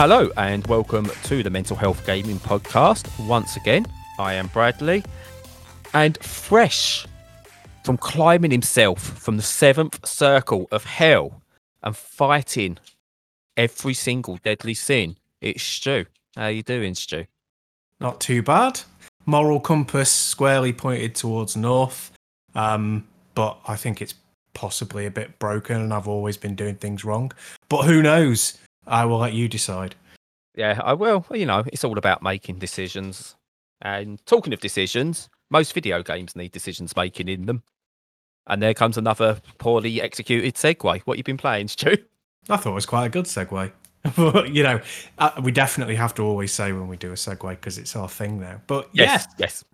Hello 0.00 0.30
and 0.38 0.66
welcome 0.66 1.10
to 1.24 1.42
the 1.42 1.50
Mental 1.50 1.76
Health 1.76 2.06
Gaming 2.06 2.38
Podcast. 2.38 3.06
Once 3.28 3.58
again, 3.58 3.84
I 4.18 4.32
am 4.32 4.46
Bradley 4.46 5.04
and 5.92 6.16
fresh 6.24 7.06
from 7.84 7.98
climbing 7.98 8.50
himself 8.50 8.98
from 8.98 9.36
the 9.36 9.42
seventh 9.42 10.06
circle 10.06 10.68
of 10.72 10.84
hell 10.84 11.42
and 11.82 11.94
fighting 11.94 12.78
every 13.58 13.92
single 13.92 14.38
deadly 14.38 14.72
sin. 14.72 15.18
It's 15.42 15.62
Stu. 15.62 16.06
How 16.34 16.46
you 16.46 16.62
doing, 16.62 16.94
Stu? 16.94 17.26
Not 18.00 18.22
too 18.22 18.42
bad. 18.42 18.80
Moral 19.26 19.60
compass 19.60 20.10
squarely 20.10 20.72
pointed 20.72 21.14
towards 21.14 21.58
north, 21.58 22.10
um, 22.54 23.06
but 23.34 23.58
I 23.68 23.76
think 23.76 24.00
it's 24.00 24.14
possibly 24.54 25.04
a 25.04 25.10
bit 25.10 25.38
broken, 25.38 25.78
and 25.78 25.92
I've 25.92 26.08
always 26.08 26.38
been 26.38 26.54
doing 26.54 26.76
things 26.76 27.04
wrong. 27.04 27.32
But 27.68 27.82
who 27.82 28.00
knows? 28.00 28.56
I 28.90 29.04
will 29.04 29.18
let 29.18 29.32
you 29.32 29.48
decide. 29.48 29.94
Yeah, 30.56 30.80
I 30.82 30.92
will. 30.92 31.24
You 31.32 31.46
know, 31.46 31.64
it's 31.72 31.84
all 31.84 31.96
about 31.96 32.22
making 32.22 32.58
decisions. 32.58 33.36
And 33.80 34.24
talking 34.26 34.52
of 34.52 34.60
decisions, 34.60 35.30
most 35.48 35.72
video 35.72 36.02
games 36.02 36.36
need 36.36 36.52
decisions 36.52 36.94
making 36.96 37.28
in 37.28 37.46
them. 37.46 37.62
And 38.46 38.60
there 38.60 38.74
comes 38.74 38.98
another 38.98 39.40
poorly 39.58 40.02
executed 40.02 40.56
segue. 40.56 41.02
What 41.02 41.16
you 41.16 41.24
been 41.24 41.36
playing, 41.36 41.68
Stu? 41.68 41.96
I 42.48 42.56
thought 42.56 42.72
it 42.72 42.74
was 42.74 42.84
quite 42.84 43.06
a 43.06 43.10
good 43.10 43.26
segue. 43.26 43.72
but, 44.16 44.54
you 44.54 44.62
know, 44.62 44.80
uh, 45.18 45.30
we 45.42 45.52
definitely 45.52 45.94
have 45.94 46.14
to 46.14 46.22
always 46.22 46.52
say 46.52 46.72
when 46.72 46.88
we 46.88 46.96
do 46.96 47.10
a 47.10 47.14
segue 47.14 47.50
because 47.50 47.76
it's 47.76 47.94
our 47.94 48.08
thing 48.08 48.40
now. 48.40 48.60
But 48.66 48.88
yes, 48.92 49.26
yes. 49.36 49.64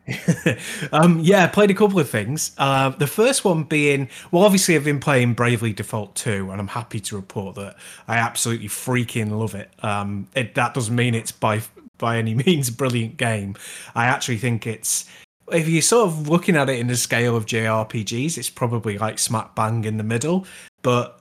um, 0.93 1.21
yeah, 1.21 1.45
I 1.45 1.47
played 1.47 1.71
a 1.71 1.75
couple 1.75 2.01
of 2.01 2.11
things. 2.11 2.52
Uh, 2.59 2.91
the 2.91 3.07
first 3.07 3.45
one 3.45 3.62
being, 3.62 4.09
well, 4.32 4.43
obviously, 4.43 4.74
I've 4.74 4.85
been 4.85 4.99
playing 4.99 5.35
Bravely 5.35 5.73
Default 5.73 6.16
2, 6.16 6.51
and 6.51 6.60
I'm 6.60 6.69
happy 6.69 6.99
to 7.01 7.16
report 7.16 7.54
that 7.54 7.77
I 8.09 8.16
absolutely 8.16 8.69
freaking 8.69 9.38
love 9.38 9.54
it. 9.54 9.71
Um, 9.85 10.27
it 10.35 10.57
that 10.57 10.74
doesn't 10.74 10.95
mean 10.95 11.15
it's 11.15 11.32
by 11.32 11.63
by 11.99 12.19
any 12.19 12.35
means 12.47 12.69
a 12.69 12.73
brilliant 12.73 13.16
game. 13.16 13.54
I 13.95 14.07
actually 14.07 14.38
think 14.38 14.66
it's 14.66 15.09
if 15.52 15.69
you're 15.69 15.82
sort 15.82 16.09
of 16.09 16.29
looking 16.29 16.57
at 16.57 16.69
it 16.69 16.79
in 16.79 16.88
the 16.88 16.97
scale 16.97 17.37
of 17.37 17.47
JRPGs, 17.47 18.37
it's 18.37 18.51
probably 18.51 18.99
like 18.99 19.19
smack 19.19 19.54
bang 19.54 19.85
in 19.85 19.97
the 19.97 20.04
middle. 20.04 20.47
But 20.82 21.21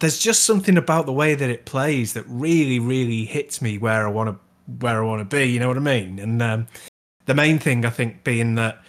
there's 0.00 0.18
just 0.18 0.44
something 0.44 0.76
about 0.76 1.06
the 1.06 1.12
way 1.12 1.34
that 1.34 1.50
it 1.50 1.64
plays 1.64 2.12
that 2.12 2.24
really, 2.28 2.78
really 2.78 3.24
hits 3.24 3.62
me 3.62 3.78
where 3.78 4.06
I 4.06 4.10
want 4.10 4.30
to 4.30 4.38
where 4.80 5.02
I 5.02 5.06
want 5.06 5.28
to 5.28 5.36
be. 5.36 5.44
You 5.44 5.60
know 5.60 5.68
what 5.68 5.76
I 5.76 5.80
mean? 5.80 6.18
And 6.18 6.42
um, 6.42 6.66
the 7.26 7.34
main 7.34 7.58
thing 7.58 7.84
I 7.84 7.90
think 7.90 8.24
being 8.24 8.56
that 8.56 8.82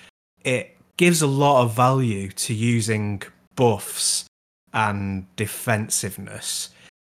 it 0.43 0.75
gives 0.97 1.21
a 1.21 1.27
lot 1.27 1.63
of 1.63 1.73
value 1.75 2.29
to 2.29 2.53
using 2.53 3.21
buffs 3.55 4.25
and 4.73 5.25
defensiveness, 5.35 6.69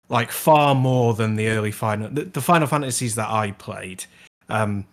like 0.10 0.32
far 0.32 0.76
more 0.76 1.14
than 1.14 1.36
the 1.36 1.48
early 1.48 1.72
final 1.72 2.10
the, 2.10 2.26
the 2.26 2.42
Final 2.42 2.68
Fantasies 2.68 3.16
that 3.16 3.30
I 3.30 3.52
played. 3.52 4.06
Um, 4.50 4.86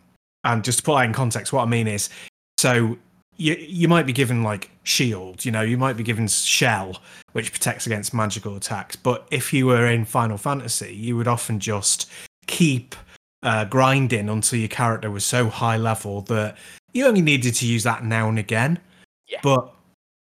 and 0.44 0.62
just 0.62 0.78
to 0.78 0.84
put 0.84 0.96
that 0.96 1.06
in 1.06 1.12
context, 1.12 1.52
what 1.52 1.62
I 1.62 1.66
mean 1.66 1.88
is, 1.88 2.08
so 2.58 2.96
you 3.36 3.54
you 3.54 3.88
might 3.88 4.06
be 4.06 4.12
given 4.12 4.42
like 4.42 4.70
shield, 4.82 5.44
you 5.44 5.52
know, 5.52 5.62
you 5.62 5.76
might 5.76 5.96
be 5.96 6.02
given 6.02 6.28
shell, 6.28 7.00
which 7.32 7.52
protects 7.52 7.86
against 7.86 8.14
magical 8.14 8.56
attacks. 8.56 8.96
But 8.96 9.26
if 9.30 9.52
you 9.52 9.66
were 9.66 9.86
in 9.86 10.04
Final 10.04 10.38
Fantasy, 10.38 10.94
you 10.94 11.16
would 11.16 11.28
often 11.28 11.60
just 11.60 12.10
keep 12.46 12.94
uh, 13.42 13.64
grinding 13.64 14.28
until 14.28 14.58
your 14.58 14.68
character 14.68 15.10
was 15.10 15.24
so 15.24 15.48
high 15.48 15.76
level 15.76 16.22
that 16.22 16.56
you 16.92 17.06
only 17.06 17.22
needed 17.22 17.54
to 17.54 17.66
use 17.66 17.82
that 17.84 18.04
now 18.04 18.28
and 18.28 18.38
again. 18.38 18.78
Yeah. 19.28 19.40
But 19.42 19.72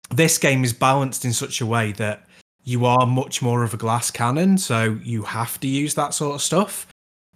this 0.10 0.38
game 0.38 0.64
is 0.64 0.74
balanced 0.74 1.26
in 1.26 1.34
such 1.34 1.62
a 1.62 1.66
way 1.66 1.92
that 1.94 2.26
you 2.64 2.86
are 2.86 3.06
much 3.06 3.42
more 3.42 3.64
of 3.64 3.74
a 3.74 3.78
glass 3.78 4.12
cannon, 4.12 4.58
so 4.58 4.98
you 5.04 5.24
have 5.24 5.60
to 5.62 5.68
use 5.68 5.94
that 5.94 6.14
sort 6.14 6.36
of 6.36 6.42
stuff, 6.42 6.88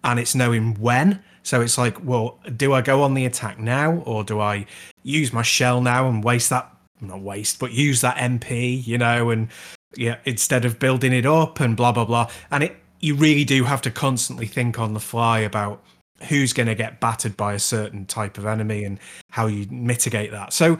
and 0.03 0.19
it's 0.19 0.35
knowing 0.35 0.73
when. 0.75 1.23
So 1.43 1.61
it's 1.61 1.77
like, 1.77 2.03
well, 2.03 2.39
do 2.55 2.73
I 2.73 2.81
go 2.81 3.01
on 3.01 3.13
the 3.13 3.25
attack 3.25 3.59
now, 3.59 3.97
or 4.05 4.23
do 4.23 4.39
I 4.39 4.65
use 5.03 5.33
my 5.33 5.41
shell 5.41 5.81
now 5.81 6.07
and 6.07 6.23
waste 6.23 6.49
that? 6.49 6.71
Not 6.99 7.21
waste, 7.21 7.59
but 7.59 7.71
use 7.71 8.01
that 8.01 8.17
MP, 8.17 8.85
you 8.85 8.97
know, 8.97 9.31
and 9.31 9.47
yeah, 9.95 10.17
instead 10.25 10.65
of 10.65 10.79
building 10.79 11.13
it 11.13 11.25
up 11.25 11.59
and 11.59 11.75
blah 11.75 11.91
blah 11.91 12.05
blah. 12.05 12.29
And 12.51 12.63
it, 12.63 12.75
you 12.99 13.15
really 13.15 13.43
do 13.43 13.63
have 13.63 13.81
to 13.81 13.91
constantly 13.91 14.45
think 14.45 14.77
on 14.79 14.93
the 14.93 14.99
fly 14.99 15.39
about 15.39 15.83
who's 16.29 16.53
going 16.53 16.67
to 16.67 16.75
get 16.75 16.99
battered 16.99 17.35
by 17.35 17.53
a 17.53 17.59
certain 17.59 18.05
type 18.05 18.37
of 18.37 18.45
enemy 18.45 18.83
and 18.83 18.99
how 19.31 19.47
you 19.47 19.65
mitigate 19.71 20.31
that. 20.31 20.53
So 20.53 20.77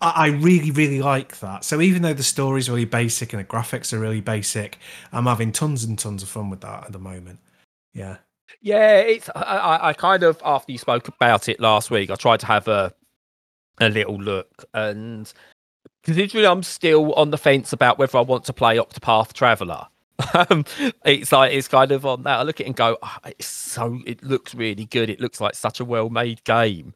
I 0.00 0.28
really, 0.28 0.70
really 0.70 1.00
like 1.00 1.40
that. 1.40 1.64
So 1.64 1.80
even 1.80 2.02
though 2.02 2.12
the 2.12 2.22
story's 2.22 2.68
really 2.68 2.84
basic 2.84 3.32
and 3.32 3.40
the 3.40 3.46
graphics 3.46 3.92
are 3.92 3.98
really 3.98 4.20
basic, 4.20 4.78
I'm 5.10 5.24
having 5.24 5.52
tons 5.52 5.84
and 5.84 5.98
tons 5.98 6.22
of 6.22 6.28
fun 6.28 6.50
with 6.50 6.60
that 6.60 6.84
at 6.84 6.92
the 6.92 6.98
moment. 6.98 7.40
Yeah. 7.94 8.18
Yeah, 8.60 8.98
it's 8.98 9.28
I, 9.34 9.78
I- 9.82 9.92
kind 9.92 10.22
of 10.22 10.40
after 10.44 10.72
you 10.72 10.78
spoke 10.78 11.08
about 11.08 11.48
it 11.48 11.60
last 11.60 11.90
week, 11.90 12.10
I 12.10 12.14
tried 12.16 12.40
to 12.40 12.46
have 12.46 12.68
a 12.68 12.92
a 13.80 13.88
little 13.90 14.16
look 14.16 14.64
and 14.72 15.30
considering 16.02 16.46
I'm 16.46 16.62
still 16.62 17.12
on 17.14 17.30
the 17.30 17.36
fence 17.36 17.72
about 17.74 17.98
whether 17.98 18.16
I 18.16 18.22
want 18.22 18.44
to 18.44 18.52
play 18.52 18.76
Octopath 18.78 19.32
Traveler. 19.32 19.86
Um, 20.50 20.64
it's 21.04 21.30
like 21.30 21.52
it's 21.52 21.68
kind 21.68 21.92
of 21.92 22.04
on 22.06 22.22
that. 22.22 22.38
I 22.40 22.42
look 22.42 22.56
at 22.58 22.62
it 22.64 22.68
and 22.68 22.76
go, 22.76 22.96
"Ah, 23.02 23.20
it's 23.26 23.46
so 23.46 24.00
it 24.06 24.22
looks 24.24 24.54
really 24.54 24.86
good. 24.86 25.08
It 25.10 25.20
looks 25.20 25.40
like 25.40 25.54
such 25.54 25.78
a 25.78 25.84
well 25.84 26.08
made 26.08 26.42
game. 26.44 26.94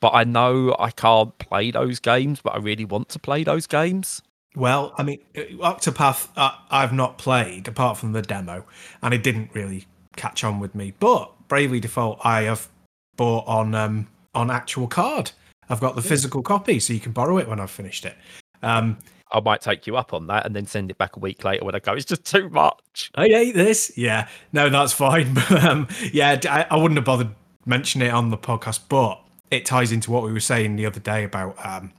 But 0.00 0.10
I 0.14 0.24
know 0.24 0.74
I 0.78 0.90
can't 0.90 1.36
play 1.38 1.70
those 1.70 1.98
games, 2.00 2.40
but 2.42 2.54
I 2.54 2.58
really 2.58 2.84
want 2.84 3.10
to 3.10 3.18
play 3.18 3.44
those 3.44 3.66
games. 3.66 4.22
Well, 4.56 4.92
I 4.98 5.02
mean, 5.02 5.20
Octopath, 5.34 6.28
uh, 6.36 6.52
I've 6.70 6.92
not 6.92 7.16
played 7.18 7.68
apart 7.68 7.96
from 7.98 8.12
the 8.12 8.22
demo, 8.22 8.64
and 9.02 9.12
it 9.14 9.22
didn't 9.22 9.50
really 9.54 9.86
catch 10.18 10.44
on 10.44 10.60
with 10.60 10.74
me. 10.74 10.92
But 11.00 11.32
Bravely 11.48 11.80
Default, 11.80 12.20
I 12.24 12.42
have 12.42 12.68
bought 13.16 13.46
on 13.46 13.74
um, 13.74 14.08
on 14.34 14.50
actual 14.50 14.86
card. 14.86 15.30
I've 15.70 15.80
got 15.80 15.96
the 15.96 16.02
physical 16.02 16.42
copy, 16.42 16.80
so 16.80 16.92
you 16.92 17.00
can 17.00 17.12
borrow 17.12 17.38
it 17.38 17.48
when 17.48 17.60
I've 17.60 17.70
finished 17.70 18.04
it. 18.04 18.16
Um, 18.62 18.98
I 19.30 19.40
might 19.40 19.60
take 19.60 19.86
you 19.86 19.96
up 19.96 20.14
on 20.14 20.26
that 20.28 20.46
and 20.46 20.56
then 20.56 20.66
send 20.66 20.90
it 20.90 20.96
back 20.96 21.16
a 21.16 21.18
week 21.18 21.44
later 21.44 21.64
when 21.64 21.74
I 21.74 21.80
go, 21.80 21.92
it's 21.92 22.06
just 22.06 22.24
too 22.24 22.48
much. 22.48 23.10
I 23.14 23.28
hate 23.28 23.54
this. 23.54 23.92
Yeah, 23.96 24.28
no, 24.52 24.70
that's 24.70 24.92
fine. 24.92 25.34
But 25.48 25.64
um, 25.64 25.88
yeah, 26.12 26.66
I 26.70 26.76
wouldn't 26.76 26.96
have 26.96 27.04
bothered 27.04 27.34
mentioning 27.66 28.08
it 28.08 28.14
on 28.14 28.30
the 28.30 28.38
podcast, 28.38 28.80
but 28.88 29.20
it 29.50 29.66
ties 29.66 29.92
into 29.92 30.10
what 30.10 30.22
we 30.22 30.32
were 30.32 30.40
saying 30.40 30.76
the 30.76 30.86
other 30.86 31.00
day 31.00 31.24
about 31.24 31.54
um, 31.64 31.92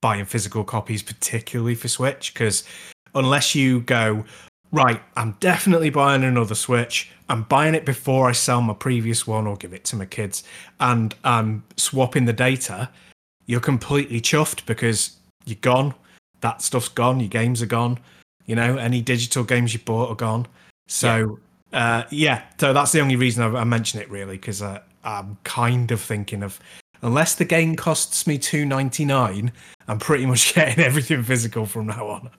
buying 0.00 0.24
physical 0.24 0.62
copies, 0.64 1.02
particularly 1.02 1.74
for 1.74 1.88
Switch, 1.88 2.32
because 2.32 2.62
unless 3.14 3.54
you 3.54 3.80
go, 3.80 4.24
right, 4.72 5.00
I'm 5.16 5.36
definitely 5.40 5.90
buying 5.90 6.24
another 6.24 6.54
Switch. 6.54 7.10
I'm 7.28 7.42
buying 7.42 7.74
it 7.74 7.84
before 7.84 8.28
I 8.28 8.32
sell 8.32 8.60
my 8.62 8.74
previous 8.74 9.26
one 9.26 9.46
or 9.46 9.56
give 9.56 9.72
it 9.72 9.84
to 9.86 9.96
my 9.96 10.06
kids, 10.06 10.44
and 10.80 11.14
I'm 11.24 11.64
swapping 11.76 12.24
the 12.24 12.32
data. 12.32 12.90
You're 13.46 13.60
completely 13.60 14.20
chuffed 14.20 14.66
because 14.66 15.16
you're 15.44 15.58
gone. 15.60 15.94
That 16.40 16.62
stuff's 16.62 16.88
gone. 16.88 17.20
Your 17.20 17.28
games 17.28 17.62
are 17.62 17.66
gone. 17.66 17.98
You 18.46 18.56
know, 18.56 18.76
any 18.76 19.02
digital 19.02 19.44
games 19.44 19.72
you 19.72 19.80
bought 19.80 20.10
are 20.10 20.16
gone. 20.16 20.46
So 20.86 21.38
yeah, 21.72 21.98
uh, 21.98 22.06
yeah 22.10 22.42
so 22.58 22.72
that's 22.72 22.92
the 22.92 23.00
only 23.00 23.16
reason 23.16 23.42
I, 23.42 23.60
I 23.60 23.64
mention 23.64 24.00
it 24.00 24.10
really 24.10 24.36
because 24.36 24.62
uh, 24.62 24.80
I'm 25.04 25.36
kind 25.44 25.90
of 25.90 26.00
thinking 26.00 26.42
of 26.42 26.58
unless 27.02 27.34
the 27.34 27.44
game 27.44 27.76
costs 27.76 28.26
me 28.26 28.38
two 28.38 28.64
ninety 28.64 29.04
nine, 29.04 29.52
I'm 29.86 29.98
pretty 29.98 30.26
much 30.26 30.54
getting 30.54 30.82
everything 30.82 31.22
physical 31.22 31.66
from 31.66 31.86
now 31.86 32.08
on. 32.08 32.30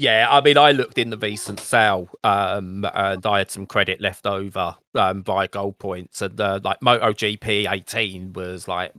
Yeah, 0.00 0.28
I 0.30 0.40
mean, 0.40 0.56
I 0.56 0.72
looked 0.72 0.96
in 0.96 1.10
the 1.10 1.18
recent 1.18 1.60
sale, 1.60 2.08
um, 2.24 2.86
and 2.94 3.26
I 3.26 3.36
had 3.36 3.50
some 3.50 3.66
credit 3.66 4.00
left 4.00 4.26
over 4.26 4.74
um, 4.94 5.20
by 5.20 5.46
gold 5.46 5.78
points, 5.78 6.22
and 6.22 6.40
uh, 6.40 6.58
like 6.64 6.80
MotoGP 6.80 7.70
18 7.70 8.32
was 8.32 8.66
like 8.66 8.94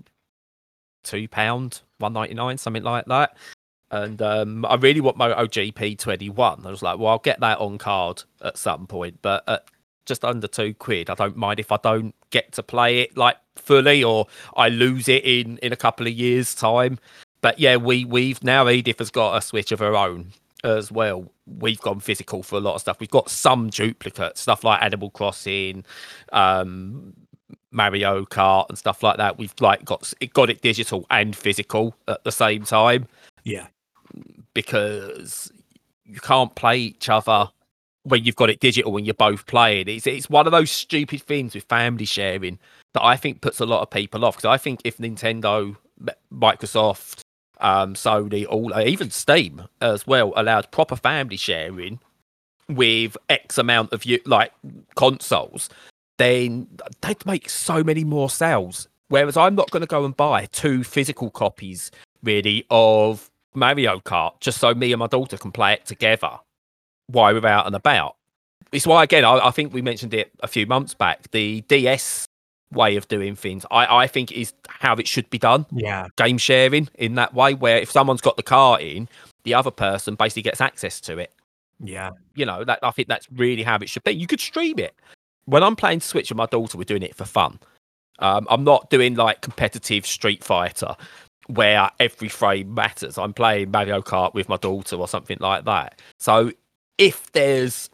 two 1.03 1.27
pound, 1.27 1.81
one 1.97 2.13
ninety 2.13 2.35
nine, 2.35 2.59
something 2.59 2.83
like 2.83 3.05
that. 3.05 3.35
And 3.89 4.21
um, 4.21 4.63
I 4.63 4.75
really 4.75 5.01
want 5.01 5.17
MotoGP 5.17 5.97
21. 5.97 6.67
I 6.67 6.69
was 6.69 6.83
like, 6.83 6.99
well, 6.99 7.07
I'll 7.07 7.17
get 7.17 7.39
that 7.39 7.57
on 7.57 7.79
card 7.79 8.21
at 8.43 8.59
some 8.59 8.85
point, 8.85 9.17
but 9.23 9.43
at 9.49 9.65
just 10.05 10.23
under 10.23 10.47
two 10.47 10.75
quid, 10.75 11.09
I 11.09 11.15
don't 11.15 11.35
mind 11.35 11.59
if 11.59 11.71
I 11.71 11.77
don't 11.81 12.13
get 12.29 12.51
to 12.51 12.61
play 12.61 12.99
it 12.99 13.17
like 13.17 13.37
fully, 13.55 14.03
or 14.03 14.27
I 14.55 14.69
lose 14.69 15.09
it 15.09 15.23
in 15.25 15.57
in 15.63 15.73
a 15.73 15.77
couple 15.77 16.05
of 16.05 16.13
years' 16.13 16.53
time. 16.53 16.99
But 17.41 17.57
yeah, 17.57 17.77
we 17.77 18.05
we've 18.05 18.43
now 18.43 18.69
Edith 18.69 18.99
has 18.99 19.09
got 19.09 19.35
a 19.35 19.41
Switch 19.41 19.71
of 19.71 19.79
her 19.79 19.95
own 19.95 20.33
as 20.63 20.91
well. 20.91 21.31
We've 21.45 21.79
gone 21.81 21.99
physical 21.99 22.43
for 22.43 22.55
a 22.55 22.61
lot 22.61 22.75
of 22.75 22.81
stuff. 22.81 22.99
We've 22.99 23.09
got 23.09 23.29
some 23.29 23.69
duplicate 23.69 24.37
stuff 24.37 24.63
like 24.63 24.81
Animal 24.81 25.09
Crossing, 25.09 25.85
um, 26.31 27.13
Mario 27.71 28.25
Kart, 28.25 28.67
and 28.69 28.77
stuff 28.77 29.03
like 29.03 29.17
that. 29.17 29.37
We've 29.37 29.53
like 29.59 29.85
got 29.85 30.13
it 30.19 30.33
got 30.33 30.49
it 30.49 30.61
digital 30.61 31.05
and 31.09 31.35
physical 31.35 31.95
at 32.07 32.23
the 32.23 32.31
same 32.31 32.63
time 32.63 33.07
Yeah, 33.43 33.67
because 34.53 35.51
you 36.05 36.19
can't 36.19 36.53
play 36.55 36.77
each 36.77 37.09
other 37.09 37.49
when 38.03 38.23
you've 38.23 38.35
got 38.35 38.49
it 38.49 38.59
digital 38.59 38.91
when 38.91 39.05
you're 39.05 39.13
both 39.13 39.45
playing. 39.45 39.87
It's 39.87 40.07
it's 40.07 40.29
one 40.29 40.45
of 40.45 40.51
those 40.51 40.71
stupid 40.71 41.21
things 41.21 41.55
with 41.55 41.63
family 41.65 42.05
sharing 42.05 42.59
that 42.93 43.03
I 43.03 43.15
think 43.15 43.41
puts 43.41 43.59
a 43.59 43.65
lot 43.65 43.81
of 43.81 43.89
people 43.89 44.25
off. 44.25 44.37
Because 44.37 44.49
I 44.49 44.57
think 44.57 44.81
if 44.83 44.97
Nintendo, 44.97 45.75
Microsoft, 46.33 47.21
um, 47.61 47.93
Sony, 47.93 48.45
all 48.47 48.77
even 48.79 49.09
Steam 49.11 49.63
as 49.79 50.05
well 50.05 50.33
allowed 50.35 50.71
proper 50.71 50.95
family 50.95 51.37
sharing 51.37 51.99
with 52.67 53.17
X 53.29 53.57
amount 53.57 53.93
of 53.93 54.05
you 54.05 54.19
like 54.25 54.51
consoles, 54.95 55.69
then 56.17 56.67
they'd 57.01 57.25
make 57.25 57.49
so 57.49 57.83
many 57.83 58.03
more 58.03 58.29
sales. 58.29 58.87
Whereas 59.09 59.35
I'm 59.35 59.55
not 59.55 59.71
going 59.71 59.81
to 59.81 59.87
go 59.87 60.05
and 60.05 60.15
buy 60.15 60.45
two 60.47 60.83
physical 60.83 61.29
copies, 61.29 61.91
really, 62.23 62.65
of 62.69 63.29
Mario 63.53 63.99
Kart 63.99 64.39
just 64.39 64.59
so 64.59 64.73
me 64.73 64.93
and 64.93 64.99
my 64.99 65.07
daughter 65.07 65.37
can 65.37 65.51
play 65.51 65.73
it 65.73 65.85
together 65.85 66.39
while 67.07 67.33
we're 67.33 67.45
out 67.45 67.67
and 67.67 67.75
about. 67.75 68.15
It's 68.71 68.87
why, 68.87 69.03
again, 69.03 69.25
I, 69.25 69.47
I 69.47 69.51
think 69.51 69.73
we 69.73 69.81
mentioned 69.81 70.13
it 70.13 70.31
a 70.39 70.47
few 70.47 70.65
months 70.65 70.93
back. 70.93 71.29
The 71.31 71.61
DS 71.61 72.25
way 72.71 72.95
of 72.95 73.07
doing 73.07 73.35
things, 73.35 73.65
I, 73.71 74.03
I 74.03 74.07
think, 74.07 74.31
is 74.31 74.53
how 74.67 74.95
it 74.95 75.07
should 75.07 75.29
be 75.29 75.37
done. 75.37 75.65
Yeah. 75.71 76.07
Game 76.17 76.37
sharing 76.37 76.89
in 76.95 77.15
that 77.15 77.33
way, 77.33 77.53
where 77.53 77.77
if 77.77 77.91
someone's 77.91 78.21
got 78.21 78.37
the 78.37 78.43
car 78.43 78.79
in, 78.79 79.07
the 79.43 79.53
other 79.53 79.71
person 79.71 80.15
basically 80.15 80.43
gets 80.43 80.61
access 80.61 80.99
to 81.01 81.17
it. 81.17 81.33
Yeah. 81.79 82.11
You 82.35 82.45
know, 82.45 82.63
that 82.63 82.79
I 82.83 82.91
think 82.91 83.07
that's 83.07 83.27
really 83.31 83.63
how 83.63 83.77
it 83.77 83.89
should 83.89 84.03
be. 84.03 84.11
You 84.11 84.27
could 84.27 84.39
stream 84.39 84.79
it. 84.79 84.95
When 85.45 85.63
I'm 85.63 85.75
playing 85.75 86.01
Switch 86.01 86.29
with 86.29 86.37
my 86.37 86.45
daughter, 86.45 86.77
we're 86.77 86.83
doing 86.83 87.03
it 87.03 87.15
for 87.15 87.25
fun. 87.25 87.59
Um, 88.19 88.47
I'm 88.49 88.63
not 88.63 88.89
doing 88.89 89.15
like 89.15 89.41
competitive 89.41 90.05
Street 90.05 90.43
Fighter 90.43 90.95
where 91.47 91.89
every 91.99 92.29
frame 92.29 92.73
matters. 92.73 93.17
I'm 93.17 93.33
playing 93.33 93.71
Mario 93.71 94.01
Kart 94.01 94.33
with 94.33 94.47
my 94.47 94.57
daughter 94.57 94.95
or 94.95 95.07
something 95.07 95.37
like 95.39 95.65
that. 95.65 95.99
So 96.19 96.51
if 96.97 97.31
there's 97.31 97.89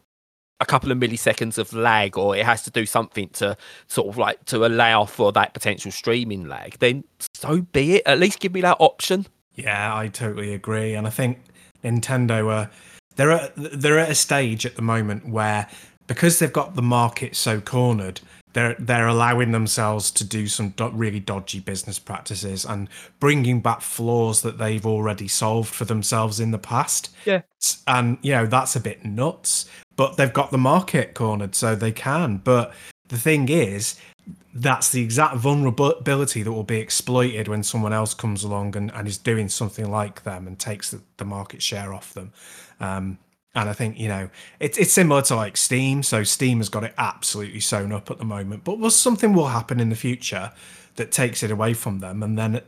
a 0.60 0.66
couple 0.66 0.90
of 0.90 0.98
milliseconds 0.98 1.58
of 1.58 1.72
lag 1.72 2.16
or 2.18 2.36
it 2.36 2.44
has 2.44 2.62
to 2.62 2.70
do 2.70 2.84
something 2.84 3.28
to 3.30 3.56
sort 3.86 4.08
of 4.08 4.18
like 4.18 4.44
to 4.46 4.66
allow 4.66 5.04
for 5.04 5.32
that 5.32 5.54
potential 5.54 5.92
streaming 5.92 6.48
lag, 6.48 6.78
then 6.78 7.04
so 7.34 7.62
be 7.62 7.96
it. 7.96 8.02
At 8.06 8.18
least 8.18 8.40
give 8.40 8.52
me 8.52 8.60
that 8.62 8.76
option. 8.80 9.26
Yeah, 9.54 9.94
I 9.96 10.08
totally 10.08 10.54
agree. 10.54 10.94
And 10.94 11.06
I 11.06 11.10
think 11.10 11.38
Nintendo 11.84 12.52
are 12.52 12.70
they're 13.16 13.32
at, 13.32 13.52
they're 13.56 13.98
at 13.98 14.10
a 14.10 14.14
stage 14.14 14.64
at 14.66 14.76
the 14.76 14.82
moment 14.82 15.28
where 15.28 15.68
because 16.06 16.38
they've 16.38 16.52
got 16.52 16.74
the 16.74 16.82
market 16.82 17.36
so 17.36 17.60
cornered, 17.60 18.20
they're 18.58 18.76
they're 18.78 19.06
allowing 19.06 19.52
themselves 19.52 20.10
to 20.10 20.24
do 20.24 20.48
some 20.48 20.70
do- 20.70 20.90
really 20.90 21.20
dodgy 21.20 21.60
business 21.60 21.98
practices 21.98 22.64
and 22.64 22.88
bringing 23.20 23.60
back 23.60 23.80
flaws 23.80 24.42
that 24.42 24.58
they've 24.58 24.84
already 24.84 25.28
solved 25.28 25.72
for 25.72 25.84
themselves 25.84 26.40
in 26.40 26.50
the 26.50 26.58
past. 26.58 27.14
Yeah. 27.24 27.42
And 27.86 28.18
you 28.20 28.32
know, 28.32 28.46
that's 28.46 28.74
a 28.74 28.80
bit 28.80 29.04
nuts, 29.04 29.70
but 29.94 30.16
they've 30.16 30.32
got 30.32 30.50
the 30.50 30.58
market 30.58 31.14
cornered 31.14 31.54
so 31.54 31.76
they 31.76 31.92
can. 31.92 32.38
But 32.38 32.74
the 33.08 33.16
thing 33.18 33.48
is, 33.48 33.96
that's 34.52 34.90
the 34.90 35.02
exact 35.02 35.36
vulnerability 35.36 36.42
that 36.42 36.52
will 36.52 36.64
be 36.64 36.80
exploited 36.80 37.46
when 37.46 37.62
someone 37.62 37.92
else 37.92 38.12
comes 38.12 38.42
along 38.42 38.76
and, 38.76 38.90
and 38.92 39.06
is 39.06 39.18
doing 39.18 39.48
something 39.48 39.88
like 39.88 40.24
them 40.24 40.48
and 40.48 40.58
takes 40.58 40.90
the, 40.90 41.00
the 41.18 41.24
market 41.24 41.62
share 41.62 41.94
off 41.94 42.12
them. 42.12 42.32
Um, 42.80 43.18
and 43.54 43.68
I 43.68 43.72
think 43.72 43.98
you 43.98 44.08
know 44.08 44.30
it's 44.60 44.78
it's 44.78 44.92
similar 44.92 45.22
to 45.22 45.36
like 45.36 45.56
Steam. 45.56 46.02
So 46.02 46.22
Steam 46.22 46.58
has 46.58 46.68
got 46.68 46.84
it 46.84 46.94
absolutely 46.98 47.60
sewn 47.60 47.92
up 47.92 48.10
at 48.10 48.18
the 48.18 48.24
moment, 48.24 48.64
but 48.64 48.78
well, 48.78 48.90
something 48.90 49.32
will 49.32 49.48
happen 49.48 49.80
in 49.80 49.88
the 49.88 49.96
future 49.96 50.52
that 50.96 51.12
takes 51.12 51.42
it 51.42 51.50
away 51.50 51.74
from 51.74 52.00
them, 52.00 52.22
and 52.22 52.38
then 52.38 52.60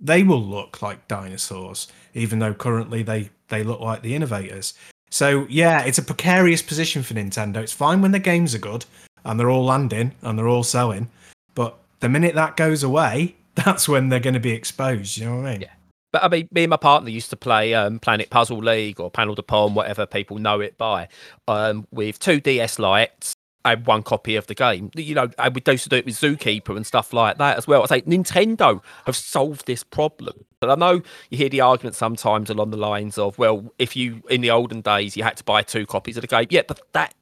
they 0.00 0.22
will 0.22 0.42
look 0.42 0.82
like 0.82 1.08
dinosaurs, 1.08 1.88
even 2.14 2.38
though 2.38 2.54
currently 2.54 3.02
they 3.02 3.30
they 3.48 3.62
look 3.62 3.80
like 3.80 4.02
the 4.02 4.14
innovators. 4.14 4.74
So 5.10 5.46
yeah, 5.48 5.82
it's 5.82 5.98
a 5.98 6.02
precarious 6.02 6.62
position 6.62 7.02
for 7.02 7.14
Nintendo. 7.14 7.58
It's 7.58 7.72
fine 7.72 8.02
when 8.02 8.12
the 8.12 8.18
games 8.18 8.54
are 8.54 8.58
good 8.58 8.84
and 9.24 9.38
they're 9.38 9.50
all 9.50 9.64
landing 9.64 10.12
and 10.22 10.38
they're 10.38 10.48
all 10.48 10.64
selling, 10.64 11.10
but 11.54 11.78
the 12.00 12.08
minute 12.08 12.34
that 12.34 12.56
goes 12.56 12.82
away, 12.82 13.36
that's 13.54 13.88
when 13.88 14.08
they're 14.08 14.20
going 14.20 14.34
to 14.34 14.40
be 14.40 14.52
exposed. 14.52 15.16
You 15.16 15.26
know 15.26 15.36
what 15.36 15.46
I 15.46 15.52
mean? 15.52 15.60
Yeah. 15.62 15.75
But 16.16 16.24
I 16.24 16.28
mean, 16.28 16.48
me 16.50 16.64
and 16.64 16.70
my 16.70 16.78
partner 16.78 17.10
used 17.10 17.28
to 17.28 17.36
play 17.36 17.74
um, 17.74 17.98
Planet 17.98 18.30
Puzzle 18.30 18.56
League 18.56 18.98
or 18.98 19.10
Panel 19.10 19.34
de 19.34 19.42
Pom, 19.42 19.74
whatever 19.74 20.06
people 20.06 20.38
know 20.38 20.60
it 20.60 20.78
by, 20.78 21.08
um, 21.46 21.86
with 21.90 22.18
two 22.18 22.40
DS 22.40 22.78
Lites 22.78 23.34
and 23.66 23.86
one 23.86 24.02
copy 24.02 24.34
of 24.34 24.46
the 24.46 24.54
game. 24.54 24.90
You 24.94 25.14
know, 25.14 25.28
and 25.36 25.54
we 25.54 25.60
used 25.66 25.84
to 25.84 25.90
do 25.90 25.96
it 25.96 26.06
with 26.06 26.14
Zookeeper 26.14 26.74
and 26.74 26.86
stuff 26.86 27.12
like 27.12 27.36
that 27.36 27.58
as 27.58 27.66
well. 27.66 27.82
I 27.82 27.86
say 27.86 28.00
Nintendo 28.00 28.82
have 29.04 29.14
solved 29.14 29.66
this 29.66 29.84
problem. 29.84 30.46
But 30.58 30.70
I 30.70 30.74
know 30.76 31.02
you 31.28 31.36
hear 31.36 31.50
the 31.50 31.60
argument 31.60 31.96
sometimes 31.96 32.48
along 32.48 32.70
the 32.70 32.78
lines 32.78 33.18
of, 33.18 33.36
well, 33.36 33.70
if 33.78 33.94
you 33.94 34.22
in 34.30 34.40
the 34.40 34.50
olden 34.50 34.80
days 34.80 35.18
you 35.18 35.22
had 35.22 35.36
to 35.36 35.44
buy 35.44 35.60
two 35.60 35.84
copies 35.84 36.16
of 36.16 36.22
the 36.22 36.28
game, 36.28 36.46
yeah, 36.48 36.62
but 36.66 36.80
that 36.94 37.12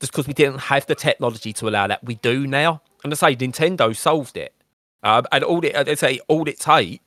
just 0.00 0.12
because 0.12 0.26
we 0.26 0.34
didn't 0.34 0.58
have 0.58 0.84
the 0.84 0.94
technology 0.94 1.54
to 1.54 1.66
allow 1.66 1.86
that, 1.86 2.04
we 2.04 2.16
do 2.16 2.46
now. 2.46 2.82
And 3.02 3.10
I 3.10 3.16
say 3.16 3.36
Nintendo 3.36 3.96
solved 3.96 4.36
it. 4.36 4.52
Um, 5.02 5.26
and 5.32 5.44
all 5.44 5.64
it, 5.64 5.76
I 5.76 5.94
say 5.94 6.20
all 6.28 6.48
it 6.48 6.58
takes 6.58 7.03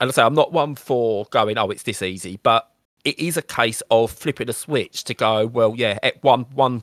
and 0.00 0.08
I 0.08 0.12
say 0.12 0.22
I'm 0.22 0.34
not 0.34 0.52
one 0.52 0.74
for 0.74 1.26
going, 1.30 1.58
oh, 1.58 1.70
it's 1.70 1.82
this 1.82 2.02
easy, 2.02 2.38
but 2.42 2.70
it 3.04 3.18
is 3.18 3.36
a 3.36 3.42
case 3.42 3.82
of 3.90 4.10
flipping 4.10 4.48
a 4.48 4.52
switch 4.52 5.04
to 5.04 5.14
go, 5.14 5.46
well, 5.46 5.74
yeah, 5.76 5.98
one 6.20 6.42
one 6.54 6.82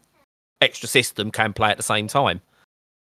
extra 0.61 0.87
system 0.87 1.31
can 1.31 1.53
play 1.53 1.69
at 1.69 1.77
the 1.77 1.83
same 1.83 2.07
time. 2.07 2.41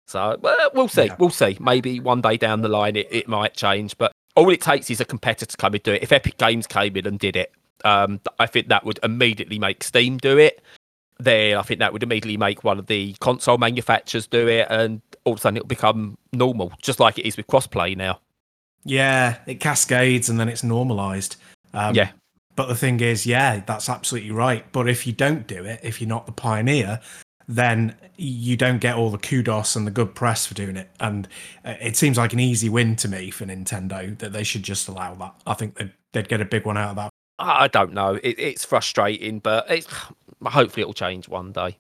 So 0.08 0.38
well, 0.42 0.70
we'll 0.74 0.88
see, 0.88 1.06
yeah. 1.06 1.16
we'll 1.20 1.30
see. 1.30 1.58
Maybe 1.60 2.00
one 2.00 2.22
day 2.22 2.38
down 2.38 2.62
the 2.62 2.70
line 2.70 2.96
it, 2.96 3.08
it 3.12 3.28
might 3.28 3.56
change, 3.56 3.98
but 3.98 4.12
all 4.36 4.50
it 4.50 4.62
takes 4.62 4.90
is 4.90 5.02
a 5.02 5.06
competitor 5.06 5.46
to 5.46 5.58
come 5.58 5.74
and 5.74 5.84
do 5.84 5.94
it. 5.94 6.04
If 6.04 6.12
Epic 6.12 6.38
Games 6.38 6.68
came 6.68 6.96
in 6.96 7.08
and 7.08 7.18
did 7.18 7.36
it, 7.36 7.52
um, 7.84 8.20
I 8.40 8.46
think 8.46 8.68
that 8.68 8.86
would 8.86 9.00
immediately 9.04 9.60
make 9.60 9.84
Steam 9.84 10.18
do 10.18 10.38
it. 10.38 10.62
Then 11.18 11.58
I 11.58 11.62
think 11.62 11.80
that 11.80 11.94
would 11.94 12.04
immediately 12.04 12.38
make 12.38 12.64
one 12.64 12.78
of 12.78 12.88
the 12.88 13.16
console 13.20 13.58
manufacturers 13.58 14.28
do 14.28 14.48
it, 14.48 14.68
and 14.70 15.02
all 15.24 15.34
of 15.34 15.40
a 15.40 15.42
sudden 15.42 15.58
it'll 15.58 15.68
become 15.68 16.18
normal, 16.34 16.74
just 16.82 17.00
like 17.00 17.18
it 17.18 17.26
is 17.26 17.38
with 17.38 17.48
crossplay 17.48 17.96
now. 17.96 18.20
Yeah, 18.86 19.38
it 19.48 19.56
cascades 19.60 20.30
and 20.30 20.40
then 20.40 20.48
it's 20.48 20.64
normalized. 20.64 21.36
Um, 21.74 21.96
yeah. 21.96 22.12
But 22.56 22.68
the 22.68 22.76
thing 22.76 23.02
is, 23.02 23.26
yeah, 23.26 23.62
that's 23.66 23.90
absolutely 23.90 24.32
right. 24.32 24.66
But 24.72 24.88
if 24.88 25.06
you 25.06 25.12
don't 25.12 25.46
do 25.46 25.66
it, 25.66 25.82
if 25.84 26.00
you're 26.00 26.08
not 26.08 26.26
the 26.26 26.32
pioneer, 26.32 27.02
then 27.48 27.96
you 28.16 28.56
don't 28.56 28.80
get 28.80 28.96
all 28.96 29.10
the 29.10 29.18
kudos 29.18 29.76
and 29.76 29.86
the 29.86 29.92
good 29.92 30.16
press 30.16 30.46
for 30.46 30.54
doing 30.54 30.78
it. 30.78 30.90
And 31.00 31.28
uh, 31.66 31.74
it 31.82 31.98
seems 31.98 32.18
like 32.18 32.32
an 32.32 32.40
easy 32.40 32.70
win 32.70 32.96
to 32.98 33.08
me 33.10 33.30
for 33.30 33.46
Nintendo 33.46 34.18
that 34.20 34.32
they 34.32 34.44
should 34.44 34.64
just 34.64 34.88
allow 34.88 35.16
that. 35.16 35.36
I 35.46 35.54
think 35.54 35.76
they'd, 35.76 35.92
they'd 36.14 36.30
get 36.30 36.40
a 36.40 36.46
big 36.46 36.66
one 36.66 36.78
out 36.78 36.92
of 36.92 36.96
that. 36.96 37.10
I 37.38 37.68
don't 37.68 37.94
know. 37.94 38.16
It, 38.24 38.40
it's 38.40 38.64
frustrating, 38.64 39.40
but 39.40 39.70
it's, 39.70 39.88
hopefully 40.44 40.82
it'll 40.82 40.94
change 40.94 41.28
one 41.28 41.52
day. 41.52 41.78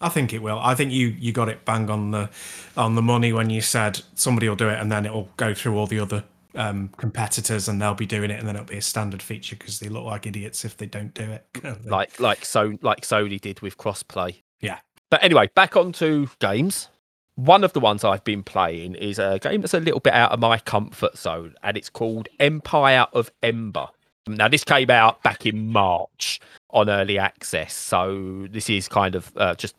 I 0.00 0.08
think 0.08 0.32
it 0.32 0.42
will. 0.42 0.58
I 0.58 0.74
think 0.74 0.90
you 0.90 1.08
you 1.08 1.32
got 1.32 1.48
it 1.48 1.64
bang 1.64 1.88
on 1.88 2.10
the 2.10 2.28
on 2.76 2.96
the 2.96 3.02
money 3.02 3.32
when 3.32 3.50
you 3.50 3.60
said 3.60 4.00
somebody 4.14 4.48
will 4.48 4.56
do 4.56 4.68
it 4.68 4.80
and 4.80 4.90
then 4.90 5.06
it'll 5.06 5.28
go 5.36 5.54
through 5.54 5.78
all 5.78 5.86
the 5.86 6.00
other 6.00 6.24
um, 6.54 6.88
competitors 6.96 7.68
and 7.68 7.80
they'll 7.80 7.94
be 7.94 8.06
doing 8.06 8.30
it 8.30 8.38
and 8.38 8.46
then 8.46 8.56
it'll 8.56 8.66
be 8.66 8.76
a 8.78 8.82
standard 8.82 9.22
feature 9.22 9.56
because 9.56 9.80
they 9.80 9.88
look 9.88 10.04
like 10.04 10.26
idiots 10.26 10.64
if 10.64 10.76
they 10.76 10.86
don't 10.86 11.14
do 11.14 11.24
it. 11.24 11.46
like 11.86 12.18
like 12.20 12.44
so 12.44 12.76
like 12.82 13.02
Sony 13.02 13.40
did 13.40 13.60
with 13.60 13.78
crossplay. 13.78 14.36
Yeah. 14.60 14.78
But 15.10 15.22
anyway, 15.22 15.50
back 15.54 15.76
onto 15.76 16.26
games. 16.40 16.88
One 17.34 17.64
of 17.64 17.72
the 17.72 17.80
ones 17.80 18.04
I've 18.04 18.24
been 18.24 18.42
playing 18.42 18.94
is 18.94 19.18
a 19.18 19.38
game 19.38 19.62
that's 19.62 19.74
a 19.74 19.80
little 19.80 20.00
bit 20.00 20.12
out 20.12 20.32
of 20.32 20.40
my 20.40 20.58
comfort 20.58 21.16
zone, 21.16 21.54
and 21.62 21.78
it's 21.78 21.88
called 21.88 22.28
Empire 22.38 23.06
of 23.14 23.30
Ember. 23.42 23.86
Now, 24.26 24.48
this 24.48 24.64
came 24.64 24.90
out 24.90 25.22
back 25.22 25.46
in 25.46 25.72
March 25.72 26.40
on 26.70 26.90
early 26.90 27.18
access, 27.18 27.74
so 27.74 28.46
this 28.50 28.68
is 28.68 28.86
kind 28.86 29.14
of 29.14 29.32
uh, 29.36 29.54
just 29.54 29.74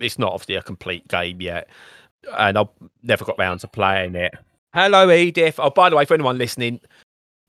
it's 0.00 0.18
not 0.18 0.32
obviously 0.32 0.56
a 0.56 0.62
complete 0.62 1.06
game 1.08 1.40
yet, 1.40 1.68
and 2.36 2.58
I've 2.58 2.68
never 3.02 3.24
got 3.24 3.38
round 3.38 3.60
to 3.60 3.68
playing 3.68 4.14
it. 4.16 4.34
Hello, 4.78 5.10
Edith. 5.10 5.58
Oh, 5.58 5.70
by 5.70 5.90
the 5.90 5.96
way, 5.96 6.04
for 6.04 6.14
anyone 6.14 6.38
listening, 6.38 6.78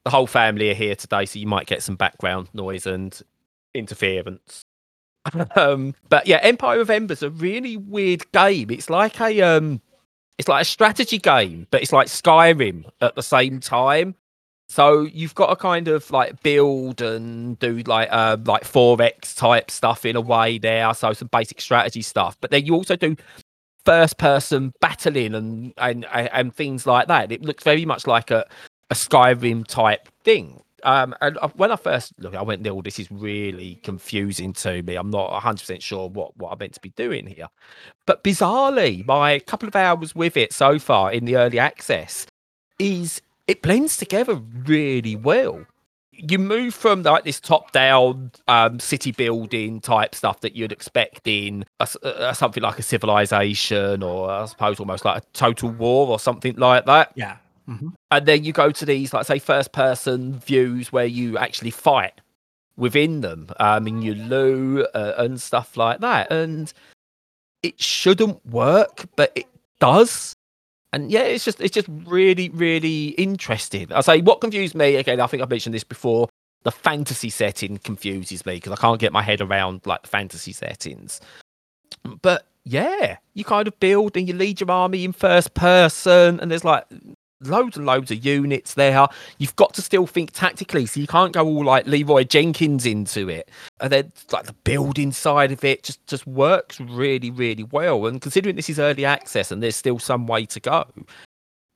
the 0.04 0.10
whole 0.10 0.26
family 0.26 0.72
are 0.72 0.74
here 0.74 0.96
today, 0.96 1.28
so 1.28 1.38
you 1.38 1.46
might 1.46 1.68
get 1.68 1.84
some 1.84 1.96
background 1.96 2.50
noise 2.56 2.88
and 2.88 3.22
interference. 3.76 4.64
um, 5.56 5.94
but 6.10 6.26
yeah, 6.26 6.38
Empire 6.38 6.80
of 6.80 6.90
Ember's 6.90 7.22
a 7.22 7.30
really 7.30 7.78
weird 7.78 8.32
game. 8.32 8.72
It's 8.72 8.90
like 8.90 9.22
a 9.22 9.44
um, 9.44 9.80
it's 10.40 10.48
like 10.48 10.64
a 10.64 10.66
strategy 10.66 11.20
game, 11.20 11.68
but 11.70 11.84
it's 11.84 11.94
like 11.94 12.08
Skyrim 12.08 12.86
at 13.00 13.14
the 13.14 13.22
same 13.22 13.60
time. 13.60 14.16
So 14.68 15.04
you've 15.04 15.36
got 15.36 15.50
to 15.50 15.56
kind 15.56 15.88
of 15.88 16.10
like 16.10 16.42
build 16.42 17.00
and 17.00 17.60
do 17.60 17.84
like 17.86 18.10
uh, 18.12 18.38
like 18.44 18.64
4x 18.64 19.38
type 19.38 19.70
stuff 19.70 20.04
in 20.04 20.16
a 20.16 20.22
way 20.22 20.58
there. 20.58 20.92
So 20.96 21.14
some 21.14 21.30
basic 21.32 21.62
strategy 21.62 22.02
stuff, 22.02 22.38
but 22.42 22.50
then 22.50 22.66
you 22.66 22.74
also 22.74 22.96
do 22.96 23.16
first 23.86 24.18
person 24.18 24.74
battling 24.82 25.36
and, 25.36 25.74
and 25.78 26.06
and 26.06 26.54
things 26.56 26.86
like 26.86 27.08
that. 27.08 27.32
It 27.32 27.42
looks 27.44 27.64
very 27.64 27.86
much 27.86 28.08
like 28.08 28.32
a, 28.32 28.46
a 28.90 28.96
Skyrim 28.96 29.66
type 29.68 30.10
thing. 30.24 30.62
Um, 30.84 31.14
and 31.20 31.38
when 31.56 31.72
I 31.72 31.76
first 31.76 32.14
look, 32.20 32.36
I 32.36 32.42
went, 32.42 32.66
"Oh, 32.68 32.82
this 32.82 33.00
is 33.00 33.12
really 33.12 33.76
confusing 33.84 34.54
to 34.54 34.82
me. 34.82 34.96
I'm 34.96 35.10
not 35.10 35.32
100 35.32 35.60
percent 35.60 35.84
sure 35.84 36.08
what 36.10 36.38
what 36.38 36.52
I'm 36.52 36.60
meant 36.60 36.74
to 36.74 36.80
be 36.80 36.92
doing 36.92 37.28
here." 37.28 37.48
But 38.06 38.24
bizarrely, 38.24 39.06
my 39.06 39.40
couple 39.40 39.68
of 39.68 39.76
hours 39.76 40.16
with 40.16 40.38
it 40.38 40.54
so 40.54 40.80
far 40.80 41.12
in 41.12 41.26
the 41.26 41.36
early 41.36 41.60
access 41.60 42.26
is 42.80 43.22
it 43.48 43.62
blends 43.62 43.98
together 43.98 44.36
really 44.36 45.16
well 45.16 45.66
you 46.20 46.38
move 46.38 46.74
from 46.74 47.04
like 47.04 47.24
this 47.24 47.40
top 47.40 47.72
down 47.72 48.32
um, 48.48 48.80
city 48.80 49.12
building 49.12 49.80
type 49.80 50.14
stuff 50.14 50.42
that 50.42 50.56
you'd 50.56 50.72
expect 50.72 51.22
in 51.26 51.66
a, 51.80 51.88
a, 52.04 52.36
something 52.36 52.62
like 52.62 52.78
a 52.78 52.84
civilization 52.84 54.04
or 54.04 54.30
I 54.30 54.46
suppose 54.46 54.80
almost 54.80 55.06
like 55.06 55.24
a 55.24 55.26
total 55.34 55.70
war 55.70 56.08
or 56.08 56.20
something 56.20 56.56
like 56.56 56.86
that. 56.86 57.12
Yeah. 57.16 57.38
Mm-hmm. 57.70 57.90
And 58.12 58.26
then 58.26 58.44
you 58.44 58.52
go 58.52 58.72
to 58.72 58.86
these, 58.86 59.14
like 59.14 59.26
say, 59.26 59.40
first 59.40 59.72
person 59.72 60.40
views 60.40 60.92
where 60.92 61.06
you 61.06 61.38
actually 61.38 61.72
fight 61.72 62.20
within 62.78 63.22
them. 63.22 63.50
Um, 63.60 63.88
and 63.88 64.04
you 64.04 64.16
loo 64.16 64.86
uh, 64.94 65.14
and 65.18 65.40
stuff 65.40 65.78
like 65.78 66.00
that. 66.00 66.32
And 66.32 66.74
it 67.64 67.80
shouldn't 67.80 68.46
work, 68.46 69.06
but 69.16 69.32
it 69.36 69.48
does. 69.80 70.36
And 70.92 71.12
yeah, 71.12 71.22
it's 71.22 71.46
just 71.46 71.62
it's 71.62 71.74
just 71.74 71.88
really 72.06 72.50
really 72.50 73.10
interesting. 73.10 73.92
I 73.94 74.02
say 74.02 74.22
what 74.22 74.42
confused 74.42 74.76
me 74.76 74.96
again. 74.96 75.20
I 75.20 75.28
think 75.28 75.44
I've 75.44 75.50
mentioned 75.50 75.76
this 75.76 75.84
before. 75.84 76.30
The 76.64 76.72
fantasy 76.72 77.30
setting 77.30 77.78
confuses 77.78 78.46
me 78.46 78.56
because 78.56 78.74
I 78.74 78.76
can't 78.76 79.00
get 79.00 79.14
my 79.14 79.22
head 79.22 79.40
around 79.40 79.82
like 79.86 80.06
fantasy 80.06 80.52
settings. 80.52 81.22
But 82.22 82.46
yeah, 82.66 83.18
you 83.34 83.46
kind 83.46 83.68
of 83.68 83.80
build 83.80 84.18
and 84.18 84.28
you 84.28 84.34
lead 84.34 84.60
your 84.60 84.70
army 84.70 85.06
in 85.06 85.14
first 85.14 85.54
person, 85.54 86.40
and 86.40 86.52
there's 86.52 86.66
like 86.66 86.86
loads 87.42 87.78
and 87.78 87.86
loads 87.86 88.12
of 88.12 88.24
units 88.26 88.74
there. 88.74 89.08
You've 89.38 89.56
got 89.56 89.74
to 89.76 89.82
still 89.82 90.08
think 90.08 90.32
tactically, 90.32 90.86
so 90.86 91.00
you 91.00 91.08
can't 91.08 91.34
go 91.34 91.46
all 91.46 91.66
like 91.66 91.88
Leeroy 91.88 92.24
Jenkins 92.24 92.86
into 92.86 93.30
it. 93.30 93.50
And 93.80 93.92
then 93.92 94.12
like 94.32 94.46
the 94.46 94.54
building 94.54 95.12
side 95.12 95.52
of 95.52 95.64
it 95.64 95.84
just 95.84 96.06
just 96.08 96.28
works 96.28 96.80
really 96.80 97.32
really 97.32 97.64
well. 97.64 98.06
And 98.08 98.22
considering 98.22 98.56
this 98.56 98.70
is 98.70 98.80
early 98.80 99.06
access 99.06 99.52
and 99.52 99.64
there's 99.64 99.76
still 99.76 100.00
some 100.00 100.28
way 100.28 100.46
to 100.48 100.60
go, 100.60 100.86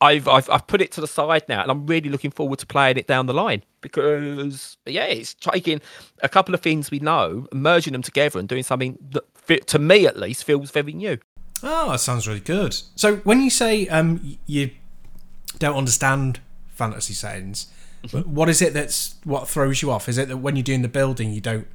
I've, 0.00 0.28
I've 0.28 0.50
I've 0.50 0.66
put 0.66 0.82
it 0.82 0.92
to 0.92 1.00
the 1.00 1.06
side 1.06 1.44
now, 1.48 1.62
and 1.62 1.70
I'm 1.70 1.86
really 1.86 2.10
looking 2.10 2.30
forward 2.30 2.58
to 2.58 2.66
playing 2.66 2.98
it 2.98 3.06
down 3.06 3.26
the 3.26 3.34
line 3.34 3.62
because 3.80 4.76
yeah, 4.86 5.04
it's 5.04 5.34
taking 5.34 5.80
a 6.22 6.28
couple 6.28 6.54
of 6.54 6.60
things 6.60 6.90
we 6.90 6.98
know, 6.98 7.46
merging 7.52 7.92
them 7.92 8.02
together, 8.02 8.38
and 8.38 8.48
doing 8.48 8.62
something 8.62 8.98
that, 9.10 9.66
to 9.68 9.78
me 9.78 10.06
at 10.06 10.18
least, 10.18 10.44
feels 10.44 10.70
very 10.70 10.92
new. 10.92 11.18
Oh, 11.62 11.92
that 11.92 12.00
sounds 12.00 12.28
really 12.28 12.40
good. 12.40 12.76
So 12.96 13.16
when 13.18 13.40
you 13.40 13.48
say 13.48 13.88
um, 13.88 14.36
you 14.46 14.72
don't 15.58 15.76
understand 15.76 16.40
fantasy 16.68 17.14
settings, 17.14 17.68
mm-hmm. 18.04 18.34
what 18.34 18.48
is 18.48 18.60
it 18.62 18.74
that's 18.74 19.16
what 19.24 19.48
throws 19.48 19.82
you 19.82 19.90
off? 19.90 20.08
Is 20.08 20.18
it 20.18 20.28
that 20.28 20.38
when 20.38 20.56
you're 20.56 20.62
doing 20.62 20.82
the 20.82 20.88
building, 20.88 21.32
you 21.32 21.40
don't? 21.40 21.66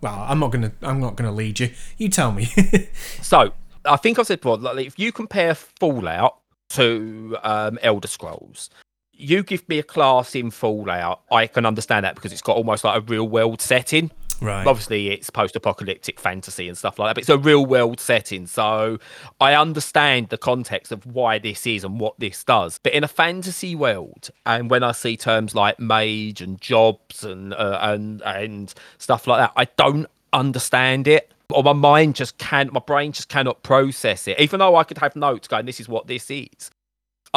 Well, 0.00 0.24
I'm 0.28 0.38
not 0.38 0.52
gonna 0.52 0.72
I'm 0.82 1.00
not 1.00 1.16
gonna 1.16 1.32
lead 1.32 1.60
you. 1.60 1.70
You 1.96 2.08
tell 2.08 2.32
me. 2.32 2.46
so 3.22 3.52
I 3.84 3.96
think 3.96 4.18
I've 4.18 4.26
said 4.26 4.40
before, 4.40 4.58
like 4.58 4.86
if 4.86 4.98
you 4.98 5.12
compare 5.12 5.54
Fallout 5.54 6.38
to 6.70 7.36
um, 7.42 7.78
Elder 7.82 8.08
Scrolls. 8.08 8.70
You 9.12 9.42
give 9.42 9.68
me 9.68 9.78
a 9.78 9.82
class 9.82 10.34
in 10.34 10.50
Fallout, 10.50 11.22
I 11.30 11.46
can 11.48 11.66
understand 11.66 12.04
that 12.04 12.14
because 12.14 12.32
it's 12.32 12.42
got 12.42 12.56
almost 12.56 12.84
like 12.84 12.98
a 12.98 13.00
real 13.00 13.28
world 13.28 13.60
setting. 13.60 14.10
Right. 14.40 14.66
Obviously, 14.66 15.10
it's 15.10 15.30
post-apocalyptic 15.30 16.20
fantasy 16.20 16.68
and 16.68 16.78
stuff 16.78 16.98
like 16.98 17.08
that, 17.08 17.14
but 17.14 17.22
it's 17.22 17.28
a 17.28 17.38
real-world 17.38 17.98
setting, 18.00 18.46
so 18.46 18.98
I 19.40 19.54
understand 19.54 20.28
the 20.28 20.38
context 20.38 20.92
of 20.92 21.04
why 21.06 21.38
this 21.38 21.66
is 21.66 21.84
and 21.84 21.98
what 21.98 22.18
this 22.18 22.44
does. 22.44 22.78
But 22.82 22.92
in 22.92 23.02
a 23.02 23.08
fantasy 23.08 23.74
world, 23.74 24.30
and 24.46 24.70
when 24.70 24.82
I 24.82 24.92
see 24.92 25.16
terms 25.16 25.54
like 25.54 25.80
mage 25.80 26.40
and 26.40 26.60
jobs 26.60 27.24
and 27.24 27.52
uh, 27.52 27.78
and 27.82 28.22
and 28.22 28.72
stuff 28.98 29.26
like 29.26 29.40
that, 29.40 29.52
I 29.56 29.64
don't 29.76 30.06
understand 30.32 31.08
it 31.08 31.32
or 31.50 31.62
my 31.62 31.72
mind 31.72 32.14
just 32.14 32.36
can't, 32.38 32.72
my 32.72 32.80
brain 32.80 33.12
just 33.12 33.28
cannot 33.28 33.62
process 33.62 34.28
it. 34.28 34.38
Even 34.38 34.60
though 34.60 34.76
I 34.76 34.84
could 34.84 34.98
have 34.98 35.16
notes 35.16 35.48
going, 35.48 35.66
this 35.66 35.80
is 35.80 35.88
what 35.88 36.06
this 36.06 36.30
is. 36.30 36.70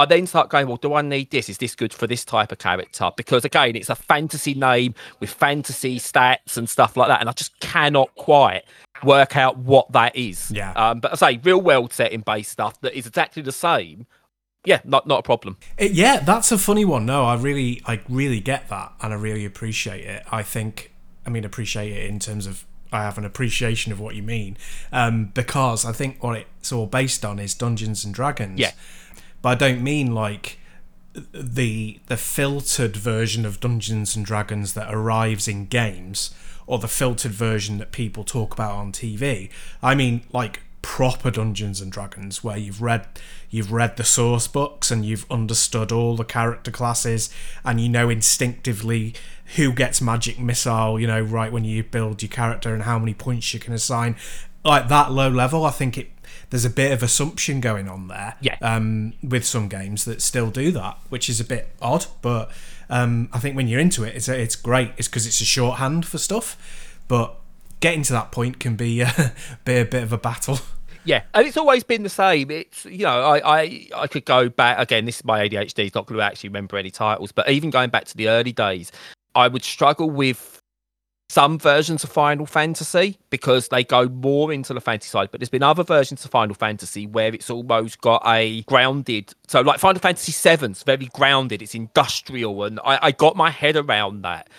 I 0.01 0.05
then 0.05 0.27
start 0.27 0.49
going, 0.49 0.67
well, 0.67 0.77
do 0.77 0.93
I 0.93 1.01
need 1.01 1.31
this? 1.31 1.49
Is 1.49 1.57
this 1.57 1.75
good 1.75 1.93
for 1.93 2.07
this 2.07 2.25
type 2.25 2.51
of 2.51 2.57
character? 2.57 3.11
Because 3.15 3.45
again, 3.45 3.75
it's 3.75 3.89
a 3.89 3.95
fantasy 3.95 4.53
name 4.53 4.95
with 5.19 5.29
fantasy 5.29 5.99
stats 5.99 6.57
and 6.57 6.69
stuff 6.69 6.97
like 6.97 7.07
that, 7.07 7.19
and 7.19 7.29
I 7.29 7.33
just 7.33 7.59
cannot 7.59 8.13
quite 8.15 8.63
work 9.03 9.37
out 9.37 9.57
what 9.57 9.91
that 9.91 10.15
is. 10.15 10.51
Yeah. 10.51 10.71
Um, 10.73 10.99
but 10.99 11.11
I 11.11 11.15
say 11.15 11.39
real 11.43 11.61
world 11.61 11.93
setting 11.93 12.21
based 12.21 12.51
stuff 12.51 12.79
that 12.81 12.93
is 12.97 13.07
exactly 13.07 13.41
the 13.41 13.51
same. 13.51 14.07
Yeah, 14.63 14.79
not 14.83 15.07
not 15.07 15.19
a 15.19 15.23
problem. 15.23 15.57
It, 15.77 15.91
yeah, 15.93 16.19
that's 16.19 16.51
a 16.51 16.57
funny 16.57 16.85
one. 16.85 17.05
No, 17.05 17.25
I 17.25 17.35
really, 17.35 17.81
I 17.85 18.01
really 18.07 18.39
get 18.39 18.69
that, 18.69 18.93
and 19.01 19.13
I 19.13 19.15
really 19.15 19.45
appreciate 19.45 20.05
it. 20.05 20.23
I 20.31 20.43
think, 20.43 20.91
I 21.25 21.29
mean, 21.29 21.45
appreciate 21.45 21.91
it 21.91 22.09
in 22.09 22.19
terms 22.19 22.45
of 22.45 22.65
I 22.91 23.03
have 23.03 23.17
an 23.17 23.25
appreciation 23.25 23.91
of 23.91 23.99
what 23.99 24.15
you 24.15 24.23
mean 24.23 24.57
um, 24.91 25.31
because 25.33 25.85
I 25.85 25.93
think 25.93 26.21
what 26.21 26.45
it's 26.59 26.71
all 26.71 26.87
based 26.87 27.23
on 27.23 27.39
is 27.39 27.53
Dungeons 27.53 28.03
and 28.03 28.13
Dragons. 28.13 28.59
Yeah, 28.59 28.71
but 29.41 29.49
I 29.49 29.55
don't 29.55 29.83
mean 29.83 30.13
like 30.13 30.59
the 31.33 31.99
the 32.07 32.17
filtered 32.17 32.95
version 32.95 33.45
of 33.45 33.59
Dungeons 33.59 34.15
and 34.15 34.25
Dragons 34.25 34.73
that 34.73 34.93
arrives 34.93 35.47
in 35.47 35.65
games 35.65 36.33
or 36.67 36.79
the 36.79 36.87
filtered 36.87 37.31
version 37.31 37.79
that 37.79 37.91
people 37.91 38.23
talk 38.23 38.53
about 38.53 38.75
on 38.75 38.91
TV. 38.91 39.49
I 39.83 39.95
mean 39.95 40.21
like 40.31 40.61
proper 40.81 41.29
Dungeons 41.29 41.79
and 41.79 41.91
Dragons 41.91 42.43
where 42.43 42.57
you've 42.57 42.81
read 42.81 43.07
you've 43.49 43.71
read 43.71 43.97
the 43.97 44.03
source 44.03 44.47
books 44.47 44.89
and 44.89 45.05
you've 45.05 45.29
understood 45.29 45.91
all 45.91 46.15
the 46.15 46.23
character 46.23 46.71
classes 46.71 47.29
and 47.63 47.79
you 47.79 47.89
know 47.89 48.09
instinctively 48.09 49.13
who 49.57 49.73
gets 49.73 50.01
magic 50.01 50.39
missile, 50.39 50.99
you 50.99 51.07
know, 51.07 51.21
right 51.21 51.51
when 51.51 51.65
you 51.65 51.83
build 51.83 52.21
your 52.21 52.29
character 52.29 52.73
and 52.73 52.83
how 52.83 52.97
many 52.97 53.13
points 53.13 53.53
you 53.53 53.59
can 53.59 53.73
assign. 53.73 54.15
Like 54.63 54.87
that 54.87 55.11
low 55.11 55.29
level, 55.29 55.65
I 55.65 55.71
think 55.71 55.97
it 55.97 56.09
there's 56.51 56.65
a 56.65 56.69
bit 56.69 56.91
of 56.91 57.01
assumption 57.01 57.61
going 57.61 57.87
on 57.89 58.07
there. 58.09 58.35
Yeah. 58.41 58.57
Um, 58.61 59.13
with 59.23 59.45
some 59.45 59.67
games 59.67 60.05
that 60.05 60.21
still 60.21 60.51
do 60.51 60.71
that, 60.71 60.97
which 61.09 61.29
is 61.29 61.39
a 61.39 61.45
bit 61.45 61.69
odd, 61.81 62.05
but 62.21 62.51
um, 62.89 63.29
I 63.33 63.39
think 63.39 63.55
when 63.55 63.67
you're 63.67 63.79
into 63.79 64.03
it, 64.03 64.15
it's 64.15 64.29
it's 64.29 64.55
great. 64.55 64.91
It's 64.97 65.07
because 65.07 65.25
it's 65.25 65.41
a 65.41 65.45
shorthand 65.45 66.05
for 66.05 66.17
stuff, 66.17 66.99
but 67.07 67.35
getting 67.79 68.03
to 68.03 68.13
that 68.13 68.31
point 68.31 68.59
can 68.59 68.75
be, 68.75 69.01
uh, 69.03 69.29
be 69.65 69.77
a 69.77 69.85
bit 69.85 70.03
of 70.03 70.13
a 70.13 70.17
battle. 70.17 70.59
Yeah, 71.03 71.23
and 71.33 71.47
it's 71.47 71.57
always 71.57 71.83
been 71.83 72.03
the 72.03 72.09
same. 72.09 72.51
It's 72.51 72.85
you 72.85 73.05
know, 73.05 73.21
I 73.21 73.61
I, 73.61 73.87
I 73.95 74.07
could 74.07 74.25
go 74.25 74.49
back 74.49 74.77
again. 74.77 75.05
This 75.05 75.15
is 75.17 75.25
my 75.25 75.47
ADHD. 75.47 75.85
It's 75.85 75.95
not 75.95 76.05
going 76.05 76.19
to 76.19 76.25
actually 76.25 76.49
remember 76.49 76.77
any 76.77 76.91
titles, 76.91 77.31
but 77.31 77.49
even 77.49 77.69
going 77.69 77.89
back 77.89 78.05
to 78.05 78.17
the 78.17 78.27
early 78.27 78.51
days, 78.51 78.91
I 79.33 79.47
would 79.47 79.63
struggle 79.63 80.09
with 80.09 80.60
some 81.31 81.57
versions 81.57 82.03
of 82.03 82.11
Final 82.11 82.45
Fantasy 82.45 83.17
because 83.29 83.69
they 83.69 83.85
go 83.85 84.09
more 84.09 84.51
into 84.51 84.73
the 84.73 84.81
fantasy 84.81 85.07
side, 85.07 85.29
but 85.31 85.39
there's 85.39 85.49
been 85.49 85.63
other 85.63 85.83
versions 85.83 86.25
of 86.25 86.31
Final 86.31 86.53
Fantasy 86.53 87.07
where 87.07 87.33
it's 87.33 87.49
almost 87.49 88.01
got 88.01 88.21
a 88.25 88.63
grounded. 88.63 89.33
So, 89.47 89.61
like 89.61 89.79
Final 89.79 90.01
Fantasy 90.01 90.33
VII's 90.33 90.83
very 90.83 91.05
grounded, 91.13 91.61
it's 91.61 91.73
industrial, 91.73 92.65
and 92.65 92.81
I, 92.83 92.99
I 93.01 93.11
got 93.11 93.37
my 93.37 93.49
head 93.49 93.77
around 93.77 94.23
that. 94.23 94.49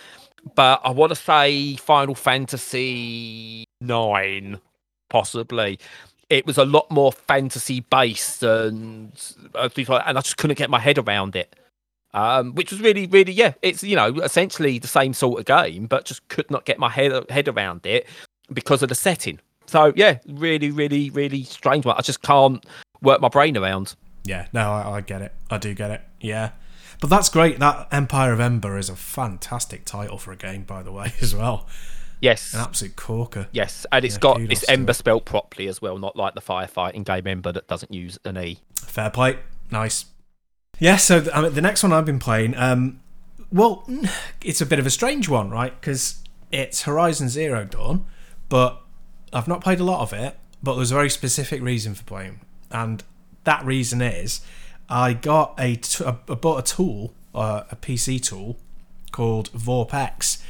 But 0.55 0.81
I 0.83 0.89
want 0.89 1.11
to 1.11 1.15
say 1.15 1.75
Final 1.75 2.15
Fantasy 2.15 3.65
Nine, 3.79 4.59
possibly. 5.09 5.77
It 6.31 6.47
was 6.47 6.57
a 6.57 6.65
lot 6.65 6.89
more 6.89 7.11
fantasy 7.11 7.81
based 7.81 8.41
and 8.41 9.11
uh, 9.53 9.69
and 9.75 10.17
I 10.17 10.21
just 10.21 10.37
couldn't 10.37 10.57
get 10.57 10.71
my 10.71 10.79
head 10.79 10.97
around 10.97 11.35
it 11.35 11.55
um, 12.13 12.53
which 12.53 12.71
was 12.71 12.81
really, 12.81 13.07
really, 13.07 13.33
yeah, 13.33 13.53
it's 13.61 13.83
you 13.83 13.95
know 13.95 14.07
essentially 14.19 14.79
the 14.79 14.87
same 14.87 15.13
sort 15.13 15.39
of 15.39 15.45
game, 15.45 15.87
but 15.87 16.05
just 16.05 16.27
could 16.27 16.49
not 16.51 16.65
get 16.65 16.79
my 16.79 16.89
head 16.89 17.29
head 17.29 17.47
around 17.47 17.85
it 17.85 18.07
because 18.51 18.83
of 18.83 18.89
the 18.89 18.95
setting. 18.95 19.39
So 19.65 19.93
yeah, 19.95 20.19
really, 20.27 20.71
really, 20.71 21.09
really 21.09 21.43
strange 21.43 21.85
one. 21.85 21.95
I 21.97 22.01
just 22.01 22.21
can't 22.21 22.63
work 23.01 23.21
my 23.21 23.29
brain 23.29 23.57
around. 23.57 23.95
Yeah, 24.25 24.47
no, 24.53 24.71
I, 24.71 24.97
I 24.97 25.01
get 25.01 25.21
it. 25.21 25.33
I 25.49 25.57
do 25.57 25.73
get 25.73 25.91
it. 25.91 26.01
Yeah, 26.21 26.51
but 27.01 27.09
that's 27.09 27.29
great. 27.29 27.59
That 27.59 27.87
Empire 27.91 28.31
of 28.33 28.39
Ember 28.39 28.77
is 28.77 28.89
a 28.89 28.95
fantastic 28.95 29.85
title 29.85 30.17
for 30.17 30.31
a 30.31 30.37
game, 30.37 30.63
by 30.63 30.83
the 30.83 30.91
way, 30.91 31.13
as 31.21 31.35
well. 31.35 31.67
Yes, 32.21 32.53
an 32.53 32.61
absolute 32.61 32.95
corker. 32.95 33.47
Yes, 33.51 33.85
and 33.91 34.05
it's 34.05 34.15
yeah, 34.15 34.19
got 34.19 34.39
it's 34.39 34.69
Ember 34.69 34.93
spelled 34.93 35.25
properly 35.25 35.67
as 35.67 35.81
well, 35.81 35.97
not 35.97 36.15
like 36.15 36.35
the 36.35 36.41
firefighting 36.41 37.03
game 37.03 37.25
Embr 37.25 37.53
that 37.53 37.67
doesn't 37.67 37.91
use 37.91 38.17
an 38.23 38.37
E. 38.37 38.59
Fair 38.75 39.09
play. 39.09 39.39
Nice. 39.71 40.05
Yeah, 40.79 40.97
so 40.97 41.19
the, 41.19 41.61
next 41.61 41.83
one 41.83 41.93
I've 41.93 42.05
been 42.05 42.19
playing, 42.19 42.55
um, 42.55 42.99
well, 43.51 43.87
it's 44.43 44.61
a 44.61 44.65
bit 44.65 44.79
of 44.79 44.85
a 44.85 44.89
strange 44.89 45.29
one, 45.29 45.49
right? 45.49 45.79
Because 45.79 46.23
it's 46.51 46.83
Horizon 46.83 47.29
Zero 47.29 47.65
Dawn, 47.65 48.05
but 48.49 48.81
I've 49.31 49.47
not 49.47 49.63
played 49.63 49.79
a 49.79 49.83
lot 49.83 50.01
of 50.01 50.13
it. 50.13 50.37
But 50.61 50.75
there's 50.75 50.91
a 50.91 50.95
very 50.95 51.09
specific 51.09 51.61
reason 51.61 51.93
for 51.93 52.03
playing, 52.05 52.39
and 52.71 53.03
that 53.43 53.65
reason 53.65 54.01
is 54.01 54.39
I 54.87 55.11
got 55.11 55.55
a 55.59 55.75
t- 55.75 56.05
I 56.05 56.11
bought 56.11 56.59
a 56.59 56.75
tool, 56.75 57.13
uh, 57.35 57.63
a 57.69 57.75
PC 57.75 58.23
tool 58.23 58.57
called 59.11 59.51
Vorpx, 59.51 60.41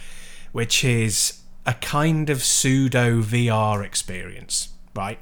which 0.52 0.84
is 0.84 1.42
a 1.66 1.74
kind 1.74 2.30
of 2.30 2.44
pseudo 2.44 3.24
VR 3.24 3.84
experience, 3.84 4.70
right? 4.96 5.18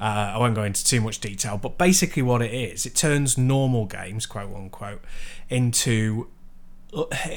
Uh, 0.00 0.32
I 0.34 0.38
won't 0.38 0.54
go 0.54 0.64
into 0.64 0.84
too 0.84 1.00
much 1.00 1.20
detail, 1.20 1.56
but 1.56 1.78
basically, 1.78 2.22
what 2.22 2.42
it 2.42 2.52
is, 2.52 2.84
it 2.84 2.94
turns 2.94 3.38
normal 3.38 3.86
games, 3.86 4.26
quote 4.26 4.54
unquote, 4.54 5.02
into 5.48 6.28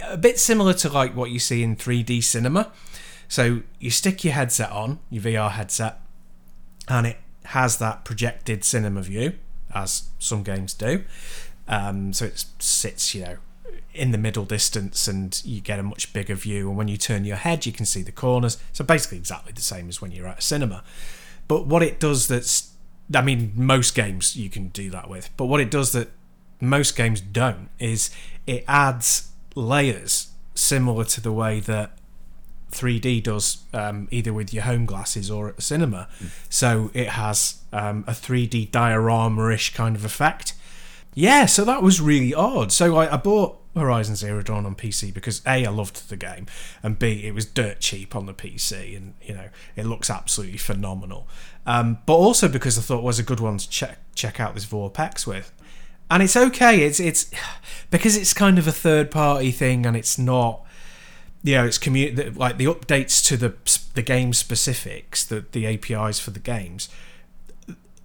a 0.08 0.18
bit 0.18 0.40
similar 0.40 0.74
to 0.74 0.90
like 0.90 1.16
what 1.16 1.32
you 1.32 1.40
see 1.40 1.64
in 1.64 1.76
3D 1.76 2.24
cinema. 2.24 2.72
So 3.28 3.62
you 3.80 3.92
stick 3.92 4.24
your 4.24 4.34
headset 4.34 4.72
on, 4.72 5.00
your 5.10 5.24
VR 5.24 5.52
headset, 5.52 6.00
and 6.88 7.08
it 7.08 7.18
has 7.46 7.78
that 7.78 8.06
projected 8.06 8.64
cinema 8.64 9.02
view, 9.02 9.34
as 9.74 10.10
some 10.20 10.44
games 10.44 10.74
do. 10.74 11.04
Um, 11.68 12.14
so 12.14 12.26
it 12.26 12.46
sits, 12.60 13.14
you 13.14 13.24
know, 13.24 13.38
in 13.94 14.12
the 14.12 14.18
middle 14.18 14.46
distance 14.46 15.08
and 15.08 15.42
you 15.44 15.60
get 15.60 15.80
a 15.80 15.84
much 15.84 16.14
bigger 16.14 16.36
view. 16.36 16.70
And 16.70 16.78
when 16.78 16.88
you 16.88 16.98
turn 16.98 17.26
your 17.26 17.36
head, 17.36 17.66
you 17.66 17.72
can 17.72 17.86
see 17.86 18.04
the 18.04 18.12
corners. 18.12 18.58
So 18.72 18.84
basically, 18.84 19.18
exactly 19.18 19.52
the 19.54 19.62
same 19.62 19.90
as 19.90 20.02
when 20.02 20.12
you're 20.12 20.28
at 20.28 20.40
a 20.40 20.42
cinema. 20.42 20.84
But 21.48 21.66
what 21.68 21.84
it 21.84 22.00
does 22.00 22.28
that's, 22.28 22.72
I 23.14 23.22
mean, 23.22 23.54
most 23.56 23.96
games 23.96 24.36
you 24.36 24.50
can 24.50 24.70
do 24.70 24.90
that 24.90 25.10
with, 25.10 25.30
but 25.38 25.46
what 25.46 25.62
it 25.62 25.72
does 25.72 25.92
that 25.94 26.10
most 26.60 26.96
games 26.96 27.22
don't 27.22 27.70
is 27.80 28.10
it 28.46 28.64
adds 28.68 29.32
layers 29.56 30.30
similar 30.56 31.04
to 31.06 31.22
the 31.22 31.32
way 31.32 31.60
that 31.62 31.98
3D 32.72 33.24
does 33.24 33.64
um, 33.74 34.08
either 34.12 34.34
with 34.34 34.54
your 34.54 34.64
home 34.64 34.86
glasses 34.86 35.32
or 35.32 35.50
at 35.50 35.56
the 35.56 35.62
cinema. 35.62 36.08
Mm. 36.20 36.30
So 36.50 36.92
it 36.94 37.10
has 37.10 37.62
um, 37.72 38.04
a 38.08 38.12
3D 38.12 38.72
diorama 38.72 39.52
ish 39.52 39.74
kind 39.74 39.96
of 39.96 40.04
effect. 40.04 40.54
Yeah, 41.14 41.46
so 41.46 41.64
that 41.66 41.82
was 41.82 42.00
really 42.02 42.34
odd. 42.34 42.72
So 42.72 42.96
I, 42.96 43.14
I 43.14 43.18
bought 43.18 43.60
Horizon 43.80 44.16
Zero 44.16 44.42
Dawn 44.42 44.66
on 44.66 44.76
PC 44.76 45.14
because 45.14 45.42
A, 45.46 45.66
I 45.66 45.70
loved 45.70 46.10
the 46.10 46.18
game, 46.18 46.48
and 46.84 46.98
B, 46.98 47.26
it 47.26 47.34
was 47.34 47.46
dirt 47.46 47.80
cheap 47.80 48.16
on 48.16 48.26
the 48.26 48.34
PC, 48.34 48.96
and 48.96 49.14
you 49.22 49.34
know 49.34 49.50
it 49.76 49.86
looks 49.86 50.10
absolutely 50.10 50.58
phenomenal. 50.58 51.28
Um, 51.66 52.00
but 52.06 52.16
also 52.16 52.48
because 52.48 52.78
I 52.78 52.82
thought 52.82 53.00
it 53.00 53.04
was 53.04 53.20
a 53.20 53.24
good 53.24 53.40
one 53.40 53.58
to 53.58 53.70
check 53.70 54.00
check 54.16 54.40
out 54.40 54.54
this 54.54 54.66
Vorpx 54.66 55.26
with, 55.28 55.52
and 56.10 56.24
it's 56.24 56.38
okay. 56.38 56.82
It's 56.82 57.00
it's 57.00 57.32
because 57.90 58.18
it's 58.18 58.34
kind 58.34 58.58
of 58.60 58.68
a 58.68 58.72
third 58.72 59.12
party 59.12 59.52
thing, 59.52 59.86
and 59.86 59.96
it's 59.96 60.18
not 60.18 60.64
you 61.44 61.56
know 61.56 61.66
it's 61.66 61.78
community 61.78 62.30
like 62.32 62.58
the 62.58 62.66
updates 62.66 63.26
to 63.28 63.38
the 63.38 63.54
the 63.94 64.02
game 64.02 64.34
specifics 64.34 65.24
the 65.24 65.46
the 65.52 65.66
APIs 65.68 66.20
for 66.20 66.32
the 66.32 66.40
games 66.40 66.90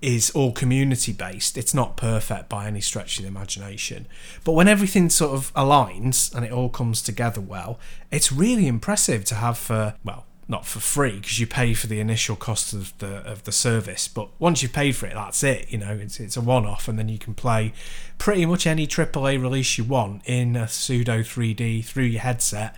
is 0.03 0.31
all 0.31 0.53
community 0.53 1.13
based 1.13 1.57
it's 1.57 1.73
not 1.73 1.97
perfect 1.97 2.49
by 2.49 2.67
any 2.67 2.81
stretch 2.81 3.19
of 3.19 3.23
the 3.23 3.29
imagination. 3.29 4.07
But 4.45 4.53
when 4.53 4.69
everything 4.69 5.09
sort 5.11 5.35
of 5.35 5.53
aligns 5.55 6.35
and 6.35 6.45
it 6.45 6.53
all 6.53 6.69
comes 6.69 7.03
together 7.03 7.41
well 7.41 7.79
it's 8.11 8.33
really 8.33 8.67
impressive 8.67 9.25
to 9.27 9.37
have 9.37 9.57
for 9.57 9.95
well 10.05 10.27
not 10.49 10.67
for 10.67 10.81
free 10.81 11.17
because 11.21 11.39
you 11.39 11.47
pay 11.47 11.73
for 11.73 11.87
the 11.87 12.01
initial 12.01 12.37
cost 12.37 12.73
of 12.75 12.97
the 12.99 13.19
of 13.25 13.45
the 13.45 13.53
service 13.53 14.09
but 14.09 14.29
once 14.39 14.61
you've 14.61 14.73
paid 14.73 14.95
for 14.95 15.07
it 15.07 15.15
that's 15.15 15.43
it 15.43 15.71
you 15.71 15.79
know 15.79 15.93
it's 15.93 16.19
it's 16.19 16.37
a 16.37 16.41
one 16.41 16.67
off 16.67 16.89
and 16.89 16.99
then 16.99 17.09
you 17.09 17.17
can 17.17 17.33
play 17.33 17.73
pretty 18.19 18.45
much 18.45 18.67
any 18.67 18.87
AAA 18.87 19.41
release 19.41 19.79
you 19.79 19.85
want 19.85 20.21
in 20.27 20.57
a 20.57 20.67
pseudo 20.67 21.21
3D 21.21 21.85
through 21.85 22.05
your 22.05 22.21
headset 22.21 22.77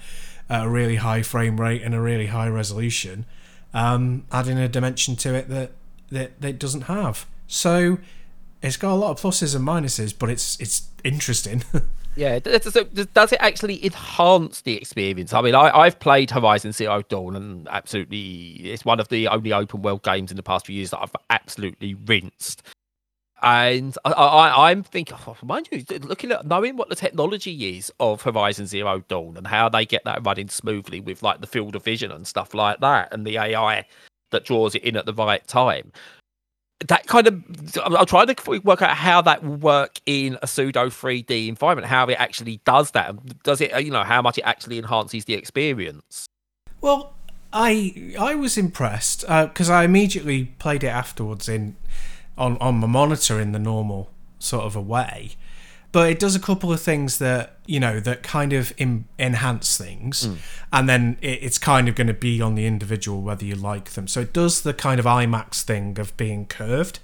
at 0.48 0.64
a 0.64 0.68
really 0.68 0.96
high 0.96 1.22
frame 1.22 1.60
rate 1.60 1.82
and 1.82 1.94
a 1.94 2.00
really 2.00 2.26
high 2.26 2.48
resolution, 2.48 3.24
um, 3.72 4.24
adding 4.30 4.58
a 4.58 4.68
dimension 4.68 5.16
to 5.16 5.34
it 5.34 5.48
that, 5.48 5.72
that 6.10 6.40
that 6.40 6.48
it 6.48 6.58
doesn't 6.58 6.82
have. 6.82 7.26
So 7.46 7.98
it's 8.62 8.76
got 8.76 8.92
a 8.92 8.96
lot 8.96 9.10
of 9.10 9.20
pluses 9.20 9.54
and 9.54 9.66
minuses, 9.66 10.14
but 10.18 10.30
it's 10.30 10.58
it's 10.60 10.88
interesting. 11.04 11.64
yeah, 12.16 12.38
so 12.62 12.84
does 12.84 13.32
it 13.32 13.38
actually 13.40 13.84
enhance 13.84 14.62
the 14.62 14.76
experience? 14.76 15.32
I 15.32 15.42
mean, 15.42 15.54
I, 15.54 15.70
I've 15.70 16.00
played 16.00 16.30
Horizon 16.30 16.72
Zero 16.72 17.02
Dawn, 17.02 17.36
and 17.36 17.68
absolutely, 17.68 18.70
it's 18.72 18.84
one 18.84 19.00
of 19.00 19.08
the 19.08 19.28
only 19.28 19.52
open 19.52 19.82
world 19.82 20.02
games 20.02 20.30
in 20.30 20.36
the 20.36 20.42
past 20.42 20.66
few 20.66 20.76
years 20.76 20.90
that 20.90 21.00
I've 21.00 21.12
absolutely 21.30 21.94
rinsed. 21.94 22.62
And 23.42 23.94
I, 24.06 24.70
am 24.70 24.82
thinking, 24.82 25.18
oh, 25.26 25.36
mind 25.42 25.68
you, 25.70 25.84
looking 26.00 26.32
at 26.32 26.46
knowing 26.46 26.78
what 26.78 26.88
the 26.88 26.94
technology 26.94 27.76
is 27.76 27.92
of 28.00 28.22
Horizon 28.22 28.66
Zero 28.66 29.04
Dawn 29.06 29.36
and 29.36 29.46
how 29.46 29.68
they 29.68 29.84
get 29.84 30.04
that 30.04 30.24
running 30.24 30.48
smoothly 30.48 31.00
with 31.00 31.22
like 31.22 31.42
the 31.42 31.46
field 31.46 31.76
of 31.76 31.84
vision 31.84 32.10
and 32.10 32.26
stuff 32.26 32.54
like 32.54 32.80
that, 32.80 33.12
and 33.12 33.26
the 33.26 33.36
AI 33.36 33.84
that 34.34 34.44
draws 34.44 34.74
it 34.74 34.84
in 34.84 34.96
at 34.96 35.06
the 35.06 35.14
right 35.14 35.46
time. 35.46 35.92
That 36.86 37.06
kind 37.06 37.26
of, 37.26 37.42
I'm 37.82 38.04
trying 38.04 38.26
to 38.26 38.58
work 38.60 38.82
out 38.82 38.96
how 38.96 39.22
that 39.22 39.42
will 39.42 39.56
work 39.56 40.00
in 40.04 40.36
a 40.42 40.46
pseudo 40.46 40.88
3D 40.90 41.48
environment, 41.48 41.88
how 41.88 42.06
it 42.06 42.14
actually 42.18 42.60
does 42.66 42.90
that. 42.90 43.42
Does 43.42 43.60
it, 43.60 43.72
you 43.82 43.90
know, 43.90 44.04
how 44.04 44.20
much 44.20 44.38
it 44.38 44.42
actually 44.42 44.78
enhances 44.78 45.24
the 45.24 45.34
experience? 45.34 46.26
Well, 46.80 47.14
I 47.54 48.14
I 48.18 48.34
was 48.34 48.58
impressed 48.58 49.20
because 49.20 49.70
uh, 49.70 49.74
I 49.74 49.84
immediately 49.84 50.46
played 50.58 50.82
it 50.82 50.88
afterwards 50.88 51.48
in 51.48 51.76
on 52.36 52.58
on 52.58 52.74
my 52.76 52.88
monitor 52.88 53.40
in 53.40 53.52
the 53.52 53.60
normal 53.60 54.10
sort 54.40 54.64
of 54.64 54.74
a 54.74 54.80
way 54.82 55.36
but 55.94 56.10
it 56.10 56.18
does 56.18 56.34
a 56.34 56.40
couple 56.40 56.72
of 56.72 56.80
things 56.80 57.18
that 57.18 57.56
you 57.66 57.78
know 57.78 58.00
that 58.00 58.24
kind 58.24 58.52
of 58.52 58.74
Im- 58.78 59.04
enhance 59.16 59.78
things 59.78 60.26
mm. 60.26 60.38
and 60.72 60.88
then 60.88 61.16
it, 61.22 61.38
it's 61.40 61.56
kind 61.56 61.88
of 61.88 61.94
going 61.94 62.08
to 62.08 62.12
be 62.12 62.42
on 62.42 62.56
the 62.56 62.66
individual 62.66 63.22
whether 63.22 63.44
you 63.44 63.54
like 63.54 63.90
them. 63.90 64.08
So 64.08 64.22
it 64.22 64.32
does 64.32 64.62
the 64.62 64.74
kind 64.74 64.98
of 64.98 65.06
imax 65.06 65.62
thing 65.62 65.98
of 66.00 66.14
being 66.16 66.46
curved. 66.46 66.98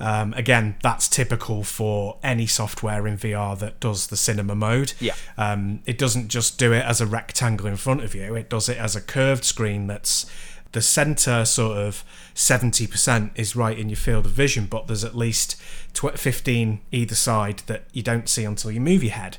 Um, 0.00 0.32
again 0.34 0.76
that's 0.80 1.08
typical 1.08 1.64
for 1.64 2.18
any 2.22 2.46
software 2.46 3.04
in 3.08 3.18
vr 3.18 3.58
that 3.58 3.80
does 3.80 4.08
the 4.08 4.16
cinema 4.16 4.54
mode. 4.54 4.92
Yeah. 5.00 5.14
Um, 5.38 5.80
it 5.86 5.96
doesn't 5.96 6.28
just 6.28 6.58
do 6.58 6.72
it 6.74 6.84
as 6.84 7.00
a 7.00 7.06
rectangle 7.06 7.66
in 7.66 7.76
front 7.76 8.04
of 8.04 8.14
you. 8.14 8.34
It 8.34 8.50
does 8.50 8.68
it 8.68 8.76
as 8.76 8.94
a 8.94 9.00
curved 9.00 9.44
screen 9.44 9.86
that's 9.86 10.30
the 10.72 10.82
center 10.82 11.44
sort 11.44 11.78
of 11.78 12.04
70% 12.34 13.30
is 13.34 13.56
right 13.56 13.78
in 13.78 13.88
your 13.88 13.96
field 13.96 14.26
of 14.26 14.32
vision, 14.32 14.66
but 14.66 14.86
there's 14.86 15.04
at 15.04 15.16
least 15.16 15.56
15 15.94 16.80
either 16.92 17.14
side 17.14 17.60
that 17.66 17.84
you 17.92 18.02
don't 18.02 18.28
see 18.28 18.44
until 18.44 18.70
you 18.70 18.80
move 18.80 19.02
your 19.02 19.12
head. 19.12 19.38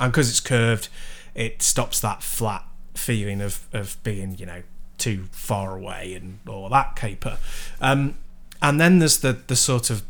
And 0.00 0.12
because 0.12 0.28
it's 0.28 0.40
curved, 0.40 0.88
it 1.34 1.62
stops 1.62 2.00
that 2.00 2.22
flat 2.22 2.64
feeling 2.94 3.40
of, 3.40 3.66
of 3.72 4.02
being, 4.02 4.36
you 4.38 4.46
know, 4.46 4.62
too 4.98 5.26
far 5.30 5.76
away 5.76 6.14
and 6.14 6.40
all 6.48 6.68
that 6.68 6.96
caper. 6.96 7.38
Um, 7.80 8.16
and 8.60 8.80
then 8.80 8.98
there's 8.98 9.18
the, 9.18 9.32
the 9.46 9.56
sort 9.56 9.90
of 9.90 10.02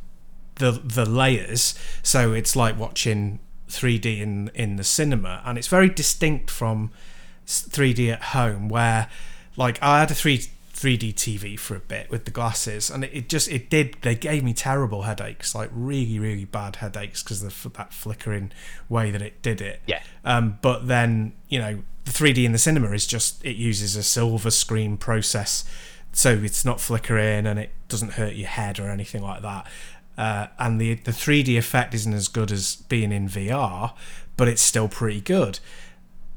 the 0.57 0.73
the 0.73 1.05
layers. 1.05 1.75
So 2.03 2.33
it's 2.33 2.57
like 2.57 2.79
watching 2.79 3.39
3D 3.69 4.21
in 4.21 4.51
in 4.55 4.77
the 4.77 4.85
cinema, 4.85 5.43
and 5.45 5.59
it's 5.59 5.69
very 5.69 5.89
distinct 5.89 6.51
from 6.51 6.91
3D 7.47 8.13
at 8.13 8.23
home, 8.23 8.69
where 8.69 9.09
like 9.57 9.83
I 9.83 10.01
had 10.01 10.11
a 10.11 10.15
three 10.15 10.49
3D 10.77 11.15
TV 11.15 11.59
for 11.59 11.75
a 11.75 11.81
bit 11.81 12.11
with 12.11 12.27
the 12.27 12.31
glasses, 12.31 12.91
and 12.91 13.03
it, 13.03 13.11
it, 13.13 13.29
just 13.31 13.51
it 13.51 13.71
did. 13.71 13.97
They 14.03 14.15
gave 14.15 14.45
me 14.45 14.53
terrible 14.53 15.03
headaches, 15.03 15.55
like 15.55 15.71
really 15.73 16.19
really 16.19 16.45
bad 16.45 16.77
headaches 16.77 17.23
because 17.23 17.43
of 17.43 17.73
that 17.73 17.95
flickering 17.95 18.53
way 18.89 19.11
that 19.11 19.23
it 19.23 19.41
did 19.41 19.61
it. 19.61 19.81
Yeah. 19.87 20.03
Um, 20.25 20.59
but 20.61 20.87
then 20.87 21.33
you 21.49 21.59
know 21.59 21.83
the 22.05 22.11
3D 22.11 22.45
in 22.45 22.53
the 22.53 22.59
cinema 22.59 22.91
is 22.91 23.07
just 23.07 23.43
it 23.45 23.57
uses 23.57 23.97
a 23.97 24.03
silver 24.03 24.51
screen 24.51 24.99
process, 24.99 25.65
so 26.13 26.31
it's 26.31 26.65
not 26.65 26.79
flickering 26.79 27.47
and 27.47 27.59
it 27.59 27.71
doesn't 27.89 28.13
hurt 28.13 28.35
your 28.35 28.49
head 28.49 28.79
or 28.79 28.91
anything 28.91 29.23
like 29.23 29.41
that. 29.41 29.67
Uh, 30.19 30.49
and 30.59 30.79
the 30.79 30.95
the 30.95 31.11
3D 31.11 31.57
effect 31.57 31.95
isn't 31.95 32.13
as 32.13 32.29
good 32.29 32.53
as 32.53 32.77
being 32.89 33.13
in 33.13 33.29
VR, 33.29 33.95
but 34.37 34.47
it's 34.47 34.63
still 34.63 34.89
pretty 34.89 35.23
good. 35.23 35.59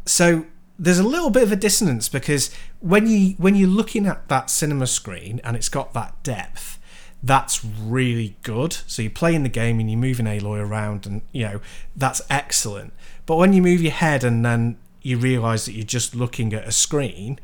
So 0.05 0.45
there's 0.79 0.99
a 0.99 1.03
little 1.03 1.29
bit 1.29 1.43
of 1.43 1.51
a 1.51 1.57
dissonance 1.57 2.07
because 2.09 2.53
when 2.79 3.05
you 3.05 3.35
when 3.37 3.55
you're 3.55 3.67
looking 3.67 4.07
at 4.07 4.27
that 4.29 4.49
cinema 4.49 4.87
screen 4.87 5.41
and 5.43 5.55
it's 5.55 5.69
got 5.69 5.93
that 5.93 6.21
depth 6.23 6.79
that's 7.21 7.65
really 7.65 8.37
good. 8.43 8.73
So 8.87 9.01
you're 9.01 9.11
playing 9.11 9.43
the 9.43 9.49
game 9.49 9.79
and 9.79 9.91
you're 9.91 9.99
moving 9.99 10.25
Aloy 10.25 10.65
around 10.65 11.05
and 11.05 11.21
you 11.31 11.43
know 11.43 11.61
that's 11.95 12.21
excellent. 12.29 12.93
But 13.25 13.35
when 13.35 13.53
you 13.53 13.61
move 13.61 13.81
your 13.81 13.91
head 13.91 14.23
and 14.23 14.45
then 14.45 14.77
you 15.01 15.17
realize 15.17 15.65
that 15.65 15.73
you're 15.73 15.85
just 15.85 16.15
looking 16.15 16.53
at 16.53 16.67
a 16.67 16.71
screen 16.71 17.39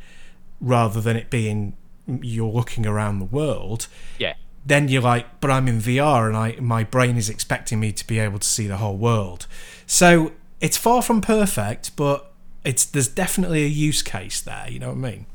rather 0.62 1.02
than 1.02 1.16
it 1.18 1.30
being 1.30 1.76
you're 2.08 2.52
looking 2.52 2.86
around 2.86 3.18
the 3.18 3.26
world 3.26 3.88
yeah. 4.20 4.34
then 4.64 4.88
you're 4.88 5.02
like 5.02 5.40
but 5.40 5.50
i'm 5.50 5.68
in 5.68 5.80
vr 5.80 6.28
and 6.28 6.38
i 6.38 6.56
my 6.60 6.84
brain 6.84 7.18
is 7.18 7.30
expecting 7.30 7.80
me 7.80 7.92
to 7.92 8.06
be 8.06 8.20
able 8.20 8.38
to 8.38 8.48
see 8.48 8.68
the 8.68 8.78
whole 8.78 8.98
world. 8.98 9.48
So 9.88 10.32
it's 10.62 10.78
far 10.78 11.02
from 11.02 11.22
perfect 11.22 11.96
but 11.96 12.32
it's 12.66 12.86
there's 12.86 13.08
definitely 13.08 13.64
a 13.64 13.68
use 13.68 14.02
case 14.02 14.42
there. 14.42 14.68
You 14.70 14.80
know 14.80 14.90
what 14.90 15.08
I 15.08 15.12
mean? 15.12 15.26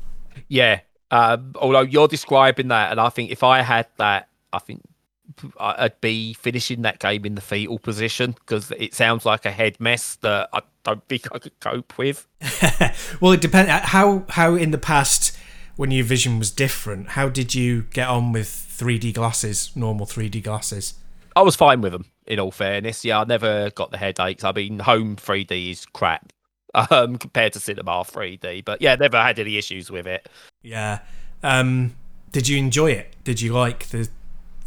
Yeah. 0.47 0.81
Um, 1.09 1.53
although 1.55 1.81
you're 1.81 2.07
describing 2.07 2.69
that, 2.69 2.91
and 2.91 2.99
I 2.99 3.09
think 3.09 3.31
if 3.31 3.43
I 3.43 3.61
had 3.61 3.87
that, 3.97 4.29
I 4.53 4.59
think 4.59 4.81
I'd 5.59 5.99
be 6.01 6.33
finishing 6.33 6.83
that 6.83 6.99
game 6.99 7.25
in 7.25 7.35
the 7.35 7.41
fetal 7.41 7.79
position 7.79 8.31
because 8.31 8.71
it 8.71 8.93
sounds 8.93 9.25
like 9.25 9.45
a 9.45 9.51
head 9.51 9.79
mess 9.79 10.15
that 10.17 10.49
I 10.53 10.61
don't 10.83 11.05
think 11.07 11.27
I 11.33 11.39
could 11.39 11.59
cope 11.59 11.97
with. 11.97 12.27
well, 13.21 13.31
it 13.33 13.41
depends 13.41 13.71
how 13.71 14.25
how 14.29 14.55
in 14.55 14.71
the 14.71 14.77
past 14.77 15.37
when 15.75 15.91
your 15.91 16.05
vision 16.05 16.39
was 16.39 16.51
different. 16.51 17.09
How 17.09 17.29
did 17.29 17.55
you 17.55 17.83
get 17.93 18.07
on 18.07 18.31
with 18.31 18.47
3D 18.47 19.13
glasses, 19.13 19.71
normal 19.75 20.05
3D 20.05 20.43
glasses? 20.43 20.95
I 21.35 21.41
was 21.41 21.55
fine 21.55 21.81
with 21.81 21.91
them. 21.91 22.05
In 22.27 22.39
all 22.39 22.51
fairness, 22.51 23.03
yeah, 23.03 23.19
I 23.19 23.23
never 23.25 23.71
got 23.71 23.91
the 23.91 23.97
headaches. 23.97 24.43
I 24.43 24.51
mean, 24.51 24.79
home 24.79 25.15
3D 25.15 25.71
is 25.71 25.85
crap 25.85 26.31
um, 26.75 27.17
compared 27.17 27.53
to 27.53 27.59
Cinema 27.59 27.91
3D. 28.03 28.65
But 28.65 28.81
yeah, 28.81 28.95
never 28.95 29.21
had 29.21 29.39
any 29.39 29.57
issues 29.57 29.91
with 29.91 30.07
it. 30.07 30.27
Yeah. 30.61 30.99
Um, 31.43 31.95
did 32.31 32.47
you 32.47 32.57
enjoy 32.57 32.91
it? 32.91 33.15
Did 33.23 33.41
you 33.41 33.53
like 33.53 33.87
the 33.89 34.09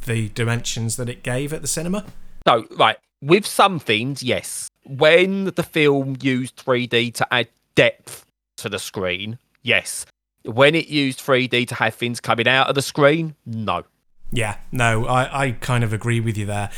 the 0.07 0.29
dimensions 0.31 0.97
that 0.97 1.09
it 1.09 1.23
gave 1.23 1.53
at 1.53 1.62
the 1.62 1.69
cinema? 1.69 2.05
No, 2.47 2.67
right. 2.77 2.99
With 3.23 3.47
some 3.47 3.79
things, 3.79 4.23
yes. 4.23 4.69
When 4.85 5.47
the 5.47 5.62
film 5.62 6.19
used 6.21 6.57
3D 6.57 7.14
to 7.14 7.35
add 7.35 7.49
depth 7.75 8.27
to 8.59 8.69
the 8.69 8.79
screen, 8.79 9.38
yes. 9.62 10.05
When 10.45 10.75
it 10.75 10.88
used 10.88 11.21
3D 11.21 11.67
to 11.69 11.75
have 11.77 11.95
things 11.95 12.21
coming 12.21 12.47
out 12.47 12.69
of 12.69 12.75
the 12.75 12.83
screen, 12.83 13.35
no. 13.47 13.85
Yeah, 14.31 14.59
no, 14.71 15.07
I, 15.07 15.47
I 15.47 15.51
kind 15.53 15.85
of 15.85 15.93
agree 15.93 16.21
with 16.21 16.37
you 16.37 16.45
there. 16.45 16.69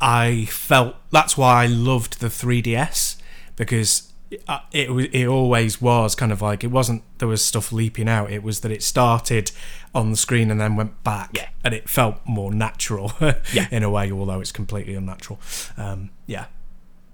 I 0.00 0.44
felt 0.46 0.96
that's 1.10 1.38
why 1.38 1.62
I 1.62 1.66
loved 1.66 2.20
the 2.20 2.26
3DS 2.26 3.16
because 3.56 4.12
uh, 4.48 4.60
it 4.72 4.88
it 5.14 5.26
always 5.26 5.80
was 5.80 6.14
kind 6.14 6.32
of 6.32 6.42
like 6.42 6.64
it 6.64 6.70
wasn't 6.70 7.02
there 7.18 7.28
was 7.28 7.44
stuff 7.44 7.72
leaping 7.72 8.08
out. 8.08 8.30
It 8.30 8.42
was 8.42 8.60
that 8.60 8.72
it 8.72 8.82
started 8.82 9.50
on 9.94 10.10
the 10.10 10.16
screen 10.16 10.50
and 10.50 10.60
then 10.60 10.76
went 10.76 11.02
back, 11.04 11.30
yeah. 11.34 11.48
and 11.64 11.74
it 11.74 11.88
felt 11.88 12.16
more 12.24 12.52
natural, 12.52 13.12
yeah. 13.52 13.68
in 13.70 13.82
a 13.82 13.90
way, 13.90 14.10
although 14.10 14.40
it's 14.40 14.52
completely 14.52 14.94
unnatural. 14.94 15.40
Um, 15.76 16.10
yeah, 16.26 16.46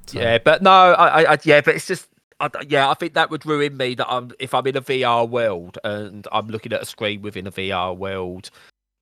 so. 0.06 0.18
yeah, 0.18 0.38
but 0.38 0.62
no, 0.62 0.70
I, 0.70 1.33
I, 1.35 1.38
yeah, 1.44 1.61
but 1.61 1.74
it's 1.74 1.87
just 1.87 2.09
I, 2.40 2.48
yeah, 2.68 2.88
I 2.88 2.94
think 2.94 3.14
that 3.14 3.30
would 3.30 3.44
ruin 3.44 3.76
me. 3.76 3.94
That 3.94 4.11
I'm 4.11 4.30
if 4.38 4.54
I'm 4.54 4.66
in 4.66 4.76
a 4.76 4.83
VR 4.83 5.28
world 5.28 5.78
and 5.85 6.26
I'm 6.33 6.48
looking 6.48 6.72
at 6.72 6.83
a 6.83 6.87
screen 6.87 7.22
within 7.22 7.46
a 7.46 7.52
VR 7.52 7.96
world, 7.96 8.50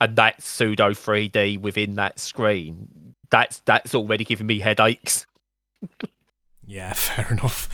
and 0.00 0.16
that's 0.16 0.46
pseudo 0.46 0.90
3D 0.90 1.60
within 1.60 1.94
that 1.94 2.18
screen. 2.18 3.14
That's 3.30 3.60
that's 3.60 3.94
already 3.94 4.24
giving 4.24 4.46
me 4.46 4.58
headaches. 4.58 5.26
yeah, 6.68 6.92
fair 6.96 7.26
enough. 7.30 7.68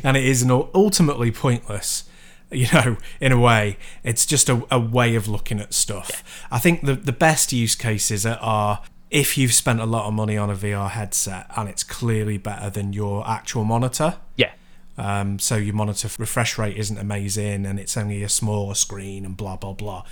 and 0.04 0.16
it 0.16 0.24
is 0.24 0.42
an 0.42 0.50
ultimately 0.50 1.32
pointless. 1.32 2.04
You 2.48 2.68
know, 2.72 2.96
in 3.20 3.32
a 3.32 3.40
way, 3.40 3.76
it's 4.04 4.24
just 4.24 4.48
a, 4.48 4.64
a 4.70 4.78
way 4.78 5.16
of 5.16 5.26
looking 5.26 5.58
at 5.58 5.74
stuff. 5.74 6.08
Yeah. 6.12 6.56
I 6.56 6.58
think 6.60 6.84
the 6.84 6.94
the 6.94 7.12
best 7.12 7.52
use 7.52 7.74
cases 7.74 8.24
are 8.24 8.82
if 9.10 9.36
you've 9.36 9.52
spent 9.52 9.80
a 9.80 9.86
lot 9.86 10.06
of 10.06 10.14
money 10.14 10.36
on 10.36 10.48
a 10.50 10.54
VR 10.54 10.90
headset 10.90 11.46
and 11.56 11.68
it's 11.68 11.82
clearly 11.82 12.38
better 12.38 12.70
than 12.70 12.92
your 12.92 13.26
actual 13.28 13.64
monitor. 13.64 14.16
Yeah. 14.36 14.52
Um, 14.98 15.40
so 15.40 15.56
your 15.56 15.74
monitor 15.74 16.08
refresh 16.18 16.56
rate 16.56 16.76
isn't 16.76 16.98
amazing 16.98 17.66
and 17.66 17.80
it's 17.80 17.96
only 17.96 18.22
a 18.22 18.28
smaller 18.28 18.74
screen 18.74 19.24
and 19.24 19.36
blah 19.36 19.56
blah 19.56 19.72
blah. 19.72 20.04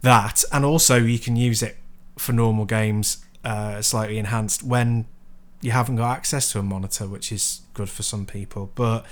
That 0.00 0.44
and 0.52 0.64
also 0.64 0.96
you 0.96 1.18
can 1.18 1.36
use 1.36 1.62
it 1.62 1.76
for 2.16 2.32
normal 2.32 2.64
games, 2.64 3.18
uh, 3.44 3.82
slightly 3.82 4.16
enhanced 4.16 4.62
when 4.62 5.06
you 5.60 5.72
haven't 5.72 5.96
got 5.96 6.16
access 6.16 6.52
to 6.52 6.58
a 6.58 6.62
monitor, 6.62 7.06
which 7.06 7.32
is 7.32 7.62
good 7.74 7.88
for 7.88 8.02
some 8.02 8.26
people. 8.26 8.70
But 8.74 9.04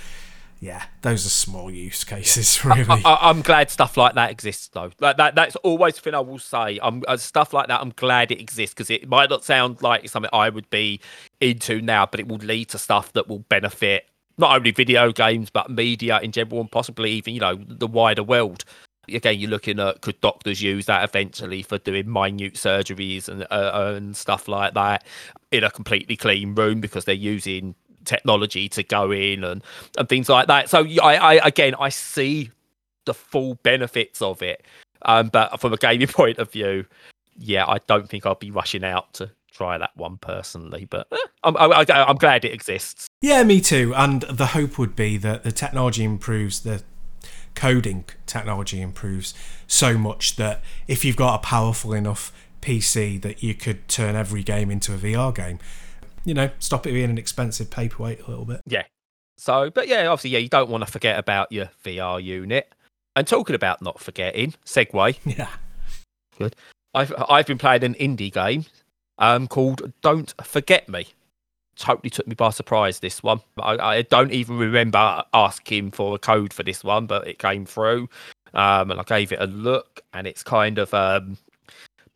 yeah, 0.59 0.83
those 1.01 1.25
are 1.25 1.29
small 1.29 1.69
use 1.69 2.03
cases, 2.03 2.63
really. 2.65 3.01
I, 3.05 3.29
am 3.29 3.41
glad 3.41 3.69
stuff 3.69 3.97
like 3.97 4.15
that 4.15 4.31
exists, 4.31 4.69
though. 4.69 4.91
Like 4.99 5.17
that, 5.17 5.35
that's 5.35 5.55
always 5.57 5.95
the 5.95 6.01
thing 6.01 6.15
I 6.15 6.19
will 6.19 6.39
say. 6.39 6.79
I'm 6.81 7.03
uh, 7.07 7.17
stuff 7.17 7.53
like 7.53 7.67
that. 7.67 7.81
I'm 7.81 7.93
glad 7.95 8.31
it 8.31 8.39
exists 8.39 8.73
because 8.73 8.89
it 8.89 9.07
might 9.07 9.29
not 9.29 9.43
sound 9.43 9.81
like 9.81 10.09
something 10.09 10.29
I 10.33 10.49
would 10.49 10.69
be 10.69 10.99
into 11.39 11.81
now, 11.81 12.05
but 12.05 12.19
it 12.19 12.27
will 12.27 12.37
lead 12.37 12.69
to 12.69 12.77
stuff 12.77 13.13
that 13.13 13.27
will 13.27 13.39
benefit 13.39 14.09
not 14.39 14.55
only 14.55 14.69
video 14.71 15.11
games 15.11 15.49
but 15.49 15.69
media 15.69 16.19
in 16.21 16.31
general, 16.31 16.61
and 16.61 16.71
possibly 16.71 17.11
even 17.11 17.33
you 17.33 17.39
know 17.39 17.59
the 17.67 17.87
wider 17.87 18.23
world. 18.23 18.63
Again, 19.07 19.39
you're 19.39 19.49
looking 19.49 19.79
at 19.79 20.01
could 20.01 20.19
doctors 20.21 20.61
use 20.61 20.85
that 20.87 21.03
eventually 21.03 21.63
for 21.63 21.77
doing 21.77 22.11
minute 22.11 22.55
surgeries 22.55 23.27
and 23.29 23.43
uh, 23.49 23.93
and 23.95 24.15
stuff 24.15 24.47
like 24.47 24.73
that 24.73 25.05
in 25.51 25.63
a 25.63 25.71
completely 25.71 26.15
clean 26.15 26.55
room 26.55 26.81
because 26.81 27.05
they're 27.05 27.15
using 27.15 27.75
technology 28.05 28.69
to 28.69 28.83
go 28.83 29.11
in 29.11 29.43
and 29.43 29.63
and 29.97 30.09
things 30.09 30.29
like 30.29 30.47
that. 30.47 30.69
So 30.69 30.85
I, 31.01 31.15
I 31.15 31.33
again 31.47 31.75
I 31.79 31.89
see 31.89 32.51
the 33.05 33.13
full 33.13 33.55
benefits 33.55 34.21
of 34.21 34.41
it, 34.41 34.65
um, 35.03 35.29
but 35.29 35.59
from 35.59 35.73
a 35.73 35.77
gaming 35.77 36.07
point 36.07 36.37
of 36.39 36.51
view, 36.51 36.85
yeah, 37.37 37.65
I 37.65 37.77
don't 37.87 38.09
think 38.09 38.25
I'll 38.25 38.35
be 38.35 38.51
rushing 38.51 38.83
out 38.83 39.13
to 39.15 39.31
try 39.57 39.77
that 39.77 39.95
one 39.95 40.17
personally. 40.17 40.85
But 40.85 41.07
eh, 41.11 41.17
I'm, 41.43 41.57
I, 41.57 41.85
I'm 41.89 42.17
glad 42.17 42.45
it 42.45 42.53
exists. 42.53 43.07
Yeah, 43.21 43.43
me 43.43 43.61
too. 43.61 43.93
And 43.95 44.21
the 44.21 44.47
hope 44.47 44.77
would 44.77 44.95
be 44.95 45.17
that 45.17 45.43
the 45.43 45.51
technology 45.51 46.03
improves 46.03 46.61
the 46.61 46.83
coding 47.57 48.05
technology 48.27 48.81
improves 48.81 49.33
so 49.65 49.97
much 49.97 50.35
that 50.35 50.61
if 50.87 51.03
you've 51.03 51.15
got 51.15 51.35
a 51.35 51.39
powerful 51.39 51.91
enough 51.91 52.31
PC 52.61 53.19
that 53.23 53.41
you 53.41 53.55
could 53.55 53.87
turn 53.87 54.15
every 54.15 54.43
game 54.43 54.69
into 54.69 54.93
a 54.93 54.97
VR 54.97 55.33
game, 55.33 55.57
you 56.23 56.35
know, 56.35 56.51
stop 56.59 56.85
it 56.85 56.91
being 56.91 57.09
an 57.09 57.17
expensive 57.17 57.71
paperweight 57.71 58.21
a 58.21 58.29
little 58.29 58.45
bit. 58.45 58.61
Yeah. 58.67 58.83
So, 59.39 59.71
but 59.71 59.87
yeah, 59.87 60.05
obviously, 60.05 60.29
yeah, 60.31 60.39
you 60.39 60.49
don't 60.49 60.69
want 60.69 60.85
to 60.85 60.91
forget 60.91 61.17
about 61.17 61.51
your 61.51 61.71
VR 61.83 62.23
unit. 62.23 62.71
And 63.15 63.27
talking 63.27 63.55
about 63.55 63.81
not 63.81 63.99
forgetting, 63.99 64.53
segue. 64.63 65.17
Yeah. 65.25 65.49
Good. 66.37 66.55
I've 66.93 67.11
I've 67.27 67.47
been 67.47 67.57
playing 67.57 67.83
an 67.83 67.95
indie 67.95 68.31
game 68.31 68.65
um 69.17 69.47
called 69.47 69.91
Don't 70.03 70.31
Forget 70.43 70.87
Me. 70.87 71.07
Totally 71.77 72.09
took 72.09 72.27
me 72.27 72.35
by 72.35 72.49
surprise. 72.49 72.99
This 72.99 73.21
one, 73.21 73.41
I, 73.59 73.77
I 73.77 74.01
don't 74.01 74.31
even 74.31 74.57
remember 74.57 75.23
asking 75.33 75.91
for 75.91 76.15
a 76.15 76.19
code 76.19 76.53
for 76.53 76.63
this 76.63 76.83
one, 76.83 77.05
but 77.05 77.27
it 77.27 77.39
came 77.39 77.65
through, 77.65 78.09
um, 78.53 78.91
and 78.91 78.99
I 78.99 79.03
gave 79.03 79.31
it 79.31 79.39
a 79.39 79.45
look, 79.45 80.01
and 80.13 80.25
it's 80.25 80.43
kind 80.43 80.79
of 80.79 80.93
um 80.93 81.37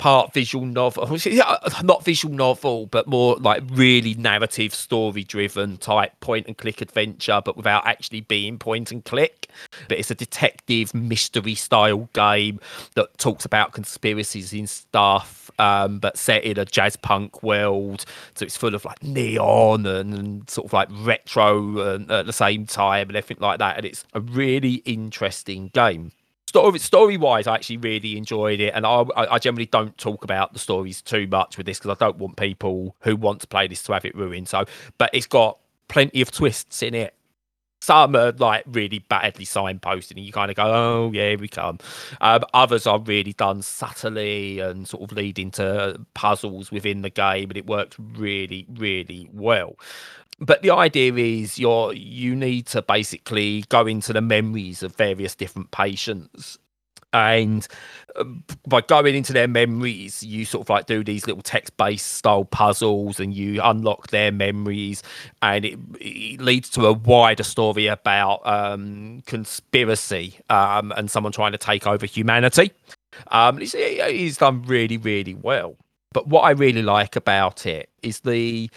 part 0.01 0.33
visual 0.33 0.65
novel, 0.65 1.07
not 1.83 2.03
visual 2.03 2.33
novel, 2.33 2.87
but 2.87 3.05
more 3.05 3.35
like 3.35 3.61
really 3.69 4.15
narrative, 4.15 4.73
story 4.73 5.23
driven 5.23 5.77
type 5.77 6.19
point 6.21 6.47
and 6.47 6.57
click 6.57 6.81
adventure, 6.81 7.39
but 7.45 7.55
without 7.55 7.85
actually 7.85 8.21
being 8.21 8.57
point 8.57 8.91
and 8.91 9.05
click. 9.05 9.40
But 9.87 9.97
it's 9.97 10.11
a 10.11 10.15
detective 10.15 10.93
mystery 10.93 11.55
style 11.55 12.09
game 12.13 12.59
that 12.95 13.17
talks 13.17 13.45
about 13.45 13.71
conspiracies 13.71 14.53
and 14.53 14.69
stuff, 14.69 15.49
um, 15.59 15.99
but 15.99 16.17
set 16.17 16.43
in 16.43 16.57
a 16.59 16.65
jazz 16.65 16.95
punk 16.95 17.43
world. 17.43 18.05
So 18.35 18.45
it's 18.45 18.57
full 18.57 18.75
of 18.75 18.85
like 18.85 19.03
neon 19.03 19.85
and, 19.85 20.13
and 20.13 20.49
sort 20.49 20.67
of 20.67 20.73
like 20.73 20.89
retro 20.91 21.95
and, 21.95 22.11
at 22.11 22.25
the 22.25 22.33
same 22.33 22.65
time 22.65 23.09
and 23.09 23.17
everything 23.17 23.41
like 23.41 23.59
that. 23.59 23.77
And 23.77 23.85
it's 23.85 24.05
a 24.13 24.21
really 24.21 24.75
interesting 24.85 25.69
game 25.73 26.11
story 26.51 26.79
story 26.79 27.17
wise, 27.17 27.47
I 27.47 27.55
actually 27.55 27.77
really 27.77 28.17
enjoyed 28.17 28.59
it, 28.59 28.73
and 28.75 28.85
I 28.85 29.05
I 29.15 29.39
generally 29.39 29.67
don't 29.67 29.97
talk 29.97 30.23
about 30.23 30.51
the 30.51 30.59
stories 30.59 31.01
too 31.01 31.25
much 31.27 31.57
with 31.57 31.65
this 31.65 31.79
because 31.79 31.95
I 31.97 32.05
don't 32.05 32.17
want 32.17 32.35
people 32.35 32.95
who 33.01 33.15
want 33.15 33.39
to 33.41 33.47
play 33.47 33.67
this 33.67 33.81
to 33.83 33.93
have 33.93 34.03
it 34.03 34.13
ruined. 34.15 34.49
So, 34.49 34.65
but 34.97 35.09
it's 35.13 35.27
got 35.27 35.57
plenty 35.87 36.21
of 36.21 36.31
twists 36.31 36.83
in 36.83 36.93
it. 36.93 37.13
Some 37.81 38.15
are 38.15 38.31
like 38.33 38.63
really 38.67 38.99
badly 38.99 39.45
signposted, 39.45 40.11
and 40.11 40.25
you 40.25 40.31
kind 40.31 40.51
of 40.51 40.57
go, 40.57 40.63
"Oh, 40.65 41.11
yeah, 41.13 41.35
we 41.35 41.47
come." 41.47 41.79
Um, 42.21 42.43
others 42.53 42.85
are 42.87 42.99
really 42.99 43.33
done 43.33 43.61
subtly 43.61 44.59
and 44.59 44.87
sort 44.87 45.03
of 45.03 45.17
leading 45.17 45.51
to 45.51 45.99
puzzles 46.13 46.71
within 46.71 47.01
the 47.01 47.09
game, 47.09 47.49
and 47.49 47.57
it 47.57 47.65
works 47.67 47.97
really, 47.99 48.65
really 48.69 49.29
well 49.33 49.75
but 50.43 50.63
the 50.63 50.71
idea 50.71 51.13
is 51.13 51.59
you're 51.59 51.93
you 51.93 52.35
need 52.35 52.65
to 52.65 52.81
basically 52.81 53.63
go 53.69 53.85
into 53.85 54.11
the 54.11 54.21
memories 54.21 54.81
of 54.81 54.95
various 54.95 55.35
different 55.35 55.69
patients 55.71 56.57
and 57.13 57.67
uh, 58.15 58.23
by 58.67 58.81
going 58.81 59.15
into 59.15 59.33
their 59.33 59.47
memories 59.47 60.23
you 60.23 60.45
sort 60.45 60.65
of 60.65 60.69
like 60.69 60.85
do 60.85 61.03
these 61.03 61.27
little 61.27 61.41
text-based 61.41 62.13
style 62.13 62.45
puzzles 62.45 63.19
and 63.19 63.33
you 63.33 63.61
unlock 63.63 64.07
their 64.09 64.31
memories 64.31 65.03
and 65.41 65.65
it, 65.65 65.79
it 65.99 66.41
leads 66.41 66.69
to 66.69 66.85
a 66.85 66.93
wider 66.93 67.43
story 67.43 67.87
about 67.87 68.45
um, 68.45 69.21
conspiracy 69.25 70.37
um, 70.49 70.91
and 70.95 71.11
someone 71.11 71.31
trying 71.31 71.51
to 71.51 71.57
take 71.57 71.85
over 71.87 72.05
humanity. 72.05 72.71
Um, 73.27 73.61
it's, 73.61 73.75
it's 73.75 74.37
done 74.37 74.63
really 74.63 74.97
really 74.97 75.33
well. 75.33 75.75
But 76.13 76.27
what 76.27 76.41
i 76.41 76.51
really 76.51 76.81
like 76.81 77.15
about 77.15 77.65
it 77.65 77.89
is 78.01 78.19
the 78.21 78.69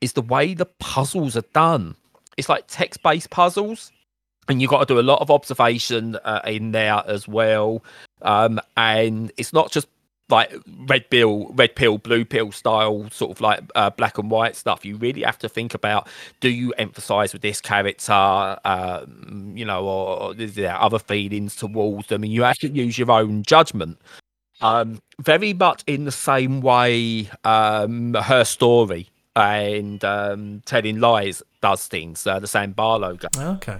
is 0.00 0.14
the 0.14 0.22
way 0.22 0.54
the 0.54 0.66
puzzles 0.66 1.36
are 1.36 1.44
done. 1.52 1.94
It's 2.36 2.48
like 2.48 2.64
text 2.68 3.02
based 3.02 3.30
puzzles, 3.30 3.92
and 4.50 4.60
you've 4.60 4.70
got 4.70 4.80
to 4.80 4.94
do 4.94 4.98
a 4.98 5.02
lot 5.02 5.20
of 5.20 5.30
observation 5.30 6.16
uh, 6.24 6.40
in 6.44 6.72
there 6.72 7.02
as 7.06 7.28
well. 7.28 7.84
Um, 8.22 8.60
and 8.76 9.32
it's 9.36 9.52
not 9.52 9.70
just 9.70 9.86
like 10.28 10.52
red 10.86 11.08
pill, 11.08 11.50
red 11.54 11.76
pill, 11.76 11.98
blue 11.98 12.24
pill 12.24 12.50
style, 12.50 13.08
sort 13.10 13.30
of 13.30 13.40
like 13.40 13.60
uh, 13.76 13.90
black 13.90 14.18
and 14.18 14.28
white 14.28 14.56
stuff. 14.56 14.84
You 14.84 14.96
really 14.96 15.22
have 15.22 15.38
to 15.38 15.48
think 15.48 15.72
about: 15.72 16.08
do 16.40 16.48
you 16.48 16.72
emphasize 16.72 17.32
with 17.32 17.42
this 17.42 17.60
character, 17.60 18.58
um, 18.64 19.52
you 19.54 19.64
know, 19.64 19.84
or, 19.84 20.20
or 20.20 20.36
is 20.36 20.56
there 20.56 20.76
other 20.76 20.98
feelings 20.98 21.54
towards 21.54 22.08
them? 22.08 22.24
And 22.24 22.32
you 22.32 22.42
have 22.42 22.58
to 22.58 22.68
use 22.68 22.98
your 22.98 23.10
own 23.12 23.44
judgment. 23.44 23.98
Um, 24.60 25.00
very 25.20 25.54
much 25.54 25.84
in 25.86 26.04
the 26.04 26.12
same 26.12 26.60
way, 26.60 27.30
um, 27.44 28.14
her 28.14 28.44
story 28.44 29.08
and 29.36 30.04
um, 30.04 30.62
telling 30.66 30.98
lies 30.98 31.40
does 31.62 31.86
things. 31.86 32.26
Uh, 32.26 32.40
the 32.40 32.48
Sam 32.48 32.72
Barlow 32.72 33.14
game. 33.14 33.30
Okay. 33.56 33.78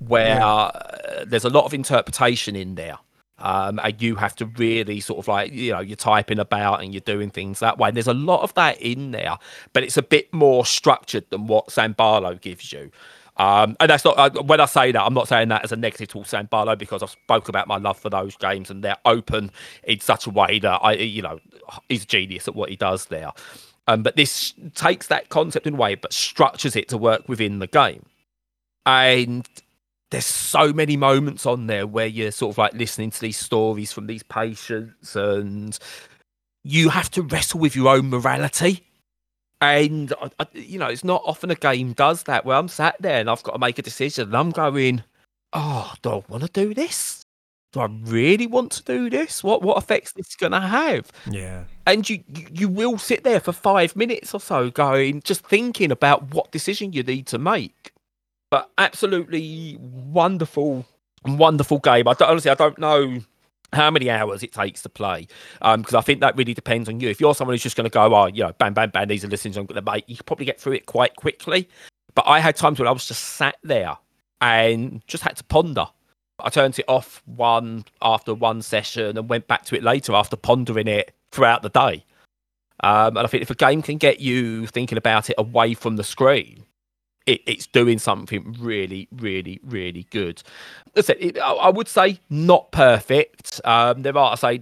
Where 0.00 0.38
yeah. 0.38 0.46
uh, 0.46 1.24
there's 1.26 1.44
a 1.44 1.50
lot 1.50 1.64
of 1.64 1.74
interpretation 1.74 2.56
in 2.56 2.74
there. 2.74 2.98
Um, 3.38 3.80
and 3.82 4.00
you 4.02 4.16
have 4.16 4.36
to 4.36 4.44
really 4.44 5.00
sort 5.00 5.18
of 5.18 5.26
like 5.26 5.50
you 5.52 5.72
know 5.72 5.80
you're 5.80 5.96
typing 5.96 6.38
about 6.38 6.82
and 6.82 6.92
you're 6.92 7.00
doing 7.00 7.30
things 7.30 7.60
that 7.60 7.78
way. 7.78 7.88
And 7.88 7.96
there's 7.96 8.06
a 8.06 8.12
lot 8.14 8.42
of 8.42 8.52
that 8.54 8.80
in 8.82 9.12
there, 9.12 9.38
but 9.72 9.82
it's 9.82 9.96
a 9.96 10.02
bit 10.02 10.32
more 10.34 10.66
structured 10.66 11.24
than 11.30 11.46
what 11.46 11.72
Sam 11.72 11.92
Barlow 11.92 12.34
gives 12.34 12.70
you. 12.70 12.90
Um, 13.38 13.74
and 13.80 13.88
that's 13.88 14.04
not 14.04 14.18
uh, 14.18 14.42
when 14.42 14.60
I 14.60 14.66
say 14.66 14.92
that 14.92 15.02
I'm 15.02 15.14
not 15.14 15.26
saying 15.26 15.48
that 15.48 15.64
as 15.64 15.72
a 15.72 15.76
negative 15.76 16.08
to 16.08 16.24
Sam 16.28 16.46
Barlow 16.50 16.76
because 16.76 17.02
I've 17.02 17.10
spoke 17.10 17.48
about 17.48 17.66
my 17.66 17.78
love 17.78 17.98
for 17.98 18.10
those 18.10 18.36
games 18.36 18.70
and 18.70 18.84
they're 18.84 18.98
open 19.06 19.50
in 19.84 20.00
such 20.00 20.26
a 20.26 20.30
way 20.30 20.58
that 20.58 20.78
I 20.82 20.92
you 20.92 21.22
know 21.22 21.38
he's 21.88 22.02
a 22.02 22.06
genius 22.06 22.46
at 22.46 22.54
what 22.54 22.68
he 22.68 22.76
does 22.76 23.06
there. 23.06 23.32
Um, 23.86 24.02
but 24.02 24.16
this 24.16 24.52
takes 24.74 25.06
that 25.06 25.30
concept 25.30 25.66
in 25.66 25.74
a 25.74 25.76
way, 25.78 25.94
but 25.94 26.12
structures 26.12 26.76
it 26.76 26.88
to 26.88 26.98
work 26.98 27.28
within 27.28 27.60
the 27.60 27.66
game. 27.66 28.04
And 28.84 29.48
there's 30.10 30.26
so 30.26 30.72
many 30.72 30.96
moments 30.96 31.46
on 31.46 31.66
there 31.66 31.86
where 31.86 32.06
you're 32.06 32.32
sort 32.32 32.54
of 32.54 32.58
like 32.58 32.74
listening 32.74 33.10
to 33.10 33.20
these 33.20 33.38
stories 33.38 33.92
from 33.92 34.06
these 34.06 34.22
patients, 34.22 35.16
and 35.16 35.78
you 36.64 36.88
have 36.90 37.10
to 37.12 37.22
wrestle 37.22 37.60
with 37.60 37.76
your 37.76 37.88
own 37.88 38.10
morality. 38.10 38.86
And 39.60 40.12
I, 40.38 40.46
you 40.54 40.78
know, 40.78 40.86
it's 40.86 41.04
not 41.04 41.22
often 41.24 41.50
a 41.50 41.54
game 41.54 41.92
does 41.92 42.22
that 42.24 42.44
where 42.44 42.56
I'm 42.56 42.68
sat 42.68 42.96
there 43.00 43.20
and 43.20 43.28
I've 43.28 43.42
got 43.42 43.52
to 43.52 43.58
make 43.58 43.78
a 43.78 43.82
decision, 43.82 44.28
and 44.28 44.36
I'm 44.36 44.50
going, 44.50 45.04
"Oh, 45.52 45.92
do 46.02 46.10
I 46.10 46.22
want 46.28 46.44
to 46.44 46.50
do 46.50 46.74
this? 46.74 47.24
Do 47.72 47.80
I 47.80 47.86
really 47.86 48.46
want 48.46 48.72
to 48.72 48.82
do 48.82 49.10
this? 49.10 49.44
What 49.44 49.62
what 49.62 49.76
effects 49.78 50.12
this 50.12 50.34
going 50.36 50.52
to 50.52 50.60
have?" 50.60 51.10
Yeah 51.30 51.64
and 51.90 52.08
you 52.08 52.22
you 52.52 52.68
will 52.68 52.98
sit 52.98 53.24
there 53.24 53.40
for 53.40 53.52
five 53.52 53.96
minutes 53.96 54.32
or 54.32 54.40
so 54.40 54.70
going 54.70 55.20
just 55.22 55.44
thinking 55.46 55.90
about 55.90 56.32
what 56.34 56.52
decision 56.52 56.92
you 56.92 57.02
need 57.02 57.26
to 57.26 57.38
make 57.38 57.92
but 58.50 58.70
absolutely 58.78 59.76
wonderful, 59.80 60.84
wonderful 61.24 61.78
game. 61.78 62.08
I 62.08 62.14
honestly, 62.20 62.50
I 62.50 62.54
don't 62.54 62.78
know 62.78 63.20
how 63.72 63.90
many 63.90 64.10
hours 64.10 64.42
it 64.42 64.52
takes 64.52 64.82
to 64.82 64.88
play 64.88 65.28
because 65.60 65.94
um, 65.94 65.98
I 65.98 66.00
think 66.00 66.20
that 66.20 66.36
really 66.36 66.54
depends 66.54 66.88
on 66.88 67.00
you. 67.00 67.08
If 67.08 67.20
you're 67.20 67.34
someone 67.34 67.54
who's 67.54 67.62
just 67.62 67.76
going 67.76 67.88
to 67.88 67.90
go, 67.90 68.14
oh, 68.14 68.26
you 68.26 68.42
know, 68.42 68.52
bam, 68.58 68.74
bam, 68.74 68.90
bam, 68.90 69.08
these 69.08 69.24
are 69.24 69.28
listings 69.28 69.56
I'm 69.56 69.66
going 69.66 69.82
to 69.82 69.90
make, 69.90 70.08
you 70.08 70.16
can 70.16 70.24
probably 70.24 70.46
get 70.46 70.60
through 70.60 70.74
it 70.74 70.86
quite 70.86 71.14
quickly. 71.16 71.68
But 72.14 72.26
I 72.26 72.40
had 72.40 72.56
times 72.56 72.78
when 72.78 72.88
I 72.88 72.92
was 72.92 73.06
just 73.06 73.22
sat 73.22 73.56
there 73.62 73.96
and 74.40 75.06
just 75.06 75.22
had 75.22 75.36
to 75.36 75.44
ponder. 75.44 75.86
I 76.40 76.48
turned 76.48 76.78
it 76.78 76.86
off 76.88 77.22
one 77.26 77.84
after 78.02 78.34
one 78.34 78.62
session 78.62 79.16
and 79.16 79.28
went 79.28 79.46
back 79.46 79.64
to 79.66 79.76
it 79.76 79.82
later 79.82 80.14
after 80.14 80.36
pondering 80.36 80.88
it 80.88 81.14
throughout 81.30 81.62
the 81.62 81.68
day. 81.68 82.04
Um, 82.82 83.16
and 83.16 83.20
I 83.20 83.26
think 83.26 83.42
if 83.42 83.50
a 83.50 83.54
game 83.54 83.82
can 83.82 83.98
get 83.98 84.20
you 84.20 84.66
thinking 84.66 84.96
about 84.96 85.28
it 85.28 85.34
away 85.38 85.74
from 85.74 85.96
the 85.96 86.04
screen, 86.04 86.64
it, 87.30 87.42
it's 87.46 87.66
doing 87.68 87.98
something 87.98 88.56
really, 88.58 89.06
really, 89.12 89.60
really 89.62 90.06
good. 90.10 90.42
Listen, 90.96 91.16
it, 91.20 91.38
I, 91.38 91.52
I, 91.52 91.70
would 91.70 91.86
say 91.86 92.18
not 92.28 92.72
perfect. 92.72 93.60
Um, 93.64 94.02
there 94.02 94.18
are, 94.18 94.32
I 94.32 94.34
say, 94.34 94.60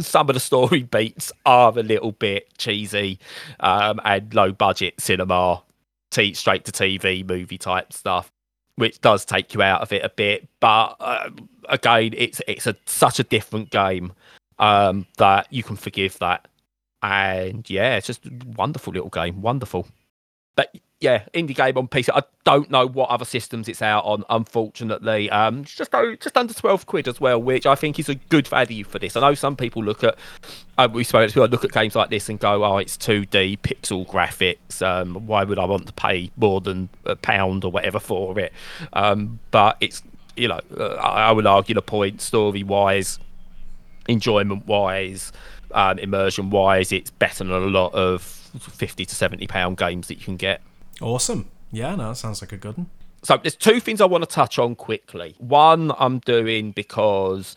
some 0.00 0.28
of 0.28 0.34
the 0.34 0.40
story 0.40 0.82
beats 0.90 1.32
are 1.46 1.70
a 1.70 1.82
little 1.82 2.12
bit 2.12 2.56
cheesy 2.58 3.18
um, 3.60 3.98
and 4.04 4.32
low 4.34 4.52
budget 4.52 5.00
cinema, 5.00 5.62
t- 6.10 6.34
straight 6.34 6.66
to 6.66 6.72
TV 6.72 7.26
movie 7.26 7.56
type 7.56 7.94
stuff, 7.94 8.30
which 8.74 9.00
does 9.00 9.24
take 9.24 9.54
you 9.54 9.62
out 9.62 9.80
of 9.80 9.90
it 9.90 10.04
a 10.04 10.10
bit. 10.10 10.46
But 10.60 10.96
uh, 11.00 11.30
again, 11.70 12.12
it's 12.14 12.42
it's 12.46 12.66
a 12.66 12.76
such 12.84 13.18
a 13.18 13.24
different 13.24 13.70
game 13.70 14.12
um, 14.58 15.06
that 15.16 15.50
you 15.50 15.62
can 15.62 15.76
forgive 15.76 16.18
that. 16.18 16.46
And 17.02 17.68
yeah, 17.70 17.96
it's 17.96 18.06
just 18.06 18.26
a 18.26 18.30
wonderful 18.54 18.92
little 18.92 19.08
game, 19.08 19.40
wonderful. 19.40 19.86
But 20.56 20.74
yeah, 21.00 21.24
indie 21.34 21.54
game 21.54 21.76
on 21.76 21.88
PC. 21.88 22.08
I 22.14 22.22
don't 22.44 22.70
know 22.70 22.86
what 22.86 23.10
other 23.10 23.26
systems 23.26 23.68
it's 23.68 23.82
out 23.82 24.04
on. 24.04 24.24
Unfortunately, 24.30 25.28
um, 25.30 25.64
just 25.64 25.92
just 25.92 26.36
under 26.36 26.54
twelve 26.54 26.86
quid 26.86 27.06
as 27.06 27.20
well, 27.20 27.40
which 27.40 27.66
I 27.66 27.74
think 27.74 27.98
is 27.98 28.08
a 28.08 28.14
good 28.14 28.48
value 28.48 28.82
for 28.82 28.98
this. 28.98 29.14
I 29.14 29.20
know 29.20 29.34
some 29.34 29.56
people 29.56 29.84
look 29.84 30.02
at 30.02 30.16
uh, 30.78 30.88
we 30.90 31.04
spoke 31.04 31.30
to 31.30 31.44
look 31.46 31.64
at 31.64 31.72
games 31.72 31.94
like 31.94 32.08
this 32.08 32.30
and 32.30 32.40
go, 32.40 32.64
"Oh, 32.64 32.78
it's 32.78 32.96
two 32.96 33.26
D 33.26 33.58
pixel 33.62 34.08
graphics. 34.08 34.80
Um, 34.80 35.26
why 35.26 35.44
would 35.44 35.58
I 35.58 35.66
want 35.66 35.86
to 35.86 35.92
pay 35.92 36.30
more 36.36 36.62
than 36.62 36.88
a 37.04 37.14
pound 37.14 37.64
or 37.64 37.70
whatever 37.70 38.00
for 38.00 38.38
it?" 38.38 38.54
Um, 38.94 39.38
but 39.50 39.76
it's 39.80 40.02
you 40.34 40.48
know, 40.48 40.60
uh, 40.78 40.94
I 40.94 41.32
would 41.32 41.46
argue 41.46 41.74
the 41.74 41.82
point 41.82 42.22
story 42.22 42.62
wise, 42.62 43.18
enjoyment 44.08 44.66
wise, 44.66 45.32
um, 45.72 45.98
immersion 45.98 46.48
wise, 46.48 46.90
it's 46.92 47.10
better 47.10 47.44
than 47.44 47.52
a 47.52 47.58
lot 47.58 47.92
of 47.92 48.22
fifty 48.22 49.04
to 49.04 49.14
seventy 49.14 49.46
pound 49.46 49.76
games 49.76 50.08
that 50.08 50.14
you 50.14 50.24
can 50.24 50.36
get. 50.36 50.62
Awesome. 51.00 51.50
Yeah, 51.70 51.94
no, 51.94 52.08
that 52.08 52.16
sounds 52.16 52.40
like 52.40 52.52
a 52.52 52.56
good 52.56 52.76
one. 52.76 52.90
So 53.22 53.36
there's 53.36 53.56
two 53.56 53.80
things 53.80 54.00
I 54.00 54.04
want 54.04 54.22
to 54.22 54.30
touch 54.30 54.58
on 54.58 54.76
quickly. 54.76 55.34
One 55.38 55.92
I'm 55.98 56.20
doing 56.20 56.70
because 56.70 57.56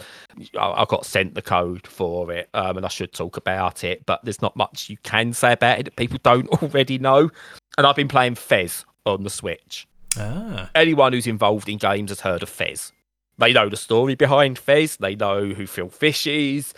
I 0.60 0.84
got 0.90 1.06
sent 1.06 1.36
the 1.36 1.44
code 1.44 1.86
for 1.86 2.32
it, 2.32 2.50
um, 2.56 2.78
and 2.78 2.86
I 2.86 2.90
should 2.90 3.14
talk 3.14 3.38
about 3.38 3.84
it, 3.84 4.04
but 4.06 4.20
there's 4.24 4.42
not 4.42 4.56
much 4.56 4.90
you 4.90 4.98
can 5.04 5.32
say 5.32 5.54
about 5.54 5.80
it 5.80 5.84
that 5.84 5.96
people 5.96 6.18
don't 6.24 6.48
already 6.64 6.98
know. 6.98 7.30
And 7.78 7.86
I've 7.86 7.96
been 7.96 8.08
playing 8.08 8.36
Fez 8.36 8.84
on 9.06 9.24
the 9.24 9.30
Switch. 9.30 9.88
Ah. 10.18 10.72
Anyone 10.74 11.14
who's 11.14 11.28
involved 11.28 11.70
in 11.70 11.78
games 11.78 12.10
has 12.10 12.22
heard 12.22 12.42
of 12.42 12.50
Fez. 12.50 12.92
They 13.38 13.54
know 13.54 13.70
the 13.70 13.78
story 13.78 14.16
behind 14.16 14.58
Fez. 14.58 14.98
They 14.98 15.16
know 15.16 15.50
who 15.50 15.68
Phil 15.68 15.90
Fish 15.90 16.26
is. 16.26 16.74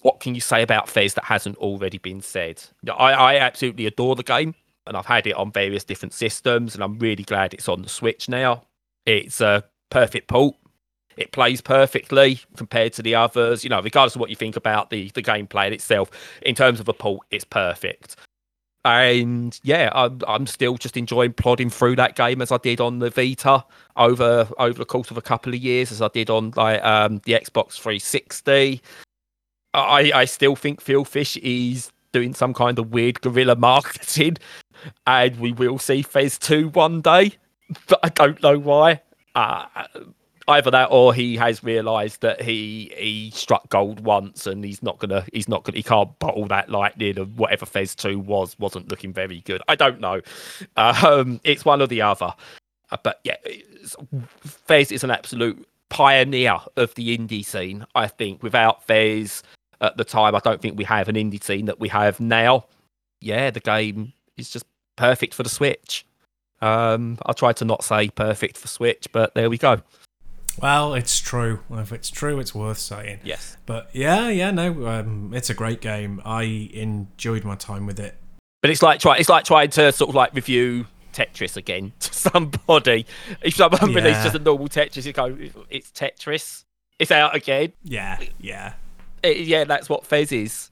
What 0.00 0.20
can 0.20 0.34
you 0.34 0.40
say 0.40 0.62
about 0.62 0.88
Fez 0.88 1.12
that 1.14 1.24
hasn't 1.24 1.58
already 1.58 1.98
been 1.98 2.22
said? 2.22 2.62
I, 2.88 3.12
I 3.12 3.36
absolutely 3.36 3.84
adore 3.84 4.16
the 4.16 4.22
game 4.22 4.54
and 4.86 4.96
I've 4.96 5.06
had 5.06 5.26
it 5.26 5.34
on 5.34 5.52
various 5.52 5.84
different 5.84 6.12
systems, 6.12 6.74
and 6.74 6.82
I'm 6.82 6.98
really 6.98 7.24
glad 7.24 7.54
it's 7.54 7.68
on 7.68 7.82
the 7.82 7.88
Switch 7.88 8.28
now. 8.28 8.64
It's 9.04 9.40
a 9.40 9.64
perfect 9.90 10.28
port. 10.28 10.56
It 11.16 11.32
plays 11.32 11.60
perfectly 11.60 12.40
compared 12.56 12.92
to 12.94 13.02
the 13.02 13.14
others. 13.14 13.64
You 13.64 13.70
know, 13.70 13.80
regardless 13.80 14.14
of 14.14 14.20
what 14.20 14.30
you 14.30 14.36
think 14.36 14.56
about 14.56 14.90
the 14.90 15.10
the 15.14 15.22
gameplay 15.22 15.72
itself, 15.72 16.10
in 16.42 16.54
terms 16.54 16.80
of 16.80 16.88
a 16.88 16.92
port, 16.92 17.26
it's 17.30 17.44
perfect. 17.44 18.16
And 18.84 19.58
yeah, 19.62 19.90
I'm 19.94 20.20
I'm 20.28 20.46
still 20.46 20.76
just 20.76 20.96
enjoying 20.96 21.32
plodding 21.32 21.70
through 21.70 21.96
that 21.96 22.14
game 22.14 22.40
as 22.42 22.52
I 22.52 22.58
did 22.58 22.80
on 22.80 22.98
the 22.98 23.10
Vita 23.10 23.64
over 23.96 24.48
over 24.58 24.78
the 24.78 24.84
course 24.84 25.10
of 25.10 25.16
a 25.16 25.22
couple 25.22 25.54
of 25.54 25.60
years, 25.60 25.90
as 25.90 26.02
I 26.02 26.08
did 26.08 26.30
on 26.30 26.52
like 26.54 26.84
um, 26.84 27.20
the 27.24 27.32
Xbox 27.32 27.80
360. 27.80 28.82
I 29.74 30.12
I 30.14 30.24
still 30.26 30.54
think 30.54 30.80
Phil 30.80 31.04
Fish 31.04 31.36
is 31.38 31.90
doing 32.12 32.32
some 32.32 32.54
kind 32.54 32.78
of 32.78 32.92
weird 32.92 33.20
guerrilla 33.20 33.56
marketing 33.56 34.36
and 35.06 35.38
we 35.38 35.52
will 35.52 35.78
see 35.78 36.02
Fez 36.02 36.38
2 36.38 36.70
one 36.70 37.00
day, 37.00 37.32
but 37.88 38.00
I 38.02 38.08
don't 38.08 38.42
know 38.42 38.58
why. 38.58 39.02
Uh, 39.34 39.66
either 40.48 40.70
that 40.70 40.88
or 40.90 41.12
he 41.12 41.36
has 41.36 41.64
realized 41.64 42.20
that 42.20 42.40
he 42.40 42.92
he 42.96 43.30
struck 43.34 43.68
gold 43.68 44.00
once 44.00 44.46
and 44.46 44.64
he's 44.64 44.82
not 44.82 44.98
gonna 44.98 45.24
he's 45.32 45.48
not 45.48 45.64
gonna 45.64 45.76
he 45.76 45.82
can't 45.82 46.16
bottle 46.18 46.46
that 46.46 46.70
lightning 46.70 47.18
and 47.18 47.36
whatever 47.36 47.66
Fez 47.66 47.94
2 47.94 48.18
was 48.18 48.58
wasn't 48.58 48.88
looking 48.88 49.12
very 49.12 49.40
good. 49.40 49.60
I 49.68 49.74
don't 49.74 50.00
know. 50.00 50.20
Um, 50.76 51.40
it's 51.44 51.64
one 51.64 51.82
or 51.82 51.86
the 51.86 52.02
other. 52.02 52.32
Uh, 52.90 52.96
but 53.02 53.20
yeah, 53.24 53.36
Fez 54.40 54.92
is 54.92 55.02
an 55.04 55.10
absolute 55.10 55.66
pioneer 55.88 56.58
of 56.76 56.94
the 56.94 57.16
indie 57.16 57.44
scene. 57.44 57.84
I 57.94 58.06
think 58.06 58.42
without 58.42 58.84
Fez 58.86 59.42
at 59.80 59.96
the 59.96 60.04
time, 60.04 60.34
I 60.34 60.40
don't 60.40 60.60
think 60.60 60.78
we 60.78 60.84
have 60.84 61.08
an 61.08 61.16
indie 61.16 61.42
scene 61.42 61.66
that 61.66 61.80
we 61.80 61.88
have 61.88 62.20
now. 62.20 62.66
Yeah, 63.20 63.50
the 63.50 63.60
game 63.60 64.12
is 64.36 64.50
just 64.50 64.66
perfect 64.96 65.34
for 65.34 65.42
the 65.42 65.48
Switch. 65.48 66.06
Um, 66.60 67.18
I 67.24 67.32
try 67.32 67.52
to 67.54 67.64
not 67.64 67.84
say 67.84 68.08
perfect 68.08 68.56
for 68.56 68.68
Switch, 68.68 69.08
but 69.12 69.34
there 69.34 69.50
we 69.50 69.58
go. 69.58 69.82
Well, 70.60 70.94
it's 70.94 71.20
true. 71.20 71.60
If 71.70 71.92
it's 71.92 72.08
true, 72.10 72.40
it's 72.40 72.54
worth 72.54 72.78
saying. 72.78 73.20
Yes. 73.24 73.56
But 73.66 73.90
yeah, 73.92 74.28
yeah, 74.28 74.50
no, 74.50 74.86
um, 74.86 75.32
it's 75.34 75.50
a 75.50 75.54
great 75.54 75.80
game. 75.80 76.22
I 76.24 76.70
enjoyed 76.72 77.44
my 77.44 77.56
time 77.56 77.86
with 77.86 78.00
it. 78.00 78.14
But 78.62 78.70
it's 78.70 78.82
like 78.82 79.00
try, 79.00 79.18
it's 79.18 79.28
like 79.28 79.44
trying 79.44 79.70
to 79.70 79.92
sort 79.92 80.08
of 80.08 80.14
like 80.14 80.34
review 80.34 80.86
Tetris 81.12 81.56
again 81.56 81.92
to 82.00 82.14
somebody. 82.14 83.06
If 83.42 83.54
someone 83.54 83.90
yeah. 83.90 83.96
releases 83.96 84.24
just 84.24 84.36
a 84.36 84.38
normal 84.38 84.68
Tetris, 84.68 85.04
you 85.04 85.12
go, 85.12 85.36
it's 85.68 85.90
Tetris. 85.90 86.64
It's 86.98 87.10
out 87.10 87.36
again. 87.36 87.74
Yeah, 87.84 88.18
yeah, 88.40 88.72
it, 89.22 89.38
yeah. 89.40 89.64
That's 89.64 89.90
what 89.90 90.06
Fez 90.06 90.32
is. 90.32 90.70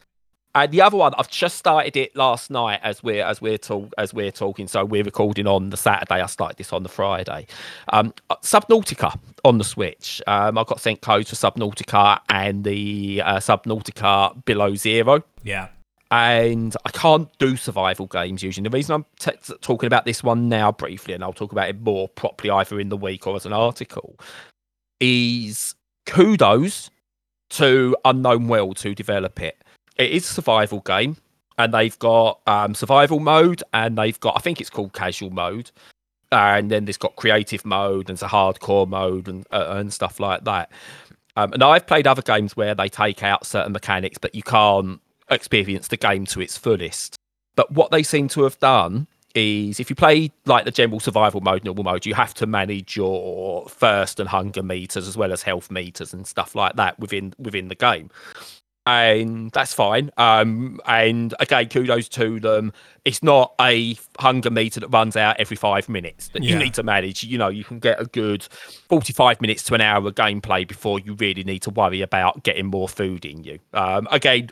And 0.54 0.70
the 0.70 0.82
other 0.82 0.96
one, 0.96 1.12
I've 1.18 1.30
just 1.30 1.56
started 1.56 1.96
it 1.96 2.14
last 2.14 2.48
night 2.48 2.78
as 2.82 3.02
we're 3.02 3.24
as 3.24 3.40
we're 3.40 3.58
talk, 3.58 3.92
as 3.98 4.14
we're 4.14 4.30
talking. 4.30 4.68
So 4.68 4.84
we're 4.84 5.02
recording 5.02 5.48
on 5.48 5.70
the 5.70 5.76
Saturday. 5.76 6.20
I 6.20 6.26
started 6.26 6.56
this 6.58 6.72
on 6.72 6.84
the 6.84 6.88
Friday. 6.88 7.46
Um, 7.88 8.14
Subnautica 8.30 9.18
on 9.44 9.58
the 9.58 9.64
Switch. 9.64 10.22
Um, 10.28 10.56
I 10.56 10.64
got 10.64 10.80
sent 10.80 11.00
codes 11.00 11.30
for 11.30 11.36
Subnautica 11.36 12.20
and 12.28 12.62
the 12.62 13.22
uh, 13.24 13.36
Subnautica 13.38 14.44
Below 14.44 14.76
Zero. 14.76 15.24
Yeah. 15.42 15.68
And 16.12 16.76
I 16.84 16.90
can't 16.90 17.28
do 17.38 17.56
survival 17.56 18.06
games 18.06 18.40
usually. 18.42 18.62
The 18.68 18.76
reason 18.76 18.94
I'm 18.94 19.06
t- 19.18 19.54
talking 19.60 19.88
about 19.88 20.04
this 20.04 20.22
one 20.22 20.48
now 20.48 20.70
briefly, 20.70 21.14
and 21.14 21.24
I'll 21.24 21.32
talk 21.32 21.50
about 21.50 21.68
it 21.68 21.80
more 21.80 22.08
properly 22.08 22.50
either 22.50 22.78
in 22.78 22.90
the 22.90 22.96
week 22.96 23.26
or 23.26 23.34
as 23.34 23.46
an 23.46 23.52
article, 23.52 24.14
is 25.00 25.74
kudos 26.06 26.90
to 27.50 27.96
Unknown 28.04 28.46
Worlds 28.46 28.82
who 28.82 28.94
develop 28.94 29.40
it 29.40 29.63
it 29.96 30.10
is 30.10 30.28
a 30.28 30.34
survival 30.34 30.80
game, 30.80 31.16
and 31.58 31.72
they've 31.72 31.98
got 31.98 32.40
um, 32.46 32.74
survival 32.74 33.20
mode, 33.20 33.62
and 33.72 33.96
they've 33.96 34.18
got 34.20 34.36
I 34.36 34.40
think 34.40 34.60
it's 34.60 34.70
called 34.70 34.92
casual 34.92 35.30
mode, 35.30 35.70
and 36.32 36.70
then 36.70 36.84
there's 36.84 36.96
got 36.96 37.16
creative 37.16 37.64
mode 37.64 38.08
and 38.08 38.16
it's 38.16 38.22
a 38.22 38.28
hardcore 38.28 38.88
mode 38.88 39.28
and 39.28 39.46
uh, 39.52 39.74
and 39.76 39.92
stuff 39.92 40.20
like 40.20 40.44
that. 40.44 40.70
Um, 41.36 41.52
and 41.52 41.62
I've 41.62 41.86
played 41.86 42.06
other 42.06 42.22
games 42.22 42.56
where 42.56 42.74
they 42.74 42.88
take 42.88 43.22
out 43.22 43.46
certain 43.46 43.72
mechanics, 43.72 44.18
but 44.18 44.34
you 44.34 44.42
can't 44.42 45.00
experience 45.30 45.88
the 45.88 45.96
game 45.96 46.26
to 46.26 46.40
its 46.40 46.56
fullest. 46.56 47.16
But 47.56 47.72
what 47.72 47.90
they 47.90 48.02
seem 48.02 48.28
to 48.28 48.44
have 48.44 48.58
done 48.60 49.06
is 49.34 49.80
if 49.80 49.90
you 49.90 49.96
play 49.96 50.30
like 50.46 50.64
the 50.64 50.70
general 50.70 51.00
survival 51.00 51.40
mode, 51.40 51.64
normal 51.64 51.82
mode, 51.82 52.06
you 52.06 52.14
have 52.14 52.34
to 52.34 52.46
manage 52.46 52.96
your 52.96 53.68
thirst 53.68 54.20
and 54.20 54.28
hunger 54.28 54.62
meters 54.62 55.08
as 55.08 55.16
well 55.16 55.32
as 55.32 55.42
health 55.42 55.72
meters 55.72 56.12
and 56.12 56.26
stuff 56.26 56.54
like 56.54 56.76
that 56.76 56.98
within 57.00 57.34
within 57.38 57.68
the 57.68 57.74
game 57.74 58.10
and 58.86 59.50
that's 59.52 59.72
fine. 59.72 60.10
Um, 60.16 60.80
and 60.86 61.34
again, 61.40 61.68
kudos 61.68 62.08
to 62.10 62.40
them. 62.40 62.72
It's 63.04 63.22
not 63.22 63.54
a 63.60 63.96
hunger 64.18 64.50
meter 64.50 64.80
that 64.80 64.88
runs 64.88 65.16
out 65.16 65.36
every 65.38 65.56
five 65.56 65.88
minutes 65.88 66.28
that 66.28 66.42
yeah. 66.42 66.52
you 66.52 66.58
need 66.58 66.74
to 66.74 66.82
manage. 66.82 67.24
You 67.24 67.38
know, 67.38 67.48
you 67.48 67.64
can 67.64 67.78
get 67.78 68.00
a 68.00 68.06
good 68.06 68.46
forty-five 68.88 69.40
minutes 69.40 69.62
to 69.64 69.74
an 69.74 69.80
hour 69.80 70.06
of 70.06 70.14
gameplay 70.14 70.66
before 70.66 70.98
you 71.00 71.14
really 71.14 71.44
need 71.44 71.60
to 71.60 71.70
worry 71.70 72.02
about 72.02 72.42
getting 72.42 72.66
more 72.66 72.88
food 72.88 73.24
in 73.24 73.44
you. 73.44 73.58
Um, 73.72 74.08
again. 74.10 74.50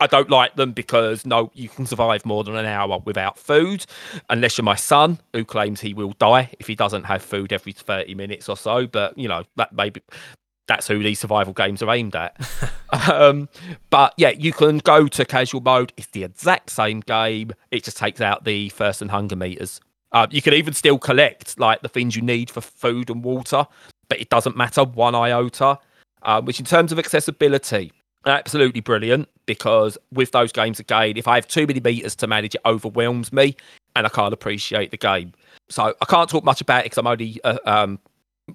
I 0.00 0.08
don't 0.08 0.28
like 0.28 0.56
them 0.56 0.72
because 0.72 1.24
no, 1.24 1.52
you 1.54 1.68
can 1.68 1.86
survive 1.86 2.26
more 2.26 2.42
than 2.42 2.56
an 2.56 2.66
hour 2.66 3.00
without 3.04 3.38
food, 3.38 3.86
unless 4.28 4.58
you're 4.58 4.64
my 4.64 4.74
son 4.74 5.20
who 5.32 5.44
claims 5.44 5.80
he 5.80 5.94
will 5.94 6.14
die 6.18 6.50
if 6.58 6.66
he 6.66 6.74
doesn't 6.74 7.04
have 7.04 7.22
food 7.22 7.52
every 7.52 7.72
thirty 7.72 8.12
minutes 8.12 8.48
or 8.48 8.56
so. 8.56 8.88
But 8.88 9.16
you 9.16 9.28
know 9.28 9.44
that 9.54 9.72
maybe 9.72 10.02
that's 10.66 10.88
who 10.88 11.02
these 11.02 11.18
survival 11.18 11.52
games 11.52 11.82
are 11.82 11.90
aimed 11.90 12.16
at. 12.16 12.36
um, 13.10 13.48
but 13.90 14.14
yeah, 14.16 14.30
you 14.30 14.52
can 14.52 14.78
go 14.78 15.06
to 15.08 15.24
casual 15.24 15.60
mode. 15.60 15.92
It's 15.96 16.08
the 16.08 16.24
exact 16.24 16.70
same 16.70 17.00
game. 17.00 17.52
It 17.70 17.84
just 17.84 17.96
takes 17.96 18.20
out 18.20 18.44
the 18.44 18.70
thirst 18.70 19.02
and 19.02 19.10
hunger 19.10 19.36
meters. 19.36 19.80
Uh, 20.12 20.26
you 20.30 20.40
can 20.40 20.54
even 20.54 20.72
still 20.72 20.98
collect 20.98 21.58
like 21.58 21.82
the 21.82 21.88
things 21.88 22.14
you 22.14 22.22
need 22.22 22.48
for 22.48 22.60
food 22.60 23.10
and 23.10 23.24
water, 23.24 23.66
but 24.08 24.20
it 24.20 24.28
doesn't 24.30 24.56
matter 24.56 24.84
one 24.84 25.14
iota. 25.14 25.78
Uh, 26.22 26.40
which, 26.40 26.58
in 26.58 26.64
terms 26.64 26.90
of 26.90 26.98
accessibility, 26.98 27.92
absolutely 28.24 28.80
brilliant 28.80 29.28
because 29.46 29.98
with 30.12 30.30
those 30.32 30.52
games 30.52 30.80
again, 30.80 31.16
if 31.16 31.28
I 31.28 31.34
have 31.34 31.46
too 31.46 31.66
many 31.66 31.80
meters 31.80 32.14
to 32.16 32.26
manage, 32.26 32.54
it 32.54 32.62
overwhelms 32.64 33.32
me 33.32 33.56
and 33.94 34.06
I 34.06 34.08
can't 34.08 34.32
appreciate 34.32 34.90
the 34.90 34.96
game. 34.96 35.32
So 35.68 35.94
I 36.00 36.04
can't 36.06 36.28
talk 36.28 36.44
much 36.44 36.60
about 36.60 36.80
it 36.80 36.84
because 36.84 36.98
I'm 36.98 37.06
only 37.06 37.40
uh, 37.44 37.58
um, 37.64 37.98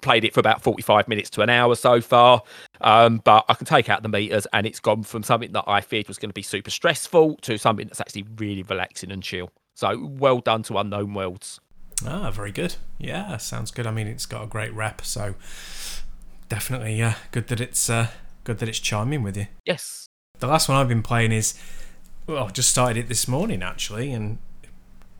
played 0.00 0.24
it 0.24 0.32
for 0.32 0.40
about 0.40 0.62
45 0.62 1.08
minutes 1.08 1.30
to 1.30 1.42
an 1.42 1.50
hour 1.50 1.74
so 1.74 2.00
far. 2.00 2.42
Um, 2.80 3.20
but 3.24 3.44
I 3.48 3.54
can 3.54 3.66
take 3.66 3.88
out 3.88 4.02
the 4.02 4.08
meters 4.08 4.46
and 4.52 4.66
it's 4.66 4.80
gone 4.80 5.02
from 5.02 5.22
something 5.22 5.52
that 5.52 5.64
I 5.66 5.80
feared 5.80 6.08
was 6.08 6.18
going 6.18 6.30
to 6.30 6.34
be 6.34 6.42
super 6.42 6.70
stressful 6.70 7.36
to 7.42 7.58
something 7.58 7.86
that's 7.86 8.00
actually 8.00 8.24
really 8.36 8.62
relaxing 8.62 9.10
and 9.10 9.22
chill. 9.22 9.50
So 9.74 10.06
well 10.06 10.40
done 10.40 10.62
to 10.64 10.78
Unknown 10.78 11.14
Worlds. 11.14 11.60
Ah, 12.06 12.30
very 12.30 12.52
good. 12.52 12.76
Yeah, 12.98 13.36
sounds 13.36 13.70
good. 13.70 13.86
I 13.86 13.90
mean, 13.90 14.06
it's 14.06 14.26
got 14.26 14.44
a 14.44 14.46
great 14.46 14.72
rep, 14.72 15.02
so 15.04 15.34
definitely, 16.48 16.94
yeah, 16.94 17.16
good 17.30 17.48
that 17.48 17.60
it's 17.60 17.90
uh, 17.90 18.08
good 18.44 18.58
that 18.58 18.68
it's 18.68 18.78
chiming 18.78 19.22
with 19.22 19.36
you. 19.36 19.46
Yes. 19.66 20.06
The 20.38 20.46
last 20.46 20.68
one 20.68 20.78
I've 20.78 20.88
been 20.88 21.02
playing 21.02 21.32
is, 21.32 21.60
well, 22.26 22.46
I 22.46 22.50
just 22.50 22.70
started 22.70 22.96
it 22.96 23.08
this 23.08 23.28
morning 23.28 23.62
actually, 23.62 24.12
and 24.12 24.38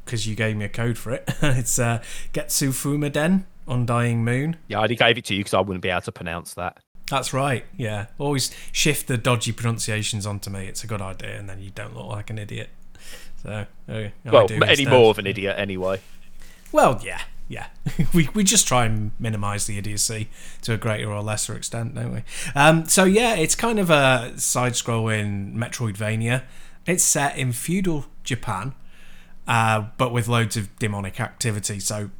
because 0.05 0.27
you 0.27 0.35
gave 0.35 0.57
me 0.57 0.65
a 0.65 0.69
code 0.69 0.97
for 0.97 1.13
it, 1.13 1.25
it's 1.43 1.79
uh, 1.79 2.03
Getsu 2.33 2.71
Fumaden 2.71 3.45
Undying 3.71 4.25
Moon. 4.25 4.57
Yeah, 4.69 4.81
I 4.81 4.89
gave 4.89 5.17
it 5.17 5.25
to 5.27 5.35
you 5.35 5.41
because 5.41 5.55
I 5.55 5.61
wouldn't 5.61 5.83
be 5.83 5.89
able 5.89 6.01
to 6.03 6.13
pronounce 6.13 6.55
that. 6.55 6.79
That's 7.09 7.33
right. 7.33 7.65
Yeah, 7.77 8.07
always 8.19 8.55
shift 8.73 9.07
the 9.07 9.17
dodgy 9.17 9.53
pronunciations 9.53 10.27
onto 10.27 10.51
me. 10.51 10.67
It's 10.67 10.85
a 10.85 10.87
good 10.87 11.01
idea, 11.01 11.39
and 11.39 11.49
then 11.49 11.61
you 11.61 11.71
don't 11.71 11.97
look 11.97 12.07
like 12.07 12.31
an 12.31 12.39
idiot. 12.39 12.71
So, 13.43 13.67
uh, 13.89 14.09
well, 14.25 14.47
any 14.63 14.87
more 14.87 15.11
of 15.11 15.19
an 15.19 15.27
idiot 15.27 15.55
anyway. 15.59 16.01
Well, 16.73 17.01
yeah, 17.03 17.23
yeah. 17.49 17.67
we 18.15 18.29
we 18.35 18.45
just 18.45 18.69
try 18.69 18.85
and 18.85 19.11
minimise 19.19 19.67
the 19.67 19.79
idiocy 19.79 20.29
to 20.63 20.75
a 20.75 20.77
greater 20.77 21.11
or 21.11 21.23
lesser 21.23 21.57
extent, 21.57 21.95
don't 21.95 22.13
we? 22.13 22.23
Um, 22.55 22.87
so 22.87 23.05
yeah, 23.05 23.35
it's 23.35 23.55
kind 23.55 23.79
of 23.79 23.91
a 23.91 24.33
side-scrolling 24.37 25.55
Metroidvania. 25.55 26.45
It's 26.87 27.05
set 27.05 27.37
in 27.37 27.53
feudal 27.53 28.07
Japan, 28.25 28.75
uh, 29.49 29.87
but 29.97 30.13
with 30.13 30.29
loads 30.29 30.57
of 30.57 30.77
demonic 30.79 31.21
activity. 31.21 31.81
So 31.81 32.11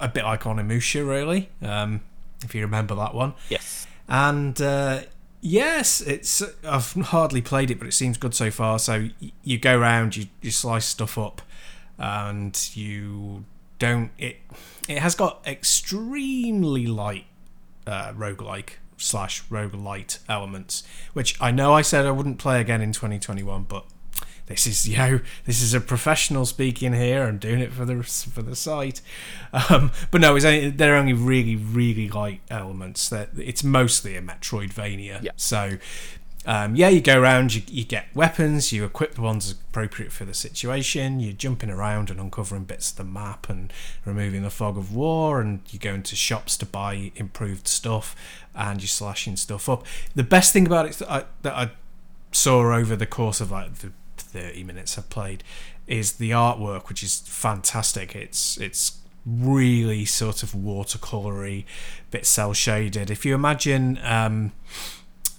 a 0.00 0.08
bit 0.08 0.24
like 0.24 0.42
Onimusha, 0.42 1.06
really, 1.06 1.50
um, 1.62 2.00
if 2.44 2.54
you 2.54 2.62
remember 2.62 2.94
that 2.94 3.14
one. 3.14 3.34
Yes. 3.48 3.86
And 4.08 4.60
uh, 4.60 5.02
yes, 5.40 6.00
it's 6.00 6.42
I've 6.64 6.92
hardly 6.92 7.42
played 7.42 7.70
it, 7.70 7.78
but 7.78 7.86
it 7.86 7.92
seems 7.92 8.16
good 8.16 8.34
so 8.34 8.50
far. 8.50 8.78
So 8.78 9.08
you 9.42 9.58
go 9.58 9.78
around, 9.78 10.16
you, 10.16 10.26
you 10.40 10.50
slice 10.50 10.86
stuff 10.86 11.18
up, 11.18 11.42
and 11.98 12.70
you 12.74 13.44
don't 13.78 14.10
it 14.16 14.36
it 14.88 14.98
has 14.98 15.14
got 15.14 15.42
extremely 15.46 16.86
light 16.86 17.24
uh, 17.86 18.12
roguelike 18.12 18.74
slash 18.96 19.42
roguelite 19.48 20.18
elements, 20.28 20.84
which 21.12 21.40
I 21.40 21.50
know 21.50 21.74
I 21.74 21.82
said 21.82 22.06
I 22.06 22.12
wouldn't 22.12 22.38
play 22.38 22.60
again 22.60 22.80
in 22.80 22.92
2021, 22.92 23.64
but 23.64 23.84
this 24.46 24.66
is 24.66 24.88
you 24.88 24.98
know 24.98 25.20
this 25.44 25.62
is 25.62 25.74
a 25.74 25.80
professional 25.80 26.46
speaking 26.46 26.92
here. 26.92 27.24
I'm 27.24 27.38
doing 27.38 27.60
it 27.60 27.72
for 27.72 27.84
the 27.84 28.02
for 28.02 28.42
the 28.42 28.56
site, 28.56 29.00
um, 29.52 29.90
but 30.10 30.20
no, 30.20 30.36
it's 30.36 30.44
only, 30.44 30.70
they're 30.70 30.96
only 30.96 31.12
really 31.12 31.56
really 31.56 32.08
light 32.08 32.40
elements. 32.50 33.08
That 33.08 33.30
it's 33.36 33.64
mostly 33.64 34.16
a 34.16 34.22
Metroidvania. 34.22 35.22
Yeah. 35.22 35.30
So 35.36 35.78
um, 36.44 36.74
yeah, 36.74 36.88
you 36.88 37.00
go 37.00 37.20
around, 37.20 37.54
you, 37.54 37.62
you 37.68 37.84
get 37.84 38.06
weapons, 38.14 38.72
you 38.72 38.84
equip 38.84 39.14
the 39.14 39.20
ones 39.20 39.50
appropriate 39.52 40.10
for 40.10 40.24
the 40.24 40.34
situation, 40.34 41.20
you're 41.20 41.32
jumping 41.32 41.70
around 41.70 42.10
and 42.10 42.18
uncovering 42.18 42.64
bits 42.64 42.90
of 42.90 42.96
the 42.96 43.04
map 43.04 43.48
and 43.48 43.72
removing 44.04 44.42
the 44.42 44.50
fog 44.50 44.76
of 44.76 44.92
war, 44.92 45.40
and 45.40 45.60
you 45.70 45.78
go 45.78 45.94
into 45.94 46.16
shops 46.16 46.56
to 46.58 46.66
buy 46.66 47.12
improved 47.14 47.68
stuff 47.68 48.16
and 48.54 48.80
you're 48.80 48.88
slashing 48.88 49.36
stuff 49.36 49.68
up. 49.68 49.86
The 50.14 50.24
best 50.24 50.52
thing 50.52 50.66
about 50.66 50.86
it 50.86 50.94
that 50.94 51.10
I, 51.10 51.24
that 51.42 51.54
I 51.54 51.70
saw 52.32 52.74
over 52.74 52.96
the 52.96 53.06
course 53.06 53.40
of 53.40 53.52
like 53.52 53.76
the 53.76 53.92
30 54.16 54.64
minutes 54.64 54.98
I've 54.98 55.10
played 55.10 55.42
is 55.86 56.14
the 56.14 56.30
artwork, 56.30 56.88
which 56.88 57.02
is 57.02 57.20
fantastic. 57.20 58.14
It's 58.14 58.58
it's 58.58 58.98
really 59.24 60.04
sort 60.04 60.42
of 60.42 60.52
watercolory, 60.52 61.64
bit 62.10 62.26
cel 62.26 62.52
shaded. 62.52 63.10
If 63.10 63.24
you 63.24 63.34
imagine. 63.34 63.98
Um, 64.02 64.52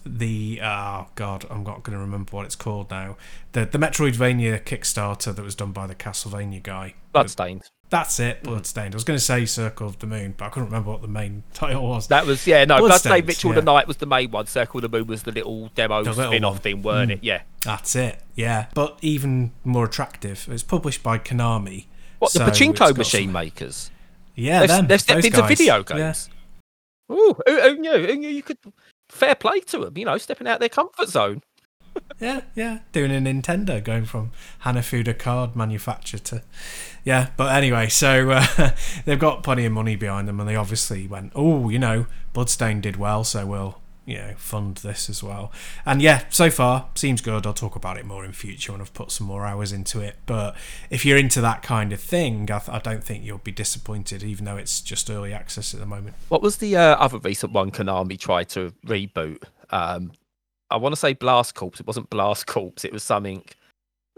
the 0.05 0.59
oh 0.61 1.07
god, 1.15 1.45
I'm 1.49 1.63
not 1.63 1.83
going 1.83 1.97
to 1.97 1.99
remember 1.99 2.35
what 2.35 2.45
it's 2.45 2.55
called 2.55 2.91
now. 2.91 3.15
The 3.53 3.65
the 3.65 3.77
Metroidvania 3.77 4.61
Kickstarter 4.63 5.33
that 5.33 5.41
was 5.41 5.55
done 5.55 5.71
by 5.71 5.87
the 5.87 5.95
Castlevania 5.95 6.61
guy. 6.61 6.95
Bloodstained. 7.13 7.69
That's 7.93 8.19
it, 8.19 8.41
Bloodstained. 8.41 8.95
I 8.95 8.97
was 8.97 9.03
going 9.03 9.19
to 9.19 9.23
say 9.23 9.45
Circle 9.45 9.85
of 9.85 9.99
the 9.99 10.07
Moon, 10.07 10.33
but 10.35 10.45
I 10.45 10.49
couldn't 10.49 10.65
remember 10.65 10.89
what 10.89 11.03
the 11.03 11.07
main 11.07 11.43
title 11.53 11.87
was. 11.87 12.07
That 12.07 12.25
was 12.25 12.47
yeah, 12.47 12.65
no, 12.65 12.79
Bloodstained, 12.79 13.27
Ritual 13.27 13.51
yeah. 13.51 13.59
of 13.59 13.65
the 13.65 13.71
Night 13.71 13.87
was 13.87 13.97
the 13.97 14.07
main 14.07 14.31
one. 14.31 14.47
Circle 14.47 14.83
of 14.83 14.91
the 14.91 14.97
Moon 14.97 15.05
was 15.05 15.21
the 15.21 15.31
little 15.31 15.67
demo 15.75 16.03
the 16.03 16.11
spin-off 16.11 16.61
thing, 16.61 16.81
weren't 16.81 17.11
mm. 17.11 17.13
it? 17.13 17.23
Yeah. 17.23 17.43
That's 17.63 17.95
it. 17.95 18.19
Yeah, 18.33 18.65
but 18.73 18.97
even 19.03 19.51
more 19.63 19.85
attractive. 19.85 20.47
It's 20.49 20.63
published 20.63 21.03
by 21.03 21.19
Konami. 21.19 21.85
What 22.17 22.31
so 22.31 22.39
the 22.39 22.45
pachinko 22.45 22.97
machine 22.97 23.27
some... 23.27 23.33
makers? 23.33 23.91
Yeah, 24.33 24.61
they've, 24.61 24.69
them, 24.69 24.87
they've 24.87 24.99
stepped 24.99 25.25
into 25.25 25.41
guys. 25.41 25.47
video 25.49 25.83
games. 25.83 26.29
Yeah. 27.09 27.15
Ooh, 27.15 27.35
you 27.47 27.77
know, 27.79 27.95
you 27.95 28.41
could 28.41 28.57
fair 29.09 29.35
play 29.35 29.59
to 29.59 29.77
them, 29.77 29.95
you 29.99 30.05
know, 30.05 30.17
stepping 30.17 30.47
out 30.47 30.59
their 30.59 30.67
comfort 30.67 31.09
zone. 31.09 31.43
Yeah, 32.23 32.41
yeah, 32.55 32.79
doing 32.93 33.11
a 33.11 33.19
Nintendo, 33.19 33.83
going 33.83 34.05
from 34.05 34.31
Hanafuda 34.63 35.19
card 35.19 35.57
manufacturer 35.57 36.21
to, 36.21 36.41
yeah. 37.03 37.31
But 37.35 37.53
anyway, 37.53 37.89
so 37.89 38.31
uh, 38.31 38.71
they've 39.05 39.19
got 39.19 39.43
plenty 39.43 39.65
of 39.65 39.73
money 39.73 39.97
behind 39.97 40.29
them, 40.29 40.39
and 40.39 40.47
they 40.47 40.55
obviously 40.55 41.05
went, 41.05 41.33
oh, 41.35 41.67
you 41.67 41.79
know, 41.79 42.05
Bloodstain 42.31 42.79
did 42.79 42.95
well, 42.95 43.25
so 43.25 43.45
we'll 43.45 43.79
you 44.05 44.17
know 44.17 44.33
fund 44.37 44.77
this 44.77 45.09
as 45.09 45.23
well. 45.23 45.51
And 45.85 46.01
yeah 46.01 46.25
so 46.29 46.49
far 46.49 46.89
seems 46.95 47.21
good. 47.21 47.45
I'll 47.45 47.53
talk 47.53 47.75
about 47.75 47.97
it 47.97 48.05
more 48.05 48.25
in 48.25 48.33
future 48.33 48.73
when 48.73 48.81
i've 48.81 48.93
put 48.93 49.11
some 49.11 49.27
more 49.27 49.45
hours 49.45 49.71
into 49.71 50.01
it. 50.01 50.17
But 50.25 50.55
if 50.89 51.05
you're 51.05 51.17
into 51.17 51.39
that 51.41 51.63
kind 51.63 51.93
of 51.93 52.01
thing 52.01 52.51
i, 52.51 52.59
th- 52.59 52.69
I 52.69 52.79
don't 52.79 53.03
think 53.03 53.23
you'll 53.23 53.37
be 53.37 53.53
disappointed 53.53 54.21
even 54.21 54.43
though 54.43 54.57
it's 54.57 54.81
just 54.81 55.09
early 55.09 55.31
access 55.31 55.73
at 55.73 55.79
the 55.79 55.85
moment. 55.85 56.15
What 56.27 56.41
was 56.41 56.57
the 56.57 56.75
uh, 56.75 56.95
other 56.95 57.17
recent 57.19 57.53
one 57.53 57.71
konami 57.71 58.19
tried 58.19 58.49
to 58.49 58.73
reboot? 58.85 59.43
Um 59.69 60.11
i 60.73 60.77
want 60.77 60.91
to 60.91 60.99
say 60.99 61.13
blast 61.13 61.55
corps 61.55 61.79
it 61.79 61.87
wasn't 61.87 62.09
blast 62.09 62.47
corps 62.47 62.83
it 62.83 62.91
was 62.91 63.03
something 63.03 63.43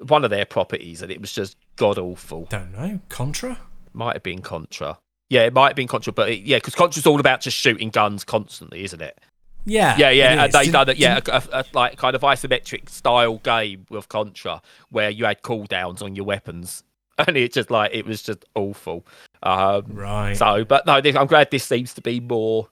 one 0.08 0.24
of 0.24 0.30
their 0.30 0.46
properties 0.46 1.02
and 1.02 1.12
it 1.12 1.22
was 1.22 1.32
just 1.32 1.56
god 1.76 2.00
awful 2.00 2.46
don't 2.50 2.72
know 2.72 3.00
contra 3.10 3.60
might 3.94 4.13
have 4.13 4.24
been 4.24 4.41
contra 4.41 4.98
yeah, 5.30 5.41
it 5.41 5.54
might 5.54 5.70
have 5.70 5.76
been 5.76 5.88
Contra, 5.88 6.13
but 6.13 6.30
it, 6.30 6.41
yeah, 6.41 6.58
because 6.58 6.76
Contra's 6.76 7.06
all 7.06 7.20
about 7.20 7.41
just 7.41 7.58
shooting 7.58 7.89
guns 7.89 8.24
constantly, 8.24 8.84
isn't 8.84 9.02
it? 9.02 9.20
Yeah, 9.65 9.98
yeah, 9.98 10.12
yeah. 10.12 10.48
They 10.48 10.70
done 10.70 10.89
it. 10.89 10.98
Yeah, 10.98 11.20
a, 11.26 11.32
a, 11.32 11.44
a, 11.52 11.65
like 11.74 11.98
kind 11.98 12.15
of 12.15 12.22
isometric 12.22 12.89
style 12.89 13.38
game 13.39 13.86
with 13.89 14.08
Contra, 14.08 14.62
where 14.89 15.10
you 15.10 15.26
had 15.26 15.41
cooldowns 15.41 16.04
on 16.04 16.15
your 16.15 16.26
weapons, 16.26 16.84
and 17.18 17.36
it 17.36 17.54
just 17.54 17.72
like 17.72 17.91
it 17.94 18.06
was 18.06 18.22
just 18.22 18.46
awful. 18.54 19.08
Um, 19.41 19.86
right. 19.88 20.38
So, 20.38 20.63
but 20.63 20.86
no, 20.86 20.94
I'm 20.94 21.28
glad 21.28 21.50
this 21.50 21.63
seems 21.63 21.96
to 21.96 22.02
be 22.02 22.20
more 22.20 22.68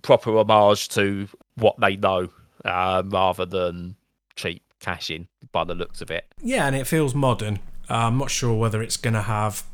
proper 0.00 0.38
homage 0.38 0.88
to 0.90 1.28
what 1.56 1.78
they 1.78 1.96
know, 1.96 2.30
um, 2.68 3.10
rather 3.10 3.46
than 3.46 3.96
cheap 4.36 4.62
cash 4.80 5.10
in 5.10 5.28
by 5.52 5.64
the 5.64 5.74
looks 5.74 6.00
of 6.00 6.10
it. 6.10 6.26
Yeah, 6.40 6.66
and 6.66 6.76
it 6.76 6.86
feels 6.86 7.14
modern. 7.14 7.58
Uh, 7.90 7.94
I'm 7.94 8.18
not 8.18 8.30
sure 8.30 8.54
whether 8.54 8.82
it's 8.82 8.96
going 8.96 9.14
to 9.14 9.22
have 9.22 9.64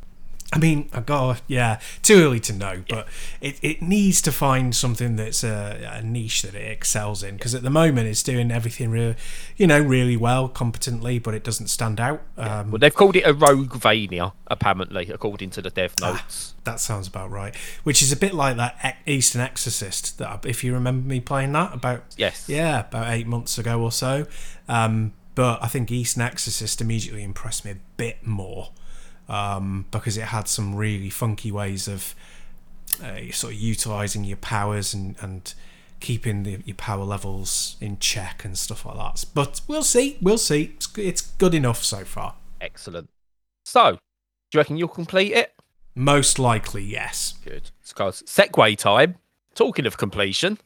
I 0.52 0.59
mean, 0.59 0.88
I 0.92 1.00
got 1.00 1.42
yeah, 1.48 1.80
too 2.02 2.22
early 2.22 2.38
to 2.40 2.52
know, 2.52 2.85
but 2.88 3.09
it, 3.40 3.59
it 3.62 3.83
needs 3.83 4.22
to 4.22 4.30
find 4.30 4.74
something 4.74 5.16
that's 5.16 5.42
a, 5.42 5.90
a 5.94 6.02
niche 6.02 6.42
that 6.42 6.54
it 6.54 6.70
excels 6.70 7.22
in 7.24 7.37
because 7.37 7.54
at 7.54 7.62
the 7.62 7.70
moment 7.70 8.07
it's 8.07 8.22
doing 8.22 8.52
everything 8.52 8.90
really, 8.90 9.16
you 9.57 9.66
know, 9.66 9.80
really 9.80 10.16
well, 10.16 10.48
competently, 10.48 11.18
but 11.18 11.35
it 11.35 11.42
doesn't 11.42 11.68
stand 11.68 11.98
out. 11.98 12.23
Um, 12.37 12.71
well, 12.71 12.79
they've 12.79 12.94
called 12.94 13.16
it 13.16 13.23
a 13.23 13.35
Roguevania, 13.35 14.33
apparently, 14.46 15.10
according 15.10 15.50
to 15.50 15.62
the 15.62 15.71
dev 15.71 15.94
ah, 16.02 16.12
notes. 16.12 16.54
Ah, 16.54 16.60
that 16.64 16.81
sounds 16.81 17.08
about 17.08 17.31
right. 17.31 17.56
Which 17.83 18.00
is 18.00 18.12
a 18.12 18.16
bit 18.16 18.33
like 18.33 18.56
that 18.56 18.98
Eastern 19.06 19.40
Exorcist 19.40 20.18
that, 20.18 20.46
if 20.46 20.62
you 20.62 20.73
remember 20.73 21.08
me 21.08 21.18
playing 21.18 21.52
that 21.52 21.75
about 21.75 22.04
yes, 22.16 22.48
yeah, 22.48 22.81
about 22.81 23.12
eight 23.12 23.27
months 23.27 23.58
ago 23.58 23.81
or 23.81 23.90
so. 23.90 24.27
Um, 24.68 25.14
but 25.35 25.60
I 25.62 25.66
think 25.66 25.90
Eastern 25.90 26.23
Exorcist 26.23 26.81
immediately 26.81 27.25
impressed 27.25 27.64
me 27.64 27.73
a 27.73 27.77
bit 27.96 28.25
more 28.25 28.71
um, 29.29 29.87
because 29.90 30.16
it 30.16 30.25
had 30.25 30.48
some 30.48 30.75
really 30.75 31.10
funky 31.10 31.50
ways 31.50 31.88
of 31.88 32.14
uh, 33.02 33.33
sort 33.33 33.54
of 33.54 33.58
utilizing 33.58 34.25
your 34.25 34.37
powers 34.37 34.94
and, 34.94 35.16
and 35.20 35.54
keeping 36.00 36.42
the, 36.42 36.60
your 36.64 36.77
power 36.77 37.04
levels 37.04 37.77
in 37.81 37.98
check 37.98 38.44
and 38.44 38.58
stuff 38.58 38.85
like 38.85 38.96
that. 38.96 39.25
But 39.35 39.60
we'll 39.66 39.83
see. 39.83 40.18
We'll 40.20 40.38
see. 40.38 40.75
It's, 40.75 40.98
it's 40.98 41.22
good 41.22 41.54
enough 41.54 41.83
so 41.83 42.04
far. 42.04 42.35
Excellent. 42.60 43.08
So, 43.64 43.92
do 43.92 43.98
you 44.52 44.58
reckon 44.60 44.77
you'll 44.77 44.88
complete 44.88 45.33
it? 45.33 45.54
Most 45.94 46.38
likely, 46.38 46.83
yes. 46.83 47.35
Good. 47.44 47.70
Because 47.87 48.22
segue 48.22 48.77
time. 48.77 49.16
Talking 49.54 49.87
of 49.87 49.96
completion, 49.96 50.58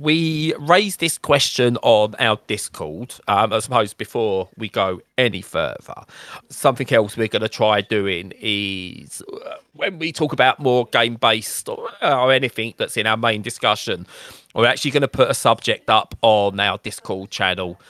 we 0.00 0.54
raised 0.58 1.00
this 1.00 1.18
question 1.18 1.76
on 1.82 2.14
our 2.18 2.38
Discord. 2.46 3.14
Um, 3.28 3.52
I 3.52 3.58
suppose 3.60 3.94
before 3.94 4.48
we 4.56 4.68
go 4.68 5.00
any 5.18 5.42
further, 5.42 6.02
something 6.48 6.92
else 6.92 7.16
we're 7.16 7.28
going 7.28 7.42
to 7.42 7.48
try 7.48 7.80
doing 7.80 8.32
is 8.40 9.22
uh, 9.44 9.56
when 9.74 9.98
we 9.98 10.12
talk 10.12 10.32
about 10.32 10.58
more 10.58 10.86
game 10.86 11.14
based 11.16 11.68
or, 11.68 11.90
or 12.02 12.32
anything 12.32 12.74
that's 12.76 12.96
in 12.96 13.06
our 13.06 13.16
main 13.16 13.42
discussion, 13.42 14.06
we're 14.54 14.66
actually 14.66 14.90
going 14.90 15.02
to 15.02 15.08
put 15.08 15.30
a 15.30 15.34
subject 15.34 15.90
up 15.90 16.14
on 16.22 16.58
our 16.60 16.78
Discord 16.78 17.30
channel 17.30 17.80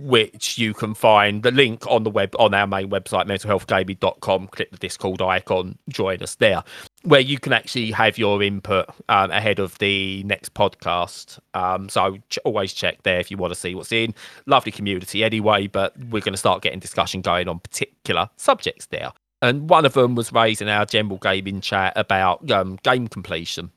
which 0.00 0.58
you 0.58 0.74
can 0.74 0.94
find 0.94 1.42
the 1.42 1.50
link 1.50 1.86
on 1.86 2.02
the 2.02 2.10
web 2.10 2.34
on 2.38 2.54
our 2.54 2.66
main 2.66 2.88
website 2.90 3.26
mentalhealthgaming.com 3.26 4.48
click 4.48 4.70
the 4.70 4.76
discord 4.76 5.20
icon 5.20 5.76
join 5.88 6.22
us 6.22 6.34
there 6.36 6.62
where 7.02 7.20
you 7.20 7.38
can 7.38 7.52
actually 7.52 7.90
have 7.90 8.18
your 8.18 8.42
input 8.42 8.86
um, 9.08 9.30
ahead 9.30 9.58
of 9.58 9.78
the 9.78 10.22
next 10.24 10.52
podcast. 10.52 11.38
Um, 11.54 11.88
so 11.88 12.18
ch- 12.28 12.38
always 12.44 12.74
check 12.74 13.02
there 13.04 13.18
if 13.18 13.30
you 13.30 13.38
want 13.38 13.54
to 13.54 13.58
see 13.58 13.74
what's 13.74 13.90
in. 13.90 14.14
Lovely 14.46 14.72
community 14.72 15.24
anyway 15.24 15.66
but 15.66 15.96
we're 16.10 16.20
going 16.20 16.34
to 16.34 16.38
start 16.38 16.62
getting 16.62 16.78
discussion 16.78 17.20
going 17.20 17.48
on 17.48 17.60
particular 17.60 18.28
subjects 18.36 18.86
there. 18.86 19.12
And 19.42 19.70
one 19.70 19.86
of 19.86 19.94
them 19.94 20.14
was 20.14 20.32
raised 20.32 20.60
in 20.60 20.68
our 20.68 20.84
general 20.84 21.18
gaming 21.18 21.60
chat 21.60 21.94
about 21.96 22.50
um, 22.50 22.78
game 22.82 23.08
completion. 23.08 23.70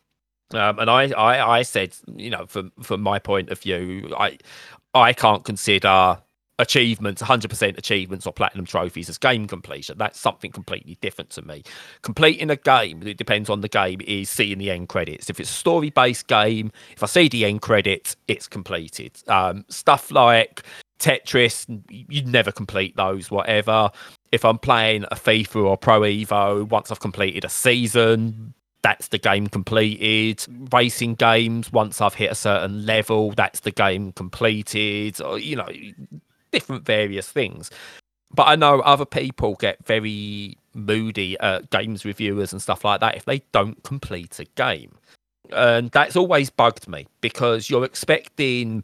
Um, 0.54 0.80
and 0.80 0.90
I, 0.90 1.10
I, 1.12 1.60
I 1.60 1.62
said, 1.64 1.96
you 2.16 2.30
know, 2.30 2.46
from 2.46 2.72
from 2.82 3.02
my 3.02 3.20
point 3.20 3.50
of 3.50 3.60
view, 3.60 4.14
I, 4.18 4.38
I 4.94 5.14
can't 5.14 5.44
consider 5.44 6.20
achievements 6.60 7.22
100% 7.22 7.78
achievements 7.78 8.28
or 8.28 8.34
platinum 8.34 8.66
trophies 8.66 9.10
as 9.10 9.18
game 9.18 9.48
completion. 9.48 9.98
That's 9.98 10.20
something 10.20 10.52
completely 10.52 10.98
different 11.02 11.32
to 11.32 11.42
me. 11.42 11.64
Completing 12.04 12.50
a 12.52 12.56
game 12.56 13.06
it 13.06 13.18
depends 13.18 13.50
on 13.50 13.62
the 13.62 13.68
game 13.68 14.02
is 14.06 14.30
seeing 14.30 14.60
the 14.60 14.70
end 14.70 14.90
credits. 14.90 15.30
If 15.30 15.40
it's 15.40 15.50
a 15.50 15.54
story 15.54 15.90
based 15.90 16.28
game 16.28 16.72
if 16.92 17.04
i 17.04 17.08
see 17.08 17.28
the 17.28 17.46
end 17.46 17.62
credits 17.62 18.16
it's 18.28 18.48
completed. 18.48 19.12
Um, 19.28 19.66
stuff 19.70 20.12
like 20.12 20.64
tetris 21.00 21.66
you 21.90 22.24
never 22.24 22.52
complete 22.52 22.96
those 22.96 23.32
whatever. 23.32 23.90
If 24.32 24.46
i'm 24.46 24.60
playing 24.60 25.06
a 25.06 25.16
fifa 25.16 25.64
or 25.64 25.78
pro 25.78 26.02
evo 26.02 26.68
once 26.70 26.92
i've 26.92 27.00
completed 27.00 27.46
a 27.46 27.50
season 27.50 28.54
that's 28.84 29.08
the 29.08 29.18
game 29.18 29.48
completed. 29.48 30.46
Racing 30.72 31.16
games, 31.16 31.72
once 31.72 32.00
I've 32.02 32.14
hit 32.14 32.32
a 32.32 32.36
certain 32.36 32.86
level, 32.86 33.32
that's 33.32 33.62
the 33.62 33.72
game 33.72 34.12
completed. 34.12 35.20
Or, 35.22 35.40
you 35.40 35.56
know, 35.56 35.70
different 36.52 36.86
various 36.86 37.28
things. 37.28 37.72
But 38.36 38.48
I 38.48 38.56
know 38.56 38.82
other 38.82 39.06
people 39.06 39.56
get 39.56 39.84
very 39.86 40.58
moody 40.74 41.40
at 41.40 41.70
games 41.70 42.04
reviewers 42.04 42.52
and 42.52 42.62
stuff 42.62 42.84
like 42.84 43.00
that 43.00 43.16
if 43.16 43.26
they 43.26 43.44
don't 43.52 43.82
complete 43.84 44.40
a 44.40 44.46
game. 44.56 44.96
And 45.52 45.92
that's 45.92 46.16
always 46.16 46.50
bugged 46.50 46.88
me 46.88 47.08
because 47.22 47.70
you're 47.70 47.86
expecting 47.86 48.84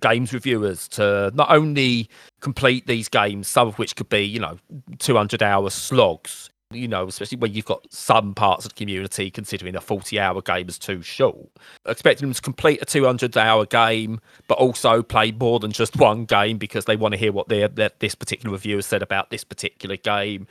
games 0.00 0.32
reviewers 0.32 0.88
to 0.88 1.30
not 1.34 1.50
only 1.50 2.08
complete 2.40 2.86
these 2.86 3.08
games, 3.08 3.48
some 3.48 3.68
of 3.68 3.78
which 3.78 3.96
could 3.96 4.08
be, 4.08 4.22
you 4.22 4.38
know, 4.38 4.58
200 4.98 5.42
hour 5.42 5.70
slogs, 5.70 6.50
you 6.74 6.88
know, 6.88 7.06
especially 7.06 7.38
when 7.38 7.52
you've 7.54 7.64
got 7.64 7.90
some 7.92 8.34
parts 8.34 8.64
of 8.64 8.74
the 8.74 8.78
community 8.78 9.30
considering 9.30 9.74
a 9.76 9.80
40 9.80 10.18
hour 10.18 10.40
game 10.42 10.68
is 10.68 10.78
too 10.78 11.02
short. 11.02 11.48
Expecting 11.86 12.28
them 12.28 12.34
to 12.34 12.42
complete 12.42 12.80
a 12.82 12.84
200 12.84 13.36
hour 13.36 13.66
game, 13.66 14.20
but 14.48 14.58
also 14.58 15.02
play 15.02 15.32
more 15.32 15.60
than 15.60 15.72
just 15.72 15.96
one 15.96 16.24
game 16.24 16.58
because 16.58 16.84
they 16.84 16.96
want 16.96 17.12
to 17.12 17.18
hear 17.18 17.32
what 17.32 17.48
their, 17.48 17.68
their 17.68 17.90
this 17.98 18.14
particular 18.14 18.52
reviewer 18.52 18.82
said 18.82 19.02
about 19.02 19.30
this 19.30 19.44
particular 19.44 19.96
game. 19.96 20.46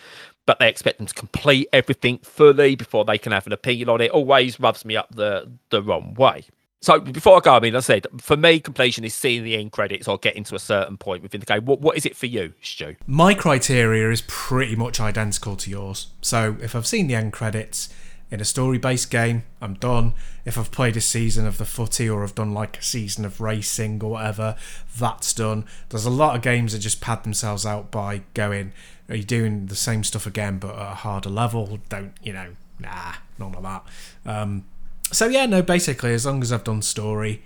But 0.45 0.59
they 0.59 0.69
expect 0.69 0.97
them 0.97 1.07
to 1.07 1.13
complete 1.13 1.69
everything 1.71 2.17
fully 2.19 2.75
before 2.75 3.05
they 3.05 3.17
can 3.17 3.31
have 3.31 3.45
an 3.45 3.53
opinion 3.53 3.89
on 3.89 4.01
it. 4.01 4.11
Always 4.11 4.59
rubs 4.59 4.83
me 4.85 4.97
up 4.97 5.13
the, 5.13 5.51
the 5.69 5.81
wrong 5.81 6.15
way. 6.15 6.45
So 6.81 6.99
before 6.99 7.37
I 7.37 7.39
go, 7.41 7.53
I 7.53 7.59
mean, 7.59 7.75
I 7.75 7.79
said 7.79 8.07
for 8.19 8.35
me, 8.35 8.59
completion 8.59 9.03
is 9.03 9.13
seeing 9.13 9.43
the 9.43 9.55
end 9.55 9.71
credits 9.71 10.07
or 10.07 10.17
getting 10.17 10.43
to 10.45 10.55
a 10.55 10.59
certain 10.59 10.97
point 10.97 11.21
within 11.21 11.39
the 11.39 11.45
game. 11.45 11.65
What 11.65 11.79
what 11.79 11.95
is 11.95 12.07
it 12.07 12.15
for 12.15 12.25
you, 12.25 12.53
Stu? 12.61 12.95
My 13.05 13.35
criteria 13.35 14.09
is 14.09 14.23
pretty 14.27 14.75
much 14.75 14.99
identical 14.99 15.55
to 15.57 15.69
yours. 15.69 16.07
So 16.21 16.57
if 16.59 16.75
I've 16.75 16.87
seen 16.87 17.05
the 17.05 17.13
end 17.13 17.33
credits 17.33 17.89
in 18.31 18.41
a 18.41 18.45
story-based 18.45 19.11
game, 19.11 19.43
I'm 19.61 19.75
done. 19.75 20.13
If 20.43 20.57
I've 20.57 20.71
played 20.71 20.97
a 20.97 21.01
season 21.01 21.45
of 21.45 21.59
the 21.59 21.65
footy 21.65 22.09
or 22.09 22.23
I've 22.23 22.33
done 22.33 22.53
like 22.53 22.79
a 22.79 22.83
season 22.83 23.25
of 23.25 23.39
racing 23.39 24.01
or 24.03 24.11
whatever, 24.11 24.55
that's 24.97 25.33
done. 25.33 25.65
There's 25.89 26.05
a 26.05 26.09
lot 26.09 26.35
of 26.35 26.41
games 26.41 26.73
that 26.73 26.79
just 26.79 26.99
pad 26.99 27.23
themselves 27.23 27.63
out 27.63 27.91
by 27.91 28.23
going, 28.33 28.73
"Are 29.07 29.15
you 29.15 29.23
doing 29.23 29.67
the 29.67 29.75
same 29.75 30.03
stuff 30.03 30.25
again 30.25 30.57
but 30.57 30.73
at 30.75 30.91
a 30.93 30.95
harder 30.95 31.29
level?" 31.29 31.79
Don't 31.89 32.13
you 32.23 32.33
know? 32.33 32.55
Nah, 32.79 33.13
none 33.37 33.53
of 33.53 33.61
that. 33.61 33.83
Um, 34.25 34.65
so 35.11 35.27
yeah, 35.27 35.45
no, 35.45 35.61
basically, 35.61 36.13
as 36.13 36.25
long 36.25 36.41
as 36.41 36.51
I've 36.51 36.63
done 36.63 36.81
story, 36.81 37.43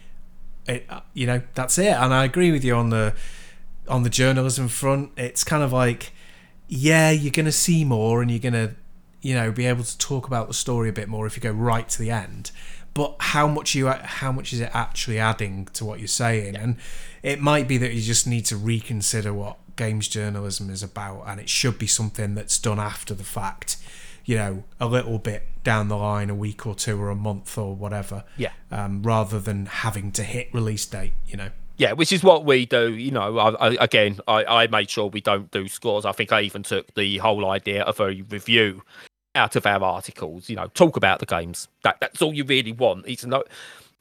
it, 0.68 0.86
uh, 0.90 1.02
you 1.14 1.28
know, 1.28 1.42
that's 1.54 1.78
it. 1.78 1.94
And 1.94 2.14
I 2.14 2.26
agree 2.26 2.52
with 2.52 2.64
you 2.64 2.76
on 2.76 2.90
the 2.90 3.14
on 3.88 4.04
the 4.04 4.10
journalism 4.10 4.68
front. 4.68 5.12
It's 5.18 5.44
kind 5.44 5.64
of 5.64 5.72
like, 5.72 6.12
yeah, 6.68 7.12
you're 7.12 7.32
going 7.32 7.46
to 7.46 7.52
see 7.52 7.84
more, 7.84 8.22
and 8.22 8.32
you're 8.32 8.40
going 8.40 8.54
to, 8.54 8.76
you 9.22 9.36
know, 9.36 9.52
be 9.52 9.66
able 9.66 9.84
to 9.84 9.98
talk 9.98 10.28
about 10.28 10.48
the 10.48 10.54
story 10.54 10.90
a 10.90 10.94
bit 10.94 11.08
more 11.08 11.26
if 11.28 11.36
you 11.36 11.42
go 11.42 11.52
right 11.52 11.88
to 11.90 12.00
the 12.00 12.12
end. 12.12 12.52
But 12.94 13.16
how 13.20 13.48
much 13.48 13.76
you 13.76 13.88
how 13.88 14.32
much 14.32 14.54
is 14.54 14.62
it 14.62 14.70
actually 14.74 15.20
adding 15.20 15.66
to 15.74 15.84
what 15.84 16.00
you're 16.00 16.08
saying? 16.08 16.54
Yeah. 16.54 16.62
And 16.62 16.78
it 17.24 17.42
might 17.42 17.68
be 17.68 17.78
that 17.78 17.94
you 17.94 18.02
just 18.02 18.26
need 18.26 18.46
to 18.46 18.56
reconsider 18.56 19.34
what 19.34 19.58
games 19.76 20.08
journalism 20.08 20.70
is 20.70 20.82
about, 20.82 21.24
and 21.28 21.40
it 21.40 21.50
should 21.50 21.78
be 21.78 21.88
something 21.88 22.36
that's 22.36 22.58
done 22.58 22.80
after 22.80 23.14
the 23.14 23.24
fact 23.24 23.78
you 24.26 24.36
know, 24.36 24.64
a 24.80 24.88
little 24.88 25.20
bit 25.20 25.44
down 25.64 25.88
the 25.88 25.98
line, 25.98 26.30
a 26.30 26.36
week 26.36 26.66
or 26.66 26.76
two 26.76 27.02
or 27.02 27.10
a 27.10 27.16
month 27.16 27.58
or 27.58 27.76
whatever. 27.76 28.24
Yeah. 28.38 28.52
Um, 28.72 29.04
rather 29.04 29.40
than 29.40 29.68
having 29.68 30.12
to 30.14 30.24
hit 30.24 30.50
release 30.54 30.86
date, 30.86 31.14
you 31.28 31.38
know. 31.38 31.50
Yeah, 31.78 31.92
which 31.92 32.14
is 32.14 32.24
what 32.24 32.46
we 32.46 32.66
do. 32.66 32.94
You 32.94 33.12
know, 33.12 33.38
I, 33.38 33.68
I, 33.68 33.84
again, 33.84 34.20
I, 34.28 34.46
I 34.46 34.68
made 34.68 34.90
sure 34.90 35.08
we 35.08 35.22
don't 35.22 35.52
do 35.52 35.68
scores. 35.68 36.06
I 36.06 36.14
think 36.14 36.32
I 36.32 36.42
even 36.42 36.64
took 36.64 36.94
the 36.96 37.18
whole 37.18 37.50
idea 37.50 37.84
of 37.84 38.00
a 38.00 38.08
review 38.30 38.82
out 39.36 39.58
of 39.58 39.66
our 39.66 39.84
articles. 39.84 40.50
You 40.50 40.56
know, 40.56 40.68
talk 40.68 40.96
about 40.96 41.20
the 41.20 41.26
games. 41.26 41.68
That 41.84 41.98
that's 42.00 42.22
all 42.22 42.34
you 42.34 42.46
really 42.46 42.72
want. 42.72 43.06
It's 43.08 43.26
not. 43.26 43.48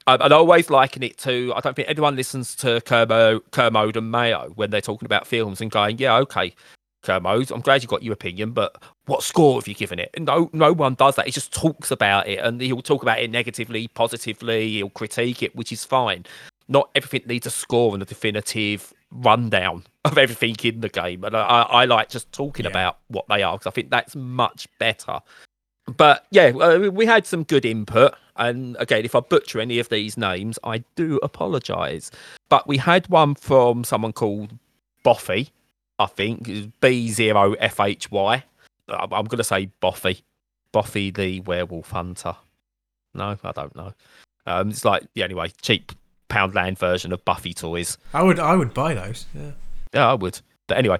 I, 0.07 0.15
I 0.15 0.29
always 0.29 0.69
liken 0.69 1.03
it 1.03 1.17
to. 1.19 1.51
I 1.53 1.59
don't 1.59 1.75
think 1.75 1.89
anyone 1.89 2.15
listens 2.15 2.55
to 2.57 2.79
Kermo, 2.81 3.41
Kermode 3.51 3.97
and 3.97 4.09
Mayo 4.09 4.53
when 4.55 4.69
they're 4.69 4.79
talking 4.79 5.05
about 5.05 5.27
films 5.27 5.59
and 5.59 5.69
going, 5.69 5.97
"Yeah, 5.97 6.15
okay, 6.19 6.55
Kermode, 7.05 7.51
I'm 7.51 7.61
glad 7.61 7.81
you 7.81 7.87
got 7.87 8.03
your 8.03 8.13
opinion, 8.13 8.51
but 8.51 8.81
what 9.05 9.23
score 9.23 9.55
have 9.55 9.67
you 9.67 9.75
given 9.75 9.99
it? 9.99 10.09
No, 10.19 10.49
no 10.51 10.73
one 10.73 10.95
does 10.95 11.15
that. 11.15 11.25
He 11.25 11.31
just 11.31 11.53
talks 11.53 11.91
about 11.91 12.27
it, 12.27 12.39
and 12.39 12.59
he'll 12.59 12.81
talk 12.81 13.03
about 13.03 13.19
it 13.19 13.29
negatively, 13.29 13.87
positively. 13.89 14.71
He'll 14.73 14.89
critique 14.89 15.43
it, 15.43 15.55
which 15.55 15.71
is 15.71 15.85
fine. 15.85 16.25
Not 16.67 16.89
everything 16.95 17.27
needs 17.27 17.45
a 17.45 17.51
score 17.51 17.93
and 17.93 18.01
a 18.01 18.05
definitive 18.05 18.91
rundown 19.11 19.83
of 20.05 20.17
everything 20.17 20.55
in 20.63 20.81
the 20.81 20.89
game, 20.89 21.23
and 21.23 21.37
I, 21.37 21.61
I 21.61 21.85
like 21.85 22.09
just 22.09 22.31
talking 22.31 22.65
yeah. 22.65 22.71
about 22.71 22.97
what 23.07 23.25
they 23.29 23.43
are 23.43 23.57
because 23.57 23.67
I 23.67 23.71
think 23.71 23.91
that's 23.91 24.15
much 24.15 24.67
better. 24.79 25.19
But 25.97 26.25
yeah, 26.31 26.47
uh, 26.47 26.89
we 26.91 27.05
had 27.05 27.27
some 27.27 27.43
good 27.43 27.63
input, 27.63 28.15
and 28.37 28.75
again, 28.79 29.05
if 29.05 29.13
I 29.13 29.19
butcher 29.19 29.59
any 29.59 29.77
of 29.77 29.89
these 29.89 30.17
names, 30.17 30.57
I 30.63 30.83
do 30.95 31.19
apologise. 31.21 32.09
But 32.49 32.67
we 32.67 32.77
had 32.77 33.07
one 33.07 33.35
from 33.35 33.83
someone 33.83 34.13
called 34.13 34.57
Boffy, 35.03 35.51
I 35.97 36.05
think 36.07 36.43
B0FHY. 36.81 38.43
I'm 38.89 39.09
going 39.09 39.37
to 39.37 39.43
say 39.43 39.69
Boffy. 39.81 40.21
Boffy 40.73 41.13
the 41.13 41.39
Werewolf 41.41 41.91
Hunter. 41.91 42.35
No, 43.13 43.37
I 43.43 43.51
don't 43.51 43.75
know. 43.75 43.93
Um, 44.45 44.69
it's 44.69 44.85
like, 44.85 45.07
yeah, 45.15 45.25
anyway, 45.25 45.51
cheap 45.61 45.93
Poundland 46.29 46.77
version 46.77 47.13
of 47.13 47.23
Buffy 47.23 47.53
toys. 47.53 47.97
I 48.13 48.23
would, 48.23 48.39
I 48.39 48.55
would 48.55 48.73
buy 48.73 48.93
those. 48.93 49.25
Yeah, 49.33 49.51
yeah, 49.93 50.11
I 50.11 50.13
would. 50.13 50.41
But 50.67 50.77
anyway, 50.77 50.97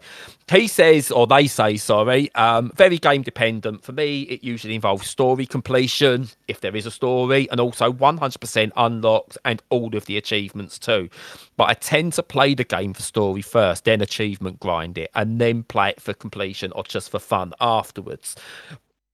he 0.51 0.67
says, 0.67 1.09
or 1.09 1.25
they 1.25 1.47
say, 1.47 1.77
sorry, 1.77 2.33
um, 2.35 2.71
very 2.75 2.97
game 2.99 3.23
dependent. 3.23 3.83
For 3.83 3.93
me, 3.93 4.21
it 4.23 4.43
usually 4.43 4.75
involves 4.75 5.07
story 5.09 5.45
completion, 5.45 6.29
if 6.47 6.61
there 6.61 6.75
is 6.75 6.85
a 6.85 6.91
story, 6.91 7.49
and 7.49 7.59
also 7.59 7.91
100% 7.91 8.71
unlocked 8.77 9.37
and 9.43 9.61
all 9.69 9.95
of 9.95 10.05
the 10.05 10.17
achievements 10.17 10.77
too. 10.77 11.09
But 11.57 11.69
I 11.69 11.73
tend 11.73 12.13
to 12.13 12.23
play 12.23 12.53
the 12.53 12.63
game 12.63 12.93
for 12.93 13.01
story 13.01 13.41
first, 13.41 13.85
then 13.85 14.01
achievement 14.01 14.59
grind 14.59 14.97
it, 14.97 15.09
and 15.15 15.41
then 15.41 15.63
play 15.63 15.89
it 15.89 16.01
for 16.01 16.13
completion 16.13 16.71
or 16.73 16.83
just 16.83 17.09
for 17.09 17.19
fun 17.19 17.53
afterwards. 17.59 18.35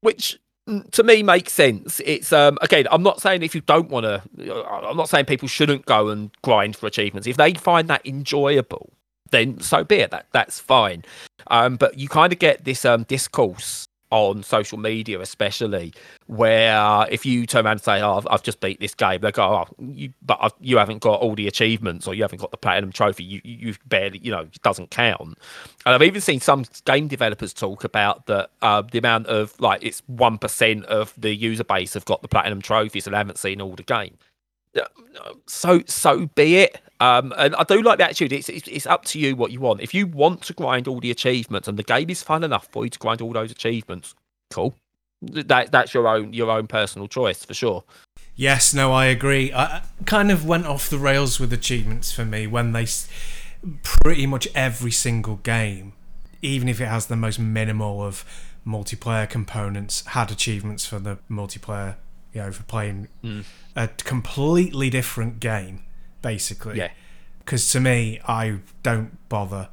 Which 0.01 0.37
mm, 0.67 0.89
to 0.91 1.03
me 1.03 1.23
makes 1.23 1.53
sense. 1.53 2.01
It's 2.03 2.33
um 2.33 2.57
again, 2.61 2.87
I'm 2.91 3.03
not 3.03 3.21
saying 3.21 3.43
if 3.43 3.55
you 3.55 3.61
don't 3.61 3.89
want 3.89 4.05
to, 4.05 4.21
I'm 4.67 4.97
not 4.97 5.07
saying 5.07 5.25
people 5.25 5.47
shouldn't 5.47 5.85
go 5.85 6.09
and 6.09 6.31
grind 6.41 6.75
for 6.75 6.87
achievements. 6.87 7.27
If 7.27 7.37
they 7.37 7.53
find 7.53 7.87
that 7.89 8.05
enjoyable, 8.05 8.91
then 9.32 9.59
so 9.59 9.84
be 9.84 9.97
it. 9.97 10.11
That 10.11 10.27
that's 10.32 10.59
fine. 10.59 11.03
Um, 11.47 11.75
but 11.75 11.97
you 11.97 12.07
kind 12.07 12.32
of 12.32 12.39
get 12.39 12.63
this 12.63 12.86
um 12.86 13.03
discourse 13.03 13.88
on 14.11 14.43
social 14.43 14.77
media, 14.77 15.19
especially 15.21 15.93
where 16.27 17.07
if 17.09 17.25
you 17.25 17.45
turn 17.45 17.65
around 17.65 17.73
and 17.73 17.82
say, 17.82 18.01
"Oh, 18.01 18.21
I've, 18.29 18.43
just 18.43 18.59
beat 18.59 18.79
this 18.79 18.93
game," 18.93 19.21
they 19.21 19.32
go, 19.32 19.43
"Oh, 19.43 19.75
you, 19.79 20.13
but 20.21 20.38
I've, 20.41 20.53
you 20.59 20.77
haven't 20.77 20.99
got 20.99 21.21
all 21.21 21.34
the 21.34 21.47
achievements, 21.47 22.07
or 22.07 22.13
you 22.13 22.21
haven't 22.21 22.39
got 22.39 22.51
the 22.51 22.57
platinum 22.57 22.91
trophy. 22.91 23.23
You 23.23 23.41
you 23.43 23.75
barely, 23.88 24.19
you 24.19 24.32
know, 24.32 24.41
it 24.41 24.61
doesn't 24.61 24.91
count." 24.91 25.21
And 25.21 25.95
I've 25.95 26.03
even 26.03 26.21
seen 26.21 26.41
some 26.41 26.65
game 26.86 27.07
developers 27.07 27.53
talk 27.53 27.84
about 27.84 28.25
that 28.27 28.51
uh, 28.61 28.84
the 28.84 28.99
amount 28.99 29.27
of 29.27 29.59
like 29.59 29.82
it's 29.84 30.03
one 30.07 30.38
percent 30.38 30.86
of 30.86 31.13
the 31.17 31.34
user 31.34 31.63
base 31.63 31.93
have 31.93 32.05
got 32.05 32.21
the 32.21 32.27
platinum 32.27 32.61
trophies 32.61 33.07
and 33.07 33.15
haven't 33.15 33.39
seen 33.39 33.61
all 33.61 33.75
the 33.75 33.84
game 33.84 34.17
so 35.47 35.82
so 35.86 36.28
be 36.36 36.57
it. 36.57 36.82
Um, 36.99 37.34
and 37.38 37.55
I 37.55 37.63
do 37.63 37.82
like 37.82 37.97
the 37.97 38.05
attitude. 38.05 38.32
It's, 38.32 38.47
it's, 38.47 38.67
it's 38.67 38.86
up 38.86 39.05
to 39.05 39.19
you 39.19 39.36
what 39.36 39.51
you 39.51 39.59
want. 39.59 39.82
If 39.82 39.91
you 39.91 40.05
want 40.05 40.43
to 40.43 40.53
grind 40.53 40.88
all 40.88 40.99
the 40.99 41.09
achievements, 41.09 41.67
and 41.67 41.78
the 41.78 41.84
game 41.84 42.11
is 42.11 42.22
fun 42.22 42.43
enough 42.43 42.67
for 42.72 42.84
you 42.84 42.91
to 42.91 42.99
grind 42.99 43.22
all 43.22 43.34
those 43.34 43.49
achievements, 43.49 44.13
cool. 44.51 44.76
That 45.24 45.72
that's 45.72 45.93
your 45.93 46.07
own 46.07 46.34
your 46.34 46.49
own 46.49 46.67
personal 46.67 47.07
choice 47.07 47.43
for 47.45 47.53
sure. 47.53 47.84
Yes, 48.36 48.74
no, 48.74 48.91
I 48.91 49.05
agree. 49.05 49.53
I 49.53 49.84
kind 50.05 50.32
of 50.32 50.45
went 50.45 50.65
off 50.65 50.89
the 50.89 50.97
rails 50.97 51.39
with 51.39 51.53
achievements 51.53 52.11
for 52.11 52.26
me 52.26 52.47
when 52.47 52.72
they 52.72 52.88
pretty 53.84 54.26
much 54.26 54.47
every 54.55 54.91
single 54.91 55.36
game, 55.38 55.93
even 56.41 56.67
if 56.67 56.82
it 56.82 56.88
has 56.88 57.05
the 57.05 57.15
most 57.15 57.39
minimal 57.39 58.03
of 58.03 58.26
multiplayer 58.65 59.30
components, 59.30 60.05
had 60.07 60.32
achievements 60.32 60.86
for 60.86 60.99
the 60.99 61.17
multiplayer. 61.30 61.95
You 62.34 62.41
know, 62.41 62.51
for 62.51 62.63
playing 62.63 63.09
mm. 63.23 63.43
a 63.75 63.88
completely 63.88 64.89
different 64.89 65.39
game, 65.39 65.84
basically. 66.21 66.77
Yeah. 66.77 66.91
Because 67.39 67.69
to 67.71 67.79
me, 67.79 68.21
I 68.27 68.59
don't 68.84 69.17
bother. 69.27 69.69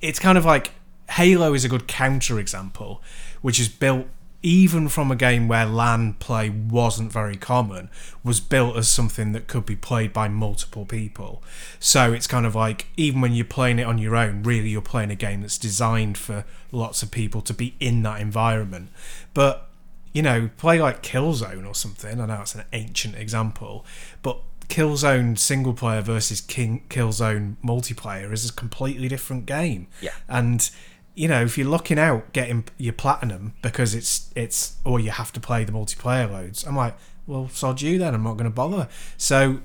It's 0.00 0.18
kind 0.18 0.36
of 0.36 0.44
like 0.44 0.72
Halo 1.10 1.54
is 1.54 1.64
a 1.64 1.68
good 1.68 1.86
counter 1.86 2.38
example, 2.38 3.02
which 3.42 3.60
is 3.60 3.68
built 3.68 4.06
even 4.42 4.88
from 4.88 5.10
a 5.10 5.16
game 5.16 5.48
where 5.48 5.66
LAN 5.66 6.14
play 6.14 6.48
wasn't 6.48 7.12
very 7.12 7.36
common, 7.36 7.90
was 8.24 8.40
built 8.40 8.76
as 8.76 8.88
something 8.88 9.32
that 9.32 9.46
could 9.46 9.66
be 9.66 9.76
played 9.76 10.12
by 10.12 10.28
multiple 10.28 10.86
people. 10.86 11.42
So 11.78 12.12
it's 12.12 12.26
kind 12.26 12.46
of 12.46 12.54
like, 12.54 12.86
even 12.96 13.20
when 13.20 13.34
you're 13.34 13.44
playing 13.44 13.78
it 13.78 13.86
on 13.86 13.98
your 13.98 14.16
own, 14.16 14.42
really 14.42 14.70
you're 14.70 14.80
playing 14.80 15.10
a 15.10 15.14
game 15.14 15.42
that's 15.42 15.58
designed 15.58 16.16
for 16.16 16.44
lots 16.72 17.02
of 17.02 17.10
people 17.10 17.42
to 17.42 17.52
be 17.52 17.74
in 17.80 18.02
that 18.04 18.20
environment. 18.20 18.88
But, 19.34 19.68
you 20.12 20.22
know, 20.22 20.50
play 20.56 20.80
like 20.80 21.02
Killzone 21.02 21.66
or 21.66 21.74
something, 21.74 22.20
I 22.20 22.26
know 22.26 22.40
it's 22.42 22.54
an 22.54 22.64
ancient 22.72 23.16
example, 23.16 23.84
but 24.22 24.40
Killzone 24.68 25.38
single 25.38 25.74
player 25.74 26.00
versus 26.00 26.40
King 26.40 26.84
Killzone 26.88 27.56
multiplayer 27.64 28.32
is 28.32 28.48
a 28.48 28.52
completely 28.52 29.08
different 29.08 29.46
game. 29.46 29.88
Yeah. 30.00 30.12
And 30.28 30.70
you 31.14 31.28
know, 31.28 31.42
if 31.42 31.58
you're 31.58 31.68
looking 31.68 31.98
out 31.98 32.32
getting 32.32 32.64
your 32.78 32.92
platinum 32.92 33.54
because 33.62 33.94
it's 33.94 34.30
it's 34.34 34.76
or 34.84 35.00
you 35.00 35.10
have 35.10 35.32
to 35.32 35.40
play 35.40 35.64
the 35.64 35.72
multiplayer 35.72 36.30
loads, 36.30 36.64
I'm 36.64 36.76
like, 36.76 36.96
well, 37.26 37.48
sod 37.48 37.82
you 37.82 37.98
then. 37.98 38.14
I'm 38.14 38.22
not 38.22 38.34
going 38.34 38.44
to 38.44 38.54
bother. 38.54 38.88
So, 39.16 39.60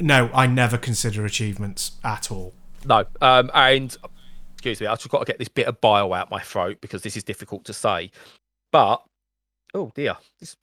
no, 0.00 0.30
I 0.32 0.46
never 0.46 0.78
consider 0.78 1.24
achievements 1.24 1.92
at 2.04 2.30
all. 2.30 2.54
No, 2.84 3.04
um, 3.20 3.50
and 3.54 3.96
excuse 4.52 4.80
me, 4.80 4.86
I've 4.86 4.98
just 4.98 5.10
got 5.10 5.20
to 5.20 5.24
get 5.24 5.38
this 5.38 5.48
bit 5.48 5.66
of 5.66 5.80
bile 5.80 6.12
out 6.12 6.30
my 6.30 6.40
throat 6.40 6.78
because 6.80 7.02
this 7.02 7.16
is 7.16 7.24
difficult 7.24 7.64
to 7.64 7.72
say. 7.72 8.10
But 8.70 9.02
oh 9.76 9.92
dear, 9.94 10.16
this 10.40 10.56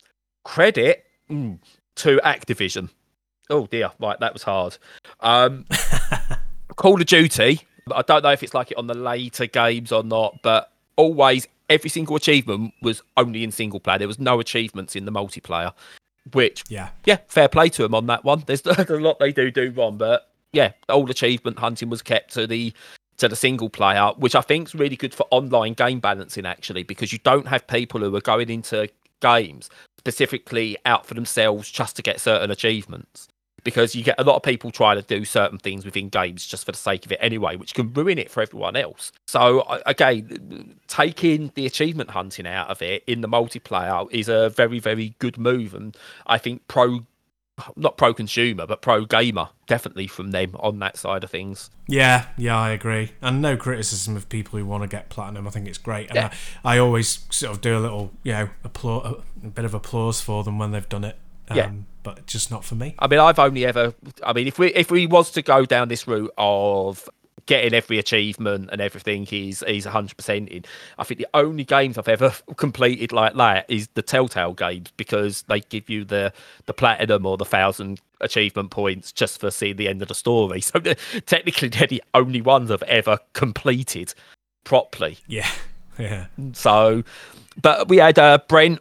credit 0.44 1.06
mm, 1.30 1.58
to 1.96 2.20
Activision. 2.26 2.90
Oh 3.50 3.68
dear, 3.68 3.92
right, 4.00 4.20
that 4.20 4.34
was 4.34 4.44
hard. 4.44 4.78
Um, 5.22 5.66
Call 6.76 7.00
of 7.00 7.06
Duty 7.06 7.62
I 7.92 8.02
don't 8.04 8.24
know 8.24 8.32
if 8.32 8.44
it's 8.44 8.54
like 8.54 8.72
it 8.72 8.78
on 8.78 8.88
the 8.88 8.94
later 8.94 9.46
games 9.46 9.92
or 9.92 10.04
not, 10.04 10.40
but 10.42 10.72
always 10.96 11.48
every 11.70 11.90
single 11.90 12.16
achievement 12.16 12.74
was 12.82 13.02
only 13.18 13.44
in 13.44 13.52
single 13.52 13.80
player. 13.80 13.98
There 13.98 14.08
was 14.08 14.20
no 14.20 14.40
achievements 14.40 14.96
in 14.96 15.06
the 15.06 15.12
multiplayer. 15.12 15.74
Which 16.32 16.64
yeah, 16.70 16.90
yeah, 17.04 17.18
fair 17.28 17.50
play 17.50 17.68
to 17.70 17.82
them 17.82 17.94
on 17.94 18.06
that 18.08 18.24
one. 18.24 18.44
There's, 18.46 18.62
there's 18.62 18.90
a 18.90 18.98
lot 18.98 19.20
they 19.20 19.34
do 19.34 19.52
do 19.52 19.72
wrong, 19.72 19.98
but 19.98 20.30
yeah, 20.54 20.72
all 20.88 21.10
achievement 21.10 21.60
hunting 21.60 21.90
was 21.90 22.02
kept 22.02 22.34
to 22.36 22.48
the 22.48 22.74
to 23.18 23.28
the 23.28 23.36
single 23.36 23.70
player, 23.70 24.12
which 24.18 24.34
I 24.34 24.42
think 24.42 24.70
is 24.70 24.76
really 24.76 24.96
good 24.96 25.14
for 25.14 25.28
online 25.32 25.74
game 25.74 26.00
balancing 26.00 26.46
actually, 26.46 26.84
because 26.84 27.12
you 27.12 27.20
don't 27.20 27.48
have 27.48 27.68
people 27.68 28.00
who 28.00 28.16
are 28.16 28.22
going 28.22 28.50
into 28.50 28.88
games 29.24 29.70
specifically 29.98 30.78
out 30.86 31.08
for 31.08 31.16
themselves 31.16 31.72
just 31.72 31.96
to 31.96 32.04
get 32.04 32.20
certain 32.20 32.52
achievements 32.52 33.28
because 33.64 33.96
you 33.96 34.04
get 34.04 34.16
a 34.20 34.24
lot 34.24 34.36
of 34.36 34.44
people 34.44 34.72
trying 34.72 34.98
to 34.98 35.04
do 35.04 35.26
certain 35.26 35.58
things 35.58 35.86
within 35.86 36.10
games 36.10 36.46
just 36.46 36.66
for 36.66 36.72
the 36.72 36.78
sake 36.78 37.06
of 37.06 37.12
it 37.12 37.20
anyway, 37.22 37.56
which 37.56 37.74
can 37.74 37.92
ruin 37.94 38.20
it 38.20 38.30
for 38.30 38.42
everyone 38.42 38.76
else. 38.76 39.12
So 39.28 39.64
again, 39.86 40.76
taking 40.88 41.52
the 41.56 41.66
achievement 41.66 42.10
hunting 42.10 42.48
out 42.48 42.70
of 42.70 42.82
it 42.82 43.04
in 43.08 43.22
the 43.22 43.28
multiplayer 43.28 44.12
is 44.12 44.28
a 44.28 44.50
very, 44.50 44.80
very 44.80 45.16
good 45.20 45.38
move, 45.38 45.74
and 45.74 45.96
I 46.28 46.38
think 46.38 46.68
pro. 46.68 47.06
Not 47.76 47.98
pro 47.98 48.14
consumer, 48.14 48.66
but 48.66 48.82
pro 48.82 49.06
gamer, 49.06 49.50
definitely 49.68 50.08
from 50.08 50.32
them 50.32 50.56
on 50.60 50.80
that 50.80 50.98
side 50.98 51.24
of 51.24 51.30
things. 51.30 51.70
Yeah, 51.88 52.26
yeah, 52.38 52.58
I 52.58 52.72
agree. 52.72 53.12
And 53.22 53.42
no 53.42 53.58
criticism 53.58 54.16
of 54.16 54.28
people 54.28 54.58
who 54.58 54.66
want 54.66 54.84
to 54.84 54.88
get 54.88 55.10
platinum. 55.10 55.48
I 55.48 55.52
think 55.52 55.68
it's 55.68 55.78
great. 55.78 56.08
And 56.08 56.16
yeah. 56.16 56.34
I, 56.64 56.76
I 56.76 56.80
always 56.80 57.26
sort 57.30 57.54
of 57.54 57.62
do 57.62 57.78
a 57.78 57.80
little, 57.80 58.12
you 58.24 58.32
know, 58.34 58.50
applause, 58.64 59.22
a 59.44 59.48
bit 59.48 59.66
of 59.66 59.74
applause 59.74 60.20
for 60.20 60.44
them 60.44 60.58
when 60.58 60.72
they've 60.72 60.90
done 60.90 61.04
it. 61.04 61.18
Um, 61.50 61.58
yeah 61.58 61.72
but 62.04 62.28
just 62.28 62.52
not 62.52 62.64
for 62.64 62.76
me. 62.76 62.96
I 63.00 63.08
mean, 63.08 63.20
I've 63.20 63.40
only 63.40 63.66
ever. 63.66 63.94
I 64.24 64.34
mean, 64.34 64.46
if 64.46 64.60
we 64.60 64.68
if 64.74 64.92
we 64.92 65.08
was 65.08 65.32
to 65.32 65.42
go 65.42 65.66
down 65.66 65.88
this 65.88 66.06
route 66.06 66.34
of 66.38 67.10
getting 67.46 67.74
every 67.74 68.00
achievement 68.00 68.70
and 68.72 68.80
everything 68.82 69.26
he's 69.26 69.64
he's 69.68 69.86
100% 69.86 70.48
in. 70.48 70.66
I 70.98 71.04
think 71.04 71.20
the 71.20 71.28
only 71.34 71.64
games 71.64 71.98
i've 71.98 72.08
ever 72.08 72.34
completed 72.58 73.12
like 73.12 73.36
that 73.36 73.66
is 73.70 73.88
the 73.96 74.02
telltale 74.02 74.54
games 74.54 74.92
because 74.98 75.44
they 75.44 75.60
give 75.62 75.90
you 75.90 76.06
the 76.06 76.34
the 76.66 76.74
platinum 76.74 77.26
or 77.26 77.38
the 77.38 77.46
thousand 77.46 78.00
achievement 78.22 78.72
points 78.72 79.12
just 79.12 79.40
for 79.40 79.52
seeing 79.52 79.76
the 79.76 79.88
end 79.88 80.02
of 80.02 80.08
the 80.08 80.16
story. 80.16 80.62
So 80.74 80.80
technically 81.26 81.68
they're 81.68 81.88
the 81.88 82.04
only 82.14 82.42
ones 82.42 82.72
i've 82.72 82.84
ever 82.84 83.20
completed 83.34 84.14
properly. 84.64 85.18
Yeah 85.28 85.50
yeah. 86.00 86.28
So 86.54 87.04
but 87.62 87.88
we 87.88 87.98
had 87.98 88.18
uh, 88.18 88.40
brent 88.48 88.80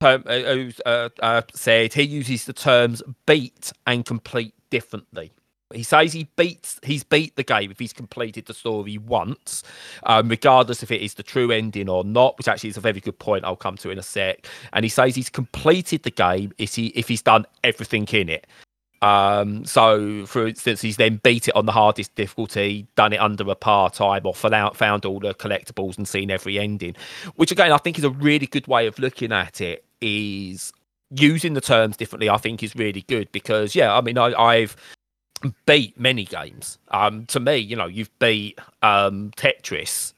term, 0.00 0.24
uh, 0.26 0.40
who 0.40 0.70
uh, 0.86 1.08
uh, 1.20 1.42
said 1.54 1.94
he 1.94 2.02
uses 2.02 2.44
the 2.44 2.52
terms 2.52 3.02
beat 3.26 3.72
and 3.86 4.04
complete 4.04 4.54
differently. 4.70 5.32
He 5.74 5.82
says 5.82 6.12
he 6.12 6.28
beats 6.36 6.78
he's 6.82 7.04
beat 7.04 7.36
the 7.36 7.42
game 7.42 7.70
if 7.70 7.78
he's 7.78 7.92
completed 7.92 8.46
the 8.46 8.54
story 8.54 8.98
once, 8.98 9.62
um, 10.04 10.28
regardless 10.28 10.82
if 10.82 10.90
it 10.90 11.00
is 11.00 11.14
the 11.14 11.22
true 11.22 11.50
ending 11.50 11.88
or 11.88 12.04
not. 12.04 12.38
Which 12.38 12.48
actually 12.48 12.70
is 12.70 12.76
a 12.76 12.80
very 12.80 13.00
good 13.00 13.18
point. 13.18 13.44
I'll 13.44 13.56
come 13.56 13.76
to 13.78 13.90
in 13.90 13.98
a 13.98 14.02
sec. 14.02 14.46
And 14.72 14.84
he 14.84 14.88
says 14.88 15.14
he's 15.14 15.30
completed 15.30 16.02
the 16.02 16.10
game 16.10 16.52
if 16.58 16.74
he 16.74 16.88
if 16.88 17.08
he's 17.08 17.22
done 17.22 17.46
everything 17.64 18.06
in 18.12 18.28
it. 18.28 18.46
Um, 19.02 19.64
so, 19.64 20.24
for 20.26 20.46
instance, 20.46 20.80
he's 20.80 20.96
then 20.96 21.20
beat 21.24 21.48
it 21.48 21.56
on 21.56 21.66
the 21.66 21.72
hardest 21.72 22.14
difficulty, 22.14 22.86
done 22.94 23.12
it 23.12 23.20
under 23.20 23.42
a 23.50 23.56
par 23.56 23.90
time, 23.90 24.24
or 24.24 24.32
found, 24.32 24.76
found 24.76 25.04
all 25.04 25.18
the 25.18 25.34
collectibles 25.34 25.98
and 25.98 26.06
seen 26.06 26.30
every 26.30 26.56
ending, 26.58 26.94
which 27.34 27.50
again 27.50 27.72
I 27.72 27.78
think 27.78 27.98
is 27.98 28.04
a 28.04 28.10
really 28.10 28.46
good 28.46 28.68
way 28.68 28.86
of 28.86 28.98
looking 29.00 29.32
at 29.32 29.60
it 29.60 29.84
is 30.00 30.72
using 31.10 31.54
the 31.54 31.60
terms 31.60 31.96
differently, 31.96 32.30
I 32.30 32.36
think 32.36 32.62
is 32.62 32.76
really 32.76 33.02
good 33.02 33.30
because 33.32 33.74
yeah, 33.74 33.94
I 33.94 34.00
mean 34.00 34.18
I, 34.18 34.60
have 34.60 34.76
beat 35.66 35.98
many 35.98 36.24
games. 36.24 36.78
Um, 36.88 37.26
to 37.26 37.40
me, 37.40 37.56
you 37.56 37.76
know, 37.76 37.86
you've 37.86 38.16
beat 38.18 38.58
um, 38.82 39.30
Tetris 39.36 40.14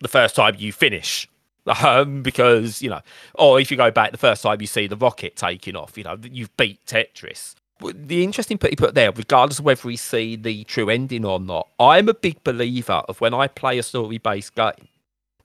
the 0.00 0.08
first 0.08 0.34
time 0.34 0.56
you 0.58 0.72
finish. 0.72 1.28
Um, 1.84 2.22
because 2.22 2.80
you 2.80 2.88
know, 2.88 3.00
or 3.34 3.60
if 3.60 3.70
you 3.70 3.76
go 3.76 3.90
back 3.90 4.12
the 4.12 4.18
first 4.18 4.42
time 4.42 4.62
you 4.62 4.66
see 4.66 4.86
the 4.86 4.96
rocket 4.96 5.36
taking 5.36 5.76
off, 5.76 5.96
you 5.98 6.02
know, 6.02 6.16
you've 6.22 6.56
beat 6.56 6.84
Tetris. 6.86 7.54
The 7.80 8.24
interesting 8.24 8.56
put 8.56 8.70
he 8.70 8.76
put 8.76 8.94
there, 8.94 9.12
regardless 9.12 9.58
of 9.58 9.66
whether 9.66 9.86
we 9.86 9.96
see 9.96 10.36
the 10.36 10.64
true 10.64 10.88
ending 10.88 11.24
or 11.24 11.38
not, 11.38 11.68
I'm 11.78 12.08
a 12.08 12.14
big 12.14 12.42
believer 12.44 13.02
of 13.08 13.20
when 13.20 13.34
I 13.34 13.46
play 13.46 13.78
a 13.78 13.82
story 13.82 14.16
based 14.16 14.54
game, 14.54 14.88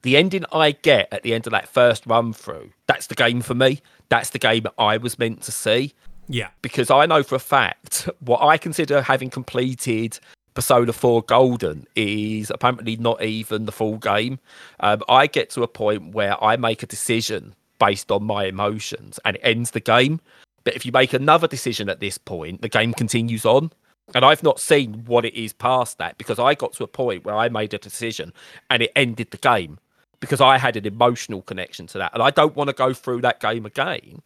the 0.02 0.16
ending 0.16 0.44
I 0.52 0.70
get 0.72 1.12
at 1.12 1.22
the 1.22 1.34
end 1.34 1.46
of 1.46 1.50
that 1.50 1.68
first 1.68 2.06
run 2.06 2.32
through, 2.32 2.70
that's 2.86 3.08
the 3.08 3.14
game 3.14 3.42
for 3.42 3.54
me. 3.54 3.80
That's 4.08 4.30
the 4.30 4.38
game 4.38 4.66
I 4.78 4.96
was 4.96 5.18
meant 5.18 5.42
to 5.42 5.52
see. 5.52 5.92
Yeah. 6.28 6.48
Because 6.62 6.90
I 6.90 7.06
know 7.06 7.22
for 7.22 7.34
a 7.34 7.40
fact 7.40 8.08
what 8.20 8.42
I 8.42 8.58
consider 8.58 9.02
having 9.02 9.30
completed 9.30 10.18
Persona 10.54 10.92
4 10.92 11.22
Golden 11.22 11.86
is 11.94 12.50
apparently 12.50 12.96
not 12.96 13.22
even 13.22 13.66
the 13.66 13.72
full 13.72 13.98
game. 13.98 14.38
Um, 14.80 15.02
I 15.08 15.26
get 15.26 15.50
to 15.50 15.62
a 15.62 15.68
point 15.68 16.14
where 16.14 16.42
I 16.42 16.56
make 16.56 16.82
a 16.82 16.86
decision 16.86 17.54
based 17.78 18.10
on 18.10 18.24
my 18.24 18.46
emotions 18.46 19.20
and 19.24 19.36
it 19.36 19.42
ends 19.42 19.72
the 19.72 19.80
game. 19.80 20.20
But 20.64 20.74
if 20.74 20.86
you 20.86 20.92
make 20.92 21.12
another 21.12 21.46
decision 21.46 21.88
at 21.88 22.00
this 22.00 22.18
point, 22.18 22.62
the 22.62 22.68
game 22.68 22.94
continues 22.94 23.44
on. 23.44 23.70
And 24.14 24.24
I've 24.24 24.42
not 24.42 24.60
seen 24.60 25.04
what 25.06 25.24
it 25.24 25.34
is 25.34 25.52
past 25.52 25.98
that 25.98 26.16
because 26.16 26.38
I 26.38 26.54
got 26.54 26.72
to 26.74 26.84
a 26.84 26.88
point 26.88 27.24
where 27.24 27.36
I 27.36 27.48
made 27.48 27.74
a 27.74 27.78
decision 27.78 28.32
and 28.70 28.82
it 28.82 28.92
ended 28.96 29.32
the 29.32 29.36
game 29.36 29.78
because 30.20 30.40
I 30.40 30.58
had 30.58 30.76
an 30.76 30.86
emotional 30.86 31.42
connection 31.42 31.86
to 31.88 31.98
that. 31.98 32.14
And 32.14 32.22
I 32.22 32.30
don't 32.30 32.56
want 32.56 32.68
to 32.68 32.74
go 32.74 32.94
through 32.94 33.20
that 33.22 33.40
game 33.40 33.66
again 33.66 34.22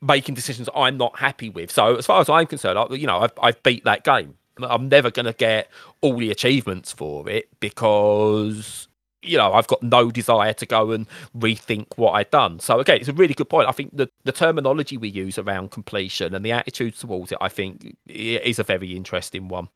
making 0.00 0.34
decisions 0.34 0.68
I'm 0.74 0.96
not 0.96 1.18
happy 1.18 1.48
with. 1.48 1.70
So 1.70 1.96
as 1.96 2.06
far 2.06 2.20
as 2.20 2.28
I'm 2.28 2.46
concerned, 2.46 2.78
I, 2.78 2.86
you 2.94 3.06
know, 3.06 3.20
I've, 3.20 3.32
I've 3.40 3.62
beat 3.62 3.84
that 3.84 4.04
game. 4.04 4.34
I'm 4.58 4.88
never 4.88 5.10
going 5.10 5.26
to 5.26 5.32
get 5.32 5.68
all 6.00 6.16
the 6.16 6.30
achievements 6.30 6.92
for 6.92 7.28
it 7.28 7.48
because 7.60 8.88
you 9.22 9.36
know 9.36 9.52
I've 9.52 9.66
got 9.66 9.82
no 9.82 10.10
desire 10.10 10.54
to 10.54 10.66
go 10.66 10.92
and 10.92 11.06
rethink 11.36 11.86
what 11.96 12.12
I've 12.12 12.30
done. 12.30 12.60
So 12.60 12.80
again, 12.80 12.98
it's 12.98 13.08
a 13.08 13.12
really 13.12 13.34
good 13.34 13.50
point. 13.50 13.68
I 13.68 13.72
think 13.72 13.94
the 13.94 14.08
the 14.24 14.32
terminology 14.32 14.96
we 14.96 15.08
use 15.08 15.38
around 15.38 15.72
completion 15.72 16.34
and 16.34 16.44
the 16.44 16.52
attitudes 16.52 17.00
towards 17.00 17.32
it, 17.32 17.38
I 17.40 17.48
think, 17.48 17.96
is 18.06 18.58
a 18.58 18.64
very 18.64 18.96
interesting 18.96 19.48
one. 19.48 19.68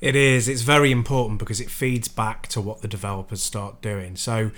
It 0.00 0.16
is. 0.16 0.48
It's 0.48 0.62
very 0.62 0.90
important 0.90 1.38
because 1.38 1.60
it 1.60 1.70
feeds 1.70 2.08
back 2.08 2.48
to 2.48 2.60
what 2.60 2.82
the 2.82 2.88
developers 2.88 3.42
start 3.42 3.80
doing. 3.80 4.16
So 4.16 4.50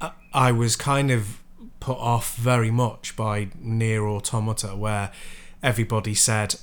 uh, 0.00 0.10
I 0.32 0.52
was 0.52 0.76
kind 0.76 1.10
of 1.10 1.42
put 1.80 1.98
off 1.98 2.36
very 2.36 2.70
much 2.70 3.16
by 3.16 3.46
NieR 3.62 4.02
Automata, 4.08 4.68
where 4.76 5.10
everybody 5.62 6.14
said, 6.14 6.56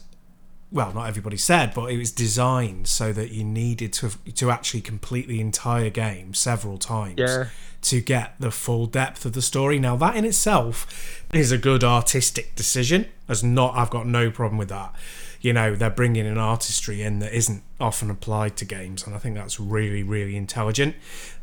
well, 0.72 0.92
not 0.94 1.08
everybody 1.08 1.38
said, 1.38 1.74
but 1.76 1.92
it 1.92 1.98
was 1.98 2.12
designed 2.12 2.88
so 2.88 3.14
that 3.14 3.30
you 3.32 3.44
needed 3.44 3.94
to 3.94 4.10
to 4.34 4.50
actually 4.50 4.82
complete 4.82 5.28
the 5.28 5.40
entire 5.40 5.92
game 5.92 6.34
several 6.34 6.78
times 6.80 7.16
Yeah. 7.20 7.46
to 7.84 8.02
get 8.02 8.34
the 8.40 8.50
full 8.50 8.88
depth 8.88 9.24
of 9.26 9.34
the 9.34 9.42
story. 9.42 9.78
Now, 9.78 9.96
that 9.98 10.16
in 10.16 10.26
itself 10.26 11.24
is 11.32 11.52
a 11.52 11.58
good 11.60 11.84
artistic 11.84 12.56
decision. 12.56 13.06
As 13.30 13.44
not, 13.44 13.76
I've 13.76 13.92
got 13.92 14.08
no 14.08 14.32
problem 14.32 14.58
with 14.58 14.70
that. 14.70 14.96
You 15.42 15.54
know, 15.54 15.76
they're 15.76 15.90
bringing 15.90 16.26
an 16.26 16.38
artistry 16.40 17.02
in 17.04 17.20
that 17.20 17.34
isn't 17.34 17.62
often 17.80 18.10
applied 18.10 18.56
to 18.58 18.66
games, 18.66 19.06
and 19.06 19.14
I 19.14 19.20
think 19.20 19.36
that's 19.36 19.60
really, 19.60 20.02
really 20.02 20.36
intelligent. 20.36 20.96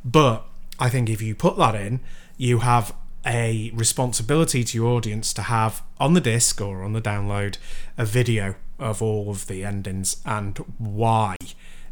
But 0.04 0.44
I 0.78 0.88
think 0.88 1.08
if 1.08 1.22
you 1.22 1.34
put 1.36 1.56
that 1.58 1.74
in, 1.76 2.00
you 2.36 2.60
have 2.60 2.94
a 3.26 3.70
responsibility 3.74 4.64
to 4.64 4.78
your 4.78 4.88
audience 4.88 5.32
to 5.34 5.42
have 5.42 5.82
on 5.98 6.14
the 6.14 6.20
disc 6.20 6.60
or 6.60 6.82
on 6.82 6.92
the 6.92 7.02
download 7.02 7.58
a 7.98 8.04
video 8.04 8.54
of 8.78 9.02
all 9.02 9.30
of 9.30 9.46
the 9.46 9.64
endings 9.64 10.16
and 10.24 10.58
why 10.78 11.36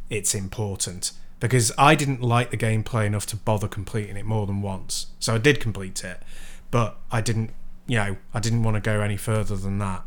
it's 0.08 0.34
important 0.34 1.12
because 1.40 1.70
I 1.78 1.94
didn't 1.94 2.22
like 2.22 2.50
the 2.50 2.56
gameplay 2.56 3.06
enough 3.06 3.26
to 3.26 3.36
bother 3.36 3.68
completing 3.68 4.16
it 4.16 4.24
more 4.24 4.46
than 4.46 4.62
once. 4.62 5.08
So 5.20 5.34
I 5.34 5.38
did 5.38 5.60
complete 5.60 6.02
it, 6.02 6.22
but 6.70 6.98
I 7.12 7.20
didn't, 7.20 7.50
you 7.86 7.98
know, 7.98 8.16
I 8.34 8.40
didn't 8.40 8.62
want 8.62 8.74
to 8.76 8.80
go 8.80 9.00
any 9.00 9.16
further 9.16 9.56
than 9.56 9.78
that. 9.78 10.06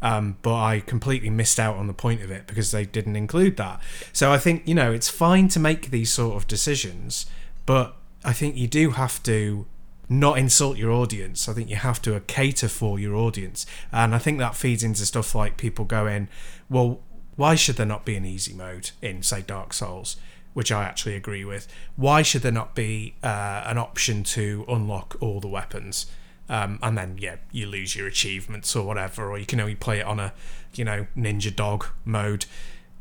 Um, 0.00 0.36
but 0.42 0.56
I 0.56 0.80
completely 0.80 1.30
missed 1.30 1.60
out 1.60 1.76
on 1.76 1.86
the 1.86 1.94
point 1.94 2.22
of 2.22 2.30
it 2.32 2.48
because 2.48 2.72
they 2.72 2.84
didn't 2.84 3.14
include 3.14 3.56
that. 3.58 3.80
So 4.12 4.32
I 4.32 4.38
think, 4.38 4.66
you 4.66 4.74
know, 4.74 4.90
it's 4.90 5.08
fine 5.08 5.46
to 5.48 5.60
make 5.60 5.90
these 5.90 6.12
sort 6.12 6.36
of 6.36 6.48
decisions, 6.48 7.26
but 7.66 7.94
I 8.24 8.32
think 8.32 8.56
you 8.56 8.66
do 8.66 8.90
have 8.90 9.22
to 9.24 9.66
not 10.20 10.38
insult 10.38 10.76
your 10.76 10.90
audience. 10.90 11.48
I 11.48 11.52
think 11.52 11.70
you 11.70 11.76
have 11.76 12.00
to 12.02 12.20
cater 12.26 12.68
for 12.68 12.98
your 12.98 13.14
audience. 13.14 13.66
And 13.90 14.14
I 14.14 14.18
think 14.18 14.38
that 14.38 14.54
feeds 14.54 14.82
into 14.82 15.04
stuff 15.06 15.34
like 15.34 15.56
people 15.56 15.84
going, 15.84 16.28
well, 16.68 17.00
why 17.36 17.54
should 17.54 17.76
there 17.76 17.86
not 17.86 18.04
be 18.04 18.16
an 18.16 18.24
easy 18.24 18.52
mode 18.52 18.90
in, 19.00 19.22
say, 19.22 19.42
Dark 19.42 19.72
Souls? 19.72 20.16
Which 20.54 20.70
I 20.70 20.84
actually 20.84 21.16
agree 21.16 21.44
with. 21.44 21.66
Why 21.96 22.20
should 22.22 22.42
there 22.42 22.52
not 22.52 22.74
be 22.74 23.14
uh, 23.22 23.62
an 23.66 23.78
option 23.78 24.22
to 24.24 24.64
unlock 24.68 25.16
all 25.20 25.40
the 25.40 25.48
weapons? 25.48 26.06
Um, 26.48 26.78
and 26.82 26.98
then, 26.98 27.16
yeah, 27.18 27.36
you 27.50 27.66
lose 27.66 27.96
your 27.96 28.06
achievements 28.06 28.76
or 28.76 28.86
whatever, 28.86 29.30
or 29.30 29.38
you 29.38 29.46
can 29.46 29.60
only 29.60 29.74
play 29.76 30.00
it 30.00 30.06
on 30.06 30.20
a, 30.20 30.34
you 30.74 30.84
know, 30.84 31.06
Ninja 31.16 31.54
Dog 31.54 31.86
mode. 32.04 32.44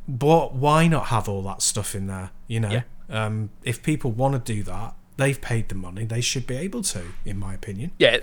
But 0.08 0.54
why 0.56 0.88
not 0.88 1.08
have 1.08 1.28
all 1.28 1.42
that 1.44 1.62
stuff 1.62 1.94
in 1.94 2.08
there? 2.08 2.32
You 2.48 2.62
know, 2.62 2.70
Yeah. 2.70 2.84
um, 3.10 3.50
if 3.64 3.84
people 3.84 4.12
want 4.12 4.46
to 4.46 4.54
do 4.54 4.64
that, 4.64 4.96
they've 5.22 5.40
paid 5.40 5.70
the 5.70 5.76
money. 5.76 6.06
They 6.06 6.22
should 6.22 6.48
be 6.48 6.58
able 6.58 6.82
to, 6.84 7.04
in 7.26 7.38
my 7.38 7.54
opinion. 7.54 7.92
Yeah, 8.00 8.18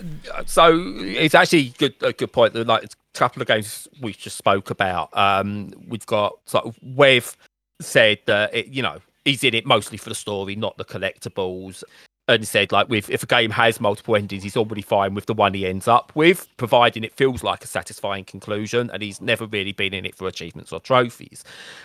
so 0.47 0.73
it's 0.99 1.35
actually 1.35 1.71
good 1.79 1.95
a 2.03 2.13
good 2.13 2.33
point. 2.33 2.55
That 2.55 2.67
like 2.67 2.85
a 2.85 2.89
couple 3.15 3.41
of 3.41 3.49
games 3.49 3.87
we 4.01 4.13
just 4.13 4.37
spoke 4.37 4.71
about. 4.71 5.17
Um, 5.17 5.73
we've 5.87 6.07
got 6.07 6.39
sort 6.47 6.67
of 6.67 6.77
Wev 6.81 7.37
said 7.81 8.19
that 8.27 8.55
it, 8.55 8.67
you 8.67 8.83
know 8.83 8.99
he's 9.25 9.45
in 9.45 9.55
it 9.55 9.65
mostly 9.65 9.99
for 9.99 10.09
the 10.09 10.15
story, 10.15 10.57
not 10.57 10.77
the 10.77 10.85
collectibles. 10.85 11.85
And 12.31 12.47
said 12.47 12.73
like 12.73 12.91
with 12.91 13.09
if 13.09 13.23
a 13.23 13.27
game 13.27 13.51
has 13.53 13.81
multiple 13.81 14.15
endings, 14.15 14.43
he's 14.43 14.57
already 14.57 14.83
fine 14.83 15.15
with 15.15 15.25
the 15.25 15.33
one 15.33 15.55
he 15.55 15.65
ends 15.65 15.89
up 15.89 16.13
with, 16.15 16.47
providing 16.59 17.03
it 17.03 17.15
feels 17.15 17.43
like 17.43 17.65
a 17.65 17.67
satisfying 17.67 18.25
conclusion. 18.25 18.91
And 18.93 19.03
he's 19.03 19.23
never 19.23 19.47
really 19.47 19.73
been 19.73 19.95
in 19.95 20.05
it 20.05 20.15
for 20.15 20.29
achievements 20.29 20.71
or 20.71 20.79
trophies. 20.79 21.43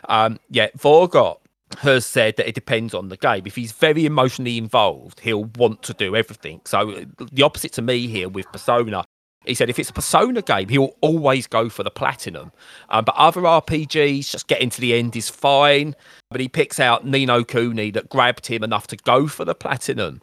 Um, 0.10 0.40
yeah, 0.50 0.68
Vorgot 0.78 1.38
has 1.80 2.06
said 2.06 2.38
that 2.38 2.48
it 2.48 2.56
depends 2.56 2.94
on 2.94 3.10
the 3.10 3.18
game. 3.18 3.44
If 3.46 3.56
he's 3.56 3.72
very 3.72 4.06
emotionally 4.06 4.58
involved, 4.58 5.20
he'll 5.20 5.46
want 5.56 5.84
to 5.84 5.94
do 5.94 6.16
everything. 6.16 6.62
So 6.66 7.06
the 7.32 7.44
opposite 7.44 7.74
to 7.74 7.82
me 7.82 8.08
here 8.08 8.30
with 8.30 8.52
Persona. 8.52 9.06
He 9.46 9.56
said 9.56 9.70
if 9.70 9.78
it's 9.78 9.90
a 9.90 9.94
Persona 9.94 10.42
game, 10.42 10.70
he'll 10.70 10.96
always 11.02 11.48
go 11.48 11.68
for 11.68 11.84
the 11.84 11.92
platinum. 11.92 12.54
Um, 12.88 13.04
but 13.04 13.14
other 13.16 13.42
RPGs, 13.42 14.32
just 14.32 14.48
getting 14.48 14.70
to 14.70 14.80
the 14.80 14.94
end 14.94 15.18
is 15.18 15.30
fine. 15.30 15.96
But 16.32 16.40
he 16.40 16.48
picks 16.48 16.80
out 16.80 17.06
Ni 17.06 17.26
no 17.26 17.44
Kuni 17.44 17.92
that 17.92 18.08
grabbed 18.08 18.46
him 18.46 18.64
enough 18.64 18.88
to 18.88 18.96
go 18.96 19.28
for 19.28 19.44
the 19.44 19.54
platinum. 19.54 20.22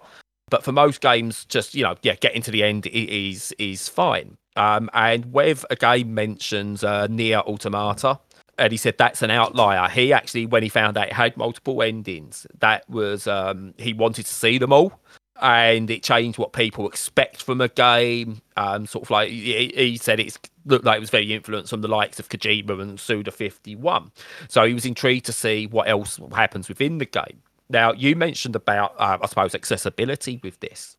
But 0.48 0.64
for 0.64 0.72
most 0.72 1.02
games, 1.02 1.44
just 1.44 1.74
you 1.74 1.84
know, 1.84 1.96
yeah, 2.02 2.14
getting 2.14 2.42
to 2.42 2.50
the 2.50 2.64
end 2.64 2.86
is 2.86 3.52
is 3.58 3.88
fine. 3.88 4.38
Um, 4.56 4.90
and 4.94 5.26
Wev 5.26 5.64
again 5.70 6.12
mentions 6.12 6.82
uh, 6.82 7.06
NieR 7.06 7.46
Automata, 7.46 8.18
and 8.60 8.72
he 8.72 8.76
said 8.76 8.98
that's 8.98 9.22
an 9.22 9.30
outlier. 9.30 9.88
He 9.88 10.12
actually, 10.12 10.46
when 10.46 10.62
he 10.62 10.68
found 10.68 10.96
out 10.98 11.08
it 11.08 11.14
had 11.14 11.36
multiple 11.36 11.82
endings, 11.82 12.46
that 12.60 12.88
was 12.88 13.26
um, 13.26 13.74
he 13.78 13.94
wanted 13.94 14.26
to 14.26 14.32
see 14.32 14.58
them 14.58 14.72
all, 14.72 15.00
and 15.40 15.90
it 15.90 16.02
changed 16.02 16.38
what 16.38 16.52
people 16.52 16.86
expect 16.86 17.42
from 17.42 17.60
a 17.62 17.68
game. 17.68 18.42
Um, 18.58 18.86
sort 18.86 19.04
of 19.04 19.10
like 19.10 19.30
he, 19.30 19.72
he 19.74 19.96
said, 19.96 20.20
it's 20.20 20.38
looked 20.66 20.84
like 20.84 20.98
it 20.98 21.00
was 21.00 21.10
very 21.10 21.32
influenced 21.32 21.70
from 21.70 21.80
the 21.80 21.88
likes 21.88 22.20
of 22.20 22.28
Kojima 22.28 22.80
and 22.80 23.00
Suda 23.00 23.30
Fifty 23.30 23.74
One. 23.74 24.12
So 24.48 24.64
he 24.64 24.74
was 24.74 24.84
intrigued 24.84 25.26
to 25.26 25.32
see 25.32 25.66
what 25.66 25.88
else 25.88 26.20
happens 26.32 26.68
within 26.68 26.98
the 26.98 27.06
game. 27.06 27.42
Now 27.70 27.92
you 27.92 28.14
mentioned 28.14 28.56
about, 28.56 28.94
uh, 28.98 29.18
I 29.22 29.26
suppose, 29.26 29.54
accessibility 29.54 30.38
with 30.42 30.60
this. 30.60 30.98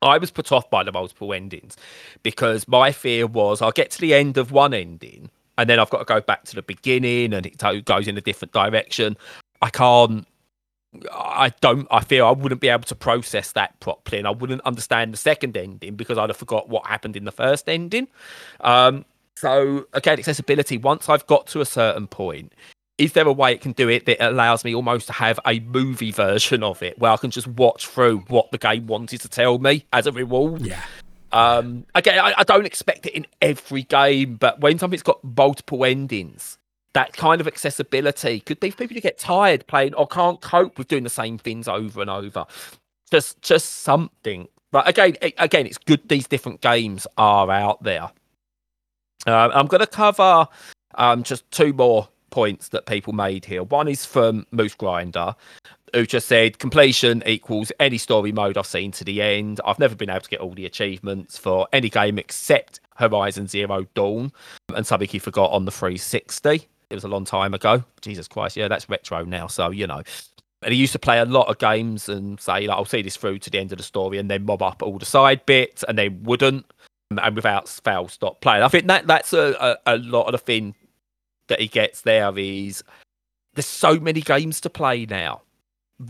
I 0.00 0.18
was 0.18 0.30
put 0.30 0.50
off 0.50 0.70
by 0.70 0.82
the 0.82 0.90
multiple 0.90 1.32
endings 1.32 1.76
because 2.22 2.66
my 2.66 2.92
fear 2.92 3.26
was 3.26 3.60
I'll 3.60 3.72
get 3.72 3.90
to 3.92 4.00
the 4.00 4.14
end 4.14 4.36
of 4.36 4.50
one 4.50 4.74
ending 4.74 5.30
and 5.58 5.68
then 5.68 5.78
I've 5.78 5.90
got 5.90 5.98
to 5.98 6.04
go 6.04 6.20
back 6.20 6.44
to 6.44 6.54
the 6.54 6.62
beginning 6.62 7.32
and 7.34 7.46
it 7.46 7.84
goes 7.84 8.08
in 8.08 8.16
a 8.16 8.20
different 8.20 8.52
direction. 8.52 9.16
I 9.60 9.70
can't. 9.70 10.26
I 11.10 11.52
don't. 11.60 11.86
I 11.90 12.00
fear 12.00 12.24
I 12.24 12.32
wouldn't 12.32 12.60
be 12.60 12.68
able 12.68 12.84
to 12.84 12.94
process 12.94 13.52
that 13.52 13.78
properly, 13.80 14.18
and 14.18 14.26
I 14.26 14.30
wouldn't 14.30 14.60
understand 14.62 15.12
the 15.12 15.16
second 15.16 15.56
ending 15.56 15.94
because 15.96 16.18
I'd 16.18 16.28
have 16.28 16.36
forgot 16.36 16.68
what 16.68 16.86
happened 16.86 17.16
in 17.16 17.24
the 17.24 17.32
first 17.32 17.68
ending. 17.68 18.08
Um, 18.60 19.04
so 19.36 19.86
again, 19.94 20.18
accessibility. 20.18 20.76
Once 20.76 21.08
I've 21.08 21.26
got 21.26 21.46
to 21.48 21.60
a 21.60 21.66
certain 21.66 22.06
point, 22.08 22.52
is 22.98 23.14
there 23.14 23.26
a 23.26 23.32
way 23.32 23.52
it 23.52 23.60
can 23.60 23.72
do 23.72 23.88
it 23.88 24.06
that 24.06 24.24
allows 24.24 24.64
me 24.64 24.74
almost 24.74 25.06
to 25.06 25.12
have 25.14 25.40
a 25.46 25.60
movie 25.60 26.12
version 26.12 26.62
of 26.62 26.82
it 26.82 26.98
where 26.98 27.10
I 27.10 27.16
can 27.16 27.30
just 27.30 27.46
watch 27.46 27.86
through 27.86 28.18
what 28.28 28.50
the 28.52 28.58
game 28.58 28.86
wanted 28.86 29.20
to 29.22 29.28
tell 29.28 29.58
me 29.58 29.86
as 29.92 30.06
a 30.06 30.12
reward? 30.12 30.62
Yeah. 30.62 30.82
Um, 31.32 31.86
again, 31.94 32.18
I, 32.18 32.34
I 32.38 32.44
don't 32.44 32.66
expect 32.66 33.06
it 33.06 33.14
in 33.14 33.26
every 33.40 33.82
game, 33.84 34.36
but 34.36 34.60
when 34.60 34.78
something's 34.78 35.02
got 35.02 35.22
multiple 35.24 35.84
endings, 35.84 36.58
that 36.94 37.14
kind 37.14 37.40
of 37.40 37.46
accessibility 37.46 38.40
could 38.40 38.60
be 38.60 38.70
for 38.70 38.76
people 38.78 38.94
who 38.94 39.00
get 39.00 39.18
tired 39.18 39.66
playing 39.66 39.94
or 39.94 40.06
can't 40.06 40.40
cope 40.40 40.76
with 40.76 40.88
doing 40.88 41.04
the 41.04 41.10
same 41.10 41.38
things 41.38 41.68
over 41.68 42.00
and 42.02 42.10
over. 42.10 42.44
Just, 43.10 43.40
just 43.40 43.82
something. 43.82 44.46
But 44.72 44.88
again, 44.88 45.16
a- 45.22 45.34
again, 45.38 45.66
it's 45.66 45.78
good 45.78 46.06
these 46.08 46.26
different 46.26 46.60
games 46.60 47.06
are 47.16 47.50
out 47.50 47.82
there. 47.82 48.10
Uh, 49.26 49.50
I'm 49.54 49.66
going 49.66 49.80
to 49.80 49.86
cover 49.86 50.48
um, 50.96 51.22
just 51.22 51.50
two 51.50 51.72
more 51.72 52.08
points 52.30 52.68
that 52.68 52.86
people 52.86 53.12
made 53.12 53.44
here. 53.44 53.62
One 53.62 53.88
is 53.88 54.04
from 54.04 54.46
Moose 54.50 54.74
Grinder, 54.74 55.34
who 55.94 56.06
just 56.06 56.26
said 56.26 56.58
completion 56.58 57.22
equals 57.26 57.70
any 57.78 57.98
story 57.98 58.32
mode 58.32 58.56
I've 58.56 58.66
seen 58.66 58.92
to 58.92 59.04
the 59.04 59.20
end. 59.20 59.60
I've 59.64 59.78
never 59.78 59.94
been 59.94 60.10
able 60.10 60.20
to 60.20 60.30
get 60.30 60.40
all 60.40 60.54
the 60.54 60.66
achievements 60.66 61.36
for 61.36 61.68
any 61.72 61.90
game 61.90 62.18
except 62.18 62.80
Horizon 62.96 63.46
Zero 63.46 63.86
Dawn 63.94 64.32
and 64.74 64.86
something 64.86 65.08
he 65.08 65.18
forgot 65.18 65.50
on 65.50 65.64
the 65.64 65.70
360. 65.70 66.68
It 66.90 66.94
was 66.94 67.04
a 67.04 67.08
long 67.08 67.24
time 67.24 67.54
ago. 67.54 67.84
Jesus 68.00 68.28
Christ, 68.28 68.56
yeah, 68.56 68.68
that's 68.68 68.88
retro 68.88 69.24
now. 69.24 69.46
So, 69.46 69.70
you 69.70 69.86
know. 69.86 70.02
And 70.62 70.72
he 70.72 70.78
used 70.78 70.92
to 70.92 70.98
play 70.98 71.18
a 71.18 71.24
lot 71.24 71.48
of 71.48 71.58
games 71.58 72.08
and 72.08 72.40
say, 72.40 72.66
like, 72.66 72.76
I'll 72.76 72.84
see 72.84 73.02
this 73.02 73.16
through 73.16 73.40
to 73.40 73.50
the 73.50 73.58
end 73.58 73.72
of 73.72 73.78
the 73.78 73.84
story 73.84 74.18
and 74.18 74.30
then 74.30 74.44
mob 74.44 74.62
up 74.62 74.82
all 74.82 74.98
the 74.98 75.04
side 75.04 75.44
bits 75.44 75.82
and 75.88 75.98
then 75.98 76.22
wouldn't 76.22 76.64
and 77.10 77.36
without 77.36 77.68
fail 77.68 78.08
stop 78.08 78.40
playing. 78.40 78.62
I 78.62 78.68
think 78.68 78.86
that 78.86 79.06
that's 79.06 79.32
a, 79.32 79.76
a, 79.84 79.94
a 79.94 79.98
lot 79.98 80.26
of 80.26 80.32
the 80.32 80.38
thing 80.38 80.74
that 81.48 81.60
he 81.60 81.68
gets 81.68 82.02
there 82.02 82.36
is 82.38 82.82
there's 83.54 83.66
so 83.66 83.98
many 83.98 84.20
games 84.20 84.60
to 84.62 84.70
play 84.70 85.04
now 85.04 85.42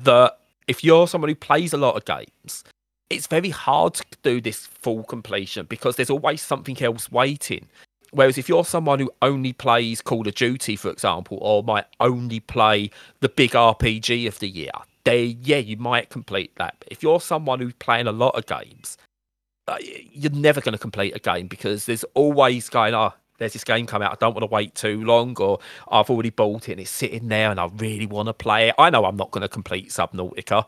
that 0.04 0.38
if 0.66 0.82
you're 0.82 1.08
someone 1.08 1.28
who 1.28 1.34
plays 1.34 1.72
a 1.72 1.78
lot 1.78 1.96
of 1.96 2.04
games, 2.04 2.64
it's 3.10 3.26
very 3.26 3.50
hard 3.50 3.94
to 3.94 4.04
do 4.22 4.40
this 4.40 4.66
full 4.66 5.04
completion 5.04 5.66
because 5.66 5.96
there's 5.96 6.10
always 6.10 6.40
something 6.40 6.80
else 6.82 7.10
waiting. 7.12 7.68
Whereas 8.12 8.36
if 8.36 8.48
you're 8.48 8.64
someone 8.64 8.98
who 8.98 9.10
only 9.22 9.52
plays 9.52 10.02
Call 10.02 10.26
of 10.28 10.34
Duty, 10.34 10.76
for 10.76 10.90
example, 10.90 11.38
or 11.40 11.62
might 11.62 11.86
only 12.00 12.40
play 12.40 12.90
the 13.20 13.28
big 13.28 13.52
RPG 13.52 14.26
of 14.28 14.38
the 14.38 14.48
year, 14.48 14.70
then 15.04 15.36
yeah, 15.42 15.58
you 15.58 15.76
might 15.76 16.10
complete 16.10 16.54
that. 16.56 16.76
But 16.78 16.88
if 16.90 17.02
you're 17.02 17.20
someone 17.20 17.60
who's 17.60 17.74
playing 17.74 18.06
a 18.06 18.12
lot 18.12 18.34
of 18.34 18.46
games, 18.46 18.98
uh, 19.66 19.78
you're 19.80 20.32
never 20.32 20.60
going 20.60 20.72
to 20.72 20.78
complete 20.78 21.16
a 21.16 21.20
game 21.20 21.46
because 21.46 21.86
there's 21.86 22.04
always 22.14 22.68
going, 22.68 22.94
oh, 22.94 23.14
there's 23.42 23.52
this 23.52 23.64
game 23.64 23.86
coming 23.86 24.06
out. 24.06 24.12
I 24.12 24.16
don't 24.20 24.34
want 24.34 24.42
to 24.42 24.54
wait 24.54 24.74
too 24.74 25.04
long, 25.04 25.36
or 25.38 25.58
I've 25.90 26.08
already 26.08 26.30
bought 26.30 26.68
it 26.68 26.72
and 26.72 26.80
it's 26.80 26.90
sitting 26.90 27.28
there 27.28 27.50
and 27.50 27.60
I 27.60 27.68
really 27.76 28.06
want 28.06 28.28
to 28.28 28.32
play 28.32 28.68
it. 28.68 28.74
I 28.78 28.90
know 28.90 29.04
I'm 29.04 29.16
not 29.16 29.30
going 29.30 29.42
to 29.42 29.48
complete 29.48 29.90
Subnautica. 29.90 30.64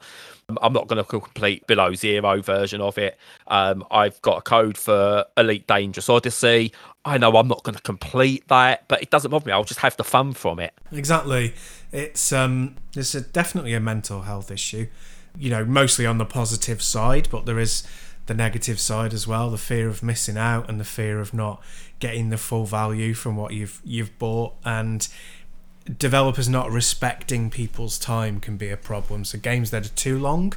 Um, 0.48 0.58
I'm 0.60 0.72
not 0.72 0.88
going 0.88 1.02
to 1.02 1.08
complete 1.08 1.66
Below 1.66 1.94
Zero 1.94 2.42
version 2.42 2.80
of 2.80 2.98
it. 2.98 3.16
Um, 3.46 3.84
I've 3.90 4.20
got 4.22 4.38
a 4.38 4.42
code 4.42 4.76
for 4.76 5.24
Elite 5.36 5.66
Dangerous 5.66 6.08
Odyssey. 6.08 6.72
I 7.04 7.18
know 7.18 7.36
I'm 7.36 7.48
not 7.48 7.62
going 7.62 7.76
to 7.76 7.82
complete 7.82 8.48
that, 8.48 8.88
but 8.88 9.02
it 9.02 9.10
doesn't 9.10 9.30
bother 9.30 9.46
me. 9.46 9.52
I'll 9.52 9.64
just 9.64 9.80
have 9.80 9.96
the 9.96 10.04
fun 10.04 10.32
from 10.32 10.58
it. 10.58 10.74
Exactly. 10.92 11.54
It's 11.92 12.32
um 12.32 12.76
it's 12.96 13.14
a, 13.14 13.20
definitely 13.20 13.74
a 13.74 13.80
mental 13.80 14.22
health 14.22 14.50
issue. 14.50 14.88
You 15.36 15.50
know, 15.50 15.64
mostly 15.64 16.06
on 16.06 16.18
the 16.18 16.24
positive 16.24 16.82
side, 16.82 17.28
but 17.30 17.44
there 17.44 17.58
is 17.58 17.82
the 18.26 18.34
negative 18.34 18.80
side 18.80 19.12
as 19.12 19.26
well, 19.26 19.50
the 19.50 19.58
fear 19.58 19.88
of 19.88 20.02
missing 20.02 20.36
out 20.36 20.68
and 20.68 20.80
the 20.80 20.84
fear 20.84 21.20
of 21.20 21.34
not 21.34 21.62
getting 21.98 22.30
the 22.30 22.38
full 22.38 22.64
value 22.64 23.14
from 23.14 23.36
what 23.36 23.52
you've 23.52 23.80
you've 23.84 24.18
bought 24.18 24.54
and 24.64 25.08
developers 25.98 26.48
not 26.48 26.70
respecting 26.70 27.50
people's 27.50 27.98
time 27.98 28.40
can 28.40 28.56
be 28.56 28.70
a 28.70 28.76
problem. 28.76 29.24
So 29.24 29.38
games 29.38 29.70
that 29.70 29.86
are 29.86 29.94
too 29.94 30.18
long, 30.18 30.54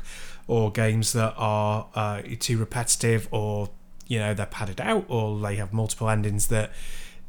or 0.48 0.72
games 0.72 1.14
that 1.14 1.34
are 1.38 1.88
uh, 1.94 2.22
too 2.40 2.58
repetitive, 2.58 3.28
or 3.32 3.70
you 4.08 4.20
know 4.20 4.34
they're 4.34 4.46
padded 4.46 4.80
out, 4.80 5.06
or 5.08 5.40
they 5.40 5.56
have 5.56 5.74
multiple 5.74 6.10
endings 6.10 6.48
that 6.48 6.72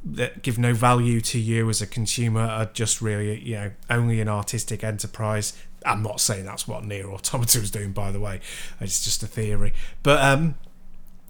that 0.05 0.43
give 0.43 0.59
no 0.59 0.73
value 0.75 1.21
to 1.21 1.39
you 1.41 1.69
as 1.69 1.83
a 1.83 1.87
consumer 1.87 2.43
are 2.43 2.67
just 2.67 3.03
really 3.03 3.41
you 3.41 3.55
know 3.55 3.71
only 3.91 4.21
an 4.21 4.29
artistic 4.29 4.85
enterprise. 4.85 5.53
I'm 5.85 6.03
not 6.03 6.21
saying 6.21 6.45
that's 6.45 6.67
what 6.67 6.83
NieR 6.85 7.05
Automata 7.05 7.61
was 7.61 7.71
doing, 7.71 7.93
by 7.93 8.11
the 8.11 8.21
way. 8.21 8.41
It's 8.81 9.05
just 9.05 9.23
a 9.23 9.27
theory, 9.27 9.73
but 10.03 10.23
um, 10.23 10.57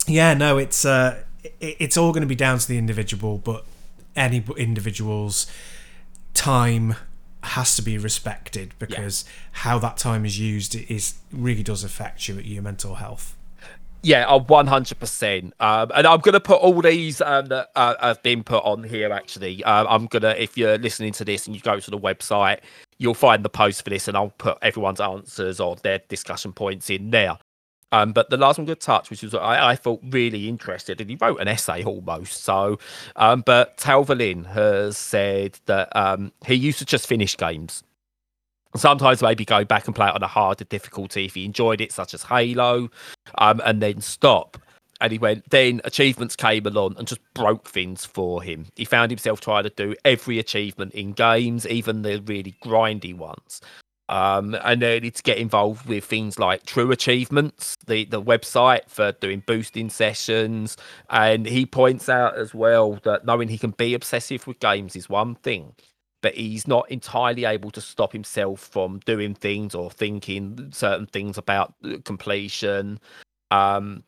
yeah, 0.07 0.35
no, 0.35 0.59
it's 0.59 0.85
uh, 0.85 1.23
it's 1.61 1.97
all 1.97 2.13
going 2.13 2.23
to 2.23 2.29
be 2.29 2.35
down 2.35 2.59
to 2.59 2.69
the 2.69 2.79
individual, 2.79 3.39
but 3.39 3.65
any 4.17 4.45
individual's 4.57 5.47
time 6.35 6.97
has 7.43 7.77
to 7.77 7.83
be 7.83 7.97
respected 7.97 8.75
because 8.79 9.25
yeah. 9.25 9.33
how 9.63 9.79
that 9.79 9.97
time 9.97 10.25
is 10.25 10.39
used 10.39 10.75
is 10.75 11.15
really 11.33 11.63
does 11.63 11.85
affect 11.85 12.29
you 12.29 12.37
your 12.37 12.63
mental 12.63 12.97
health. 12.97 13.37
Yeah, 14.03 14.33
one 14.33 14.69
hundred 14.69 15.01
percent. 15.01 15.55
Um, 15.59 15.91
and 15.95 16.07
I'm 16.07 16.21
gonna 16.21 16.41
put 16.41 16.61
all 16.61 16.81
these 16.81 17.21
um, 17.21 17.47
that 17.47 17.71
uh, 17.75 17.95
have 18.01 18.23
been 18.23 18.45
put 18.45 18.63
on 18.65 18.85
here. 18.85 19.13
Actually, 19.13 19.65
um, 19.65 19.87
I'm 19.89 20.07
gonna 20.07 20.35
if 20.39 20.57
you're 20.57 20.79
listening 20.79 21.13
to 21.15 21.25
this 21.25 21.47
and 21.47 21.57
you 21.57 21.61
go 21.63 21.81
to 21.81 21.91
the 21.91 21.99
website, 21.99 22.61
you'll 22.99 23.15
find 23.15 23.45
the 23.45 23.49
post 23.49 23.83
for 23.85 23.91
this, 23.91 24.09
and 24.09 24.17
I'll 24.17 24.35
put 24.39 24.59
everyone's 24.63 25.01
answers 25.01 25.61
or 25.61 25.77
their 25.77 26.01
discussion 26.09 26.53
points 26.53 26.91
in 26.91 27.11
there. 27.11 27.39
Um, 27.91 28.13
but 28.13 28.29
the 28.29 28.37
last 28.37 28.59
one 28.59 28.67
good 28.67 28.81
touch, 28.81 29.09
which 29.09 29.23
was 29.23 29.35
I, 29.35 29.73
I 29.73 29.79
really 30.11 30.49
interested, 30.49 31.01
and 31.01 31.09
he 31.09 31.17
wrote 31.17 31.41
an 31.41 31.49
essay 31.49 31.83
almost. 31.85 32.45
So, 32.45 32.79
um, 33.17 33.43
but 33.47 33.79
Talvalin 33.79 34.47
has 34.47 34.99
said 34.99 35.59
that 35.67 35.95
um, 35.97 36.33
he 36.47 36.55
used 36.55 36.79
to 36.81 36.85
just 36.85 37.07
finish 37.07 37.37
games. 37.37 37.83
Sometimes 38.77 39.23
maybe 39.23 39.47
go 39.47 39.65
back 39.65 39.87
and 39.87 39.97
play 39.97 40.09
it 40.09 40.15
on 40.15 40.23
a 40.23 40.27
harder 40.27 40.65
difficulty 40.65 41.25
if 41.25 41.35
he 41.35 41.47
enjoyed 41.47 41.81
it, 41.81 41.91
such 41.91 42.13
as 42.13 42.25
Halo, 42.25 42.91
um, 43.39 43.63
and 43.65 43.81
then 43.81 44.03
stop. 44.03 44.59
And 45.01 45.13
he 45.13 45.19
went, 45.19 45.49
then 45.51 45.81
achievements 45.85 46.35
came 46.35 46.67
along 46.67 46.97
and 46.99 47.07
just 47.07 47.21
broke 47.35 47.69
things 47.69 48.05
for 48.05 48.43
him. 48.43 48.67
He 48.75 48.85
found 48.85 49.11
himself 49.11 49.41
trying 49.41 49.63
to 49.65 49.71
do 49.71 49.95
every 50.05 50.39
achievement 50.39 50.93
in 50.93 51.13
games, 51.13 51.67
even 51.67 52.03
the 52.03 52.21
really 52.23 52.57
grindy 52.65 53.15
ones. 53.15 53.61
Um, 54.09 54.57
and 54.65 54.81
then 54.81 55.05
it's 55.05 55.21
get 55.21 55.39
involved 55.39 55.87
with 55.87 56.05
things 56.05 56.39
like 56.39 56.65
True 56.65 56.91
Achievements, 56.91 57.77
the, 57.87 58.07
the 58.07 58.23
website 58.23 58.89
for 58.89 59.13
doing 59.13 59.43
boosting 59.47 59.91
sessions. 59.91 60.77
And 61.11 61.47
he 61.47 61.67
points 61.67 62.09
out 62.09 62.37
as 62.37 62.55
well 62.55 62.99
that 63.05 63.27
knowing 63.27 63.49
he 63.49 63.59
can 63.59 63.73
be 63.73 63.95
obsessive 63.95 64.47
with 64.47 64.61
games 64.61 64.97
is 64.97 65.11
one 65.11 65.35
thing, 65.37 65.75
but 66.23 66.35
he's 66.35 66.67
not 66.67 66.91
entirely 66.91 67.45
able 67.45 67.71
to 67.73 67.83
stop 67.83 68.13
himself 68.13 68.61
from 68.61 69.01
doing 69.01 69.35
things 69.35 69.75
or 69.75 69.91
thinking 69.91 70.71
certain 70.73 71.07
things 71.07 71.37
about 71.37 71.75
completion. 72.05 72.99
Um, 73.51 74.05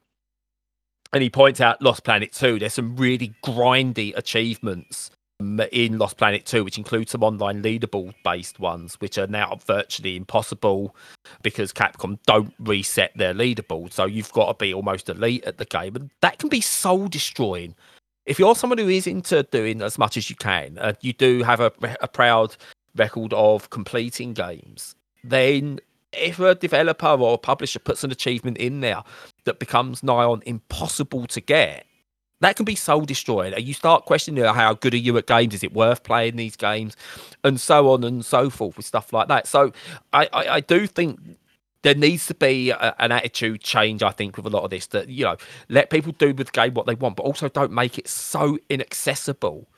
and 1.12 1.22
he 1.22 1.30
points 1.30 1.60
out 1.60 1.82
Lost 1.82 2.04
Planet 2.04 2.32
2, 2.32 2.58
there's 2.58 2.74
some 2.74 2.96
really 2.96 3.34
grindy 3.44 4.16
achievements 4.16 5.10
um, 5.40 5.60
in 5.72 5.98
Lost 5.98 6.16
Planet 6.16 6.46
2, 6.46 6.64
which 6.64 6.78
include 6.78 7.08
some 7.08 7.24
online 7.24 7.62
leaderboard 7.62 8.14
based 8.22 8.60
ones, 8.60 8.94
which 9.00 9.18
are 9.18 9.26
now 9.26 9.58
virtually 9.66 10.16
impossible 10.16 10.94
because 11.42 11.72
Capcom 11.72 12.18
don't 12.26 12.54
reset 12.60 13.12
their 13.16 13.34
leaderboard. 13.34 13.92
So 13.92 14.04
you've 14.04 14.32
got 14.32 14.46
to 14.46 14.64
be 14.64 14.72
almost 14.72 15.08
elite 15.08 15.44
at 15.44 15.58
the 15.58 15.64
game. 15.64 15.96
And 15.96 16.10
that 16.20 16.38
can 16.38 16.48
be 16.48 16.60
soul 16.60 17.08
destroying. 17.08 17.74
If 18.26 18.38
you're 18.38 18.54
someone 18.54 18.78
who 18.78 18.88
is 18.88 19.06
into 19.06 19.42
doing 19.44 19.82
as 19.82 19.98
much 19.98 20.16
as 20.16 20.30
you 20.30 20.36
can, 20.36 20.78
and 20.78 20.96
you 21.00 21.12
do 21.12 21.42
have 21.42 21.58
a, 21.58 21.72
a 22.00 22.06
proud 22.06 22.54
record 22.94 23.32
of 23.32 23.70
completing 23.70 24.32
games, 24.34 24.94
then 25.24 25.80
if 26.12 26.38
a 26.40 26.54
developer 26.54 27.06
or 27.06 27.34
a 27.34 27.38
publisher 27.38 27.78
puts 27.78 28.04
an 28.04 28.10
achievement 28.10 28.58
in 28.58 28.80
there 28.80 29.02
that 29.44 29.58
becomes 29.58 30.02
nigh 30.02 30.24
on 30.24 30.42
impossible 30.46 31.26
to 31.28 31.40
get, 31.40 31.86
that 32.40 32.56
can 32.56 32.64
be 32.64 32.74
soul 32.74 33.02
destroying. 33.02 33.52
And 33.52 33.64
you 33.64 33.74
start 33.74 34.06
questioning 34.06 34.42
how 34.42 34.74
good 34.74 34.94
are 34.94 34.98
you 34.98 35.16
at 35.18 35.26
games? 35.26 35.54
Is 35.54 35.62
it 35.62 35.72
worth 35.72 36.02
playing 36.02 36.36
these 36.36 36.56
games? 36.56 36.96
And 37.44 37.60
so 37.60 37.90
on 37.90 38.02
and 38.02 38.24
so 38.24 38.50
forth 38.50 38.76
with 38.76 38.86
stuff 38.86 39.12
like 39.12 39.28
that. 39.28 39.46
So 39.46 39.72
I, 40.12 40.28
I, 40.32 40.48
I 40.48 40.60
do 40.60 40.86
think 40.86 41.20
there 41.82 41.94
needs 41.94 42.26
to 42.26 42.34
be 42.34 42.70
a, 42.70 42.94
an 42.98 43.12
attitude 43.12 43.60
change, 43.60 44.02
I 44.02 44.10
think, 44.10 44.36
with 44.36 44.46
a 44.46 44.50
lot 44.50 44.64
of 44.64 44.70
this 44.70 44.86
that, 44.88 45.08
you 45.08 45.24
know, 45.24 45.36
let 45.68 45.90
people 45.90 46.12
do 46.12 46.34
with 46.34 46.48
the 46.48 46.52
game 46.52 46.74
what 46.74 46.86
they 46.86 46.94
want, 46.94 47.16
but 47.16 47.24
also 47.24 47.48
don't 47.48 47.72
make 47.72 47.98
it 47.98 48.08
so 48.08 48.58
inaccessible 48.68 49.68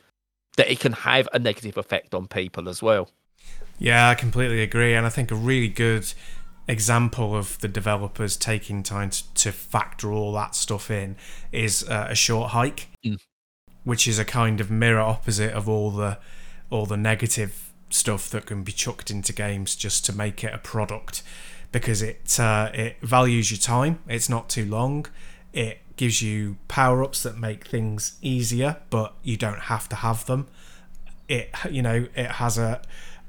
that 0.57 0.71
it 0.71 0.81
can 0.81 0.93
have 0.93 1.29
a 1.33 1.39
negative 1.39 1.77
effect 1.77 2.15
on 2.15 2.29
people 2.29 2.69
as 2.69 2.83
well. 2.83 3.09
Yeah, 3.79 4.09
I 4.09 4.15
completely 4.15 4.63
agree. 4.63 4.95
And 4.95 5.07
I 5.07 5.09
think 5.09 5.31
a 5.31 5.35
really 5.35 5.69
good 5.69 6.13
example 6.69 7.37
of 7.37 7.59
the 7.59 7.69
developers 7.69 8.37
taking 8.37 8.83
time 8.83 9.11
to, 9.11 9.35
to 9.35 9.53
factor 9.53 10.13
all 10.13 10.33
that 10.35 10.55
stuff 10.55 10.91
in 10.91 11.17
is 11.51 11.87
uh, 11.89 12.09
a 12.11 12.15
short 12.15 12.51
hike, 12.51 12.89
mm. 13.05 13.19
which 13.85 14.07
is 14.07 14.19
a 14.19 14.25
kind 14.25 14.61
of 14.61 14.71
mirror 14.71 15.01
opposite 15.01 15.53
of 15.53 15.69
all 15.69 15.91
the 15.91 16.19
all 16.71 16.87
the 16.87 16.97
negative 16.97 17.71
stuff 17.91 18.31
that 18.31 18.47
can 18.47 18.63
be 18.63 18.73
chucked 18.73 19.11
into 19.11 19.33
games 19.33 19.77
just 19.77 20.07
to 20.07 20.13
make 20.13 20.43
it 20.43 20.55
a 20.55 20.59
product 20.59 21.23
because 21.73 22.03
it 22.03 22.39
uh, 22.39 22.71
it 22.73 22.97
values 23.03 23.51
your 23.51 23.59
time. 23.59 23.99
It's 24.09 24.29
not 24.29 24.49
too 24.49 24.65
long. 24.65 25.07
It 25.53 25.79
gives 25.97 26.23
you 26.23 26.57
power 26.69 27.03
ups 27.03 27.23
that 27.23 27.37
make 27.37 27.67
things 27.67 28.19
easier, 28.23 28.79
but 28.91 29.15
you 29.23 29.37
don't 29.37 29.61
have 29.61 29.89
to 29.91 29.97
have 29.97 30.27
them. 30.27 30.49
It 31.29 31.51
you 31.71 31.83
know 31.83 32.07
it 32.15 32.33
has 32.33 32.59
a 32.59 32.83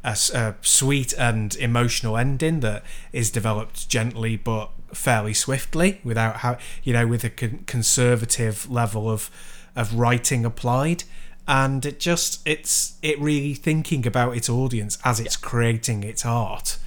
a, 0.04 0.18
a 0.34 0.56
sweet 0.62 1.14
and 1.14 1.56
emotional 1.56 2.18
ending 2.18 2.60
that 2.62 2.84
is 3.12 3.30
developed 3.32 3.88
gently 3.90 4.36
but 4.38 4.72
fairly 4.94 5.34
swiftly 5.34 6.00
without 6.04 6.38
how 6.38 6.58
you 6.84 6.94
know 6.94 7.08
with 7.08 7.24
a 7.24 7.30
con- 7.30 7.64
conservative 7.66 8.70
level 8.70 9.10
of 9.10 9.30
of 9.76 9.94
writing 9.96 10.46
applied. 10.46 11.04
And 11.48 11.86
it 11.86 12.00
just 12.00 12.46
it's 12.48 12.98
it 13.02 13.20
really 13.20 13.54
thinking 13.54 14.08
about 14.08 14.38
its 14.38 14.50
audience 14.50 14.98
as 15.04 15.20
it's 15.20 15.36
creating 15.36 16.04
its 16.04 16.26
art 16.26 16.78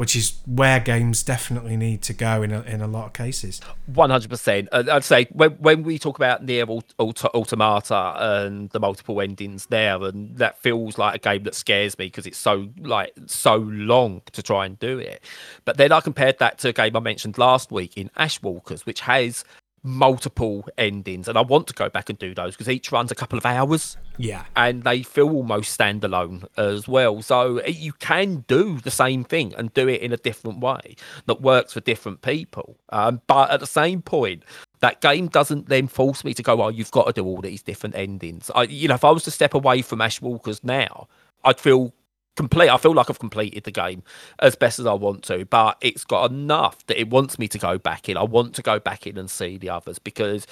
which 0.00 0.16
is 0.16 0.38
where 0.46 0.80
games 0.80 1.22
definitely 1.22 1.76
need 1.76 2.00
to 2.00 2.14
go 2.14 2.40
in 2.40 2.52
a, 2.52 2.62
in 2.62 2.80
a 2.80 2.86
lot 2.86 3.04
of 3.04 3.12
cases. 3.12 3.60
One 3.84 4.08
hundred 4.08 4.30
percent. 4.30 4.70
Uh, 4.72 4.84
I'd 4.90 5.04
say 5.04 5.26
when 5.30 5.50
when 5.58 5.82
we 5.82 5.98
talk 5.98 6.16
about 6.16 6.42
NieR 6.42 6.82
Automata 6.98 8.14
and 8.16 8.70
the 8.70 8.80
multiple 8.80 9.20
endings 9.20 9.66
there, 9.66 10.02
and 10.02 10.34
that 10.38 10.58
feels 10.58 10.96
like 10.96 11.16
a 11.16 11.18
game 11.18 11.42
that 11.42 11.54
scares 11.54 11.98
me 11.98 12.06
because 12.06 12.24
it's 12.24 12.38
so 12.38 12.70
like 12.78 13.12
so 13.26 13.56
long 13.56 14.22
to 14.32 14.42
try 14.42 14.64
and 14.64 14.78
do 14.78 14.98
it. 14.98 15.22
But 15.66 15.76
then 15.76 15.92
I 15.92 16.00
compared 16.00 16.38
that 16.38 16.56
to 16.60 16.68
a 16.68 16.72
game 16.72 16.96
I 16.96 17.00
mentioned 17.00 17.36
last 17.36 17.70
week 17.70 17.98
in 17.98 18.08
Ashwalkers, 18.16 18.86
which 18.86 19.00
has 19.00 19.44
multiple 19.82 20.68
endings 20.76 21.26
and 21.26 21.38
I 21.38 21.40
want 21.40 21.66
to 21.68 21.74
go 21.74 21.88
back 21.88 22.10
and 22.10 22.18
do 22.18 22.34
those 22.34 22.54
because 22.54 22.68
each 22.68 22.92
runs 22.92 23.10
a 23.10 23.14
couple 23.14 23.38
of 23.38 23.46
hours. 23.46 23.96
Yeah. 24.18 24.44
And 24.54 24.84
they 24.84 25.02
feel 25.02 25.30
almost 25.30 25.78
standalone 25.78 26.46
as 26.56 26.86
well. 26.86 27.22
So 27.22 27.58
eh, 27.58 27.70
you 27.70 27.92
can 27.94 28.44
do 28.46 28.78
the 28.78 28.90
same 28.90 29.24
thing 29.24 29.54
and 29.56 29.72
do 29.72 29.88
it 29.88 30.02
in 30.02 30.12
a 30.12 30.18
different 30.18 30.60
way 30.60 30.96
that 31.26 31.40
works 31.40 31.72
for 31.72 31.80
different 31.80 32.20
people. 32.20 32.76
Um, 32.90 33.22
but 33.26 33.50
at 33.50 33.60
the 33.60 33.66
same 33.66 34.02
point, 34.02 34.44
that 34.80 35.00
game 35.00 35.28
doesn't 35.28 35.68
then 35.68 35.88
force 35.88 36.24
me 36.24 36.34
to 36.34 36.42
go, 36.42 36.62
oh, 36.62 36.68
you've 36.68 36.90
got 36.90 37.06
to 37.06 37.12
do 37.12 37.24
all 37.24 37.40
these 37.40 37.62
different 37.62 37.96
endings. 37.96 38.50
I, 38.54 38.64
you 38.64 38.88
know, 38.88 38.94
if 38.94 39.04
I 39.04 39.10
was 39.10 39.24
to 39.24 39.30
step 39.30 39.54
away 39.54 39.82
from 39.82 40.00
Ashwalkers 40.00 40.62
now, 40.62 41.08
I'd 41.44 41.60
feel 41.60 41.94
complete. 42.40 42.70
I 42.70 42.78
feel 42.78 42.94
like 42.94 43.10
I've 43.10 43.18
completed 43.18 43.64
the 43.64 43.70
game 43.70 44.02
as 44.38 44.56
best 44.56 44.78
as 44.78 44.86
I 44.86 44.94
want 44.94 45.22
to, 45.24 45.44
but 45.44 45.76
it's 45.82 46.04
got 46.04 46.30
enough 46.30 46.86
that 46.86 46.98
it 46.98 47.10
wants 47.10 47.38
me 47.38 47.48
to 47.48 47.58
go 47.58 47.76
back 47.76 48.08
in. 48.08 48.16
I 48.16 48.22
want 48.22 48.54
to 48.54 48.62
go 48.62 48.80
back 48.80 49.06
in 49.06 49.18
and 49.18 49.30
see 49.30 49.58
the 49.58 49.68
others 49.68 49.98
because 49.98 50.46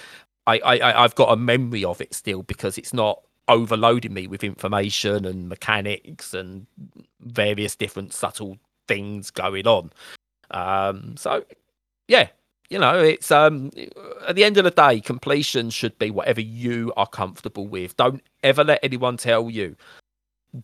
I, 0.46 0.58
I 0.58 1.04
I've 1.04 1.14
got 1.14 1.32
a 1.32 1.36
memory 1.36 1.84
of 1.84 2.02
it 2.02 2.12
still 2.12 2.42
because 2.42 2.76
it's 2.76 2.92
not 2.92 3.22
overloading 3.48 4.12
me 4.12 4.26
with 4.26 4.44
information 4.44 5.24
and 5.24 5.48
mechanics 5.48 6.34
and 6.34 6.66
various 7.20 7.74
different 7.74 8.12
subtle 8.12 8.58
things 8.86 9.30
going 9.30 9.66
on. 9.66 9.90
Um, 10.50 11.16
so 11.16 11.42
yeah, 12.06 12.28
you 12.68 12.78
know, 12.78 12.98
it's 13.02 13.30
um 13.30 13.70
at 14.26 14.36
the 14.36 14.44
end 14.44 14.58
of 14.58 14.64
the 14.64 14.70
day, 14.70 15.00
completion 15.00 15.70
should 15.70 15.98
be 15.98 16.10
whatever 16.10 16.42
you 16.42 16.92
are 16.98 17.06
comfortable 17.06 17.66
with. 17.66 17.96
Don't 17.96 18.22
ever 18.42 18.62
let 18.62 18.80
anyone 18.82 19.16
tell 19.16 19.48
you 19.48 19.74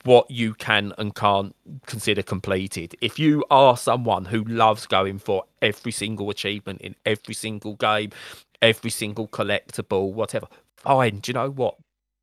what 0.04 0.30
you 0.30 0.54
can 0.54 0.92
and 0.98 1.14
can't 1.14 1.54
consider 1.86 2.22
completed. 2.22 2.96
If 3.00 3.18
you 3.18 3.44
are 3.50 3.76
someone 3.76 4.24
who 4.26 4.44
loves 4.44 4.86
going 4.86 5.18
for 5.18 5.44
every 5.62 5.92
single 5.92 6.30
achievement 6.30 6.80
in 6.80 6.94
every 7.06 7.34
single 7.34 7.74
game, 7.76 8.10
every 8.62 8.90
single 8.90 9.28
collectible, 9.28 10.12
whatever, 10.12 10.46
fine. 10.76 11.20
Do 11.20 11.30
you 11.30 11.34
know 11.34 11.50
what? 11.50 11.76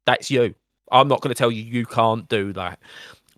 That's 0.06 0.32
you. 0.32 0.56
I'm 0.92 1.08
not 1.08 1.22
going 1.22 1.34
to 1.34 1.38
tell 1.38 1.52
you 1.52 1.64
you 1.64 1.86
can't 1.86 2.28
do 2.30 2.54
that. 2.54 2.80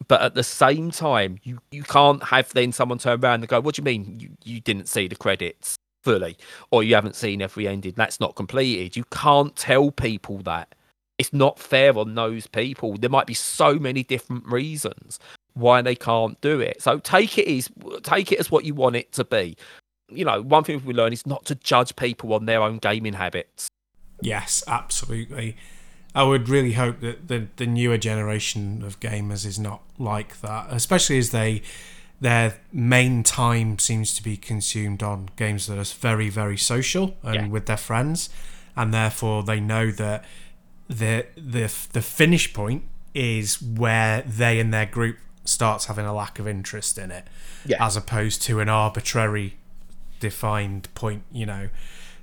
But 0.07 0.21
at 0.21 0.36
the 0.36 0.43
same 0.43 0.91
time, 0.91 1.38
you, 1.43 1.59
you 1.71 1.84
can't 1.84 2.24
have 2.24 2.51
then 2.53 2.71
someone 2.71 2.97
turn 2.97 3.19
around 3.24 3.41
and 3.41 3.47
go, 3.47 3.61
What 3.61 3.76
do 3.76 3.82
you 3.82 3.84
mean 3.86 4.19
you, 4.19 4.30
you 4.43 4.59
didn't 4.61 4.88
see 4.88 5.07
the 5.07 5.15
credits? 5.15 5.78
fully, 6.03 6.38
or 6.71 6.84
you 6.84 6.95
haven't 6.95 7.15
seen 7.15 7.41
every 7.41 7.67
ending 7.67 7.93
that's 7.95 8.19
not 8.19 8.36
completed. 8.36 8.95
You 8.95 9.05
can't 9.05 9.55
tell 9.55 9.91
people 9.91 10.39
that. 10.39 10.76
It's 11.18 11.32
not 11.34 11.59
fair 11.59 11.97
on 11.97 12.16
those 12.16 12.47
people. 12.47 12.97
There 12.97 13.09
might 13.09 13.28
be 13.28 13.34
so 13.34 13.76
many 13.76 14.03
different 14.03 14.45
reasons 14.47 15.20
why 15.53 15.82
they 15.82 15.95
can't 15.95 16.39
do 16.41 16.59
it. 16.59 16.82
So 16.82 16.97
take 16.99 17.38
it 17.38 17.47
as 17.47 17.70
take 18.01 18.32
it 18.32 18.39
as 18.39 18.49
what 18.49 18.66
you 18.66 18.74
want 18.74 18.95
it 18.95 19.11
to 19.14 19.24
be. 19.24 19.55
You 20.09 20.26
know, 20.26 20.41
one 20.41 20.64
thing 20.64 20.84
we 20.86 20.93
learn 20.93 21.14
is 21.14 21.26
not 21.26 21.45
to 21.45 21.55
judge 21.55 21.95
people 21.95 22.34
on 22.34 22.45
their 22.45 22.61
own 22.61 22.78
gaming 22.80 23.14
habits. 23.14 23.68
Yes, 24.22 24.64
absolutely. 24.68 25.55
I 26.16 26.24
would 26.24 26.49
really 26.49 26.74
hope 26.74 26.99
that 27.01 27.28
the 27.28 27.47
the 27.57 27.68
newer 27.68 27.97
generation 27.97 28.84
of 28.84 28.99
gamers 28.99 29.45
is 29.45 29.59
not 29.59 29.82
like 29.99 30.41
that, 30.41 30.68
especially 30.72 31.18
as 31.20 31.30
they 31.32 31.61
their 32.22 32.59
main 32.72 33.22
time 33.24 33.78
seems 33.80 34.16
to 34.16 34.24
be 34.24 34.38
consumed 34.38 35.03
on 35.03 35.30
games 35.36 35.68
that 35.68 35.78
are 35.78 35.84
very 35.99 36.30
very 36.30 36.57
social 36.57 37.18
and 37.22 37.36
Yeah. 37.36 37.47
with 37.47 37.66
their 37.66 37.78
friends, 37.78 38.30
and 38.76 38.93
therefore 38.93 39.43
they 39.43 39.59
know 39.59 39.91
that 39.91 40.24
the 40.89 41.25
the 41.36 41.71
the 41.93 42.01
finish 42.01 42.53
point 42.53 42.84
is 43.13 43.61
where 43.61 44.21
they 44.23 44.59
and 44.59 44.73
their 44.73 44.86
group 44.86 45.17
starts 45.45 45.86
having 45.86 46.05
a 46.05 46.13
lack 46.13 46.39
of 46.39 46.47
interest 46.47 46.97
in 46.97 47.11
it, 47.11 47.27
Yeah. 47.65 47.86
as 47.86 47.95
opposed 47.97 48.41
to 48.43 48.59
an 48.59 48.69
arbitrary 48.69 49.57
defined 50.19 50.88
point, 50.95 51.23
you 51.31 51.45
know. 51.45 51.69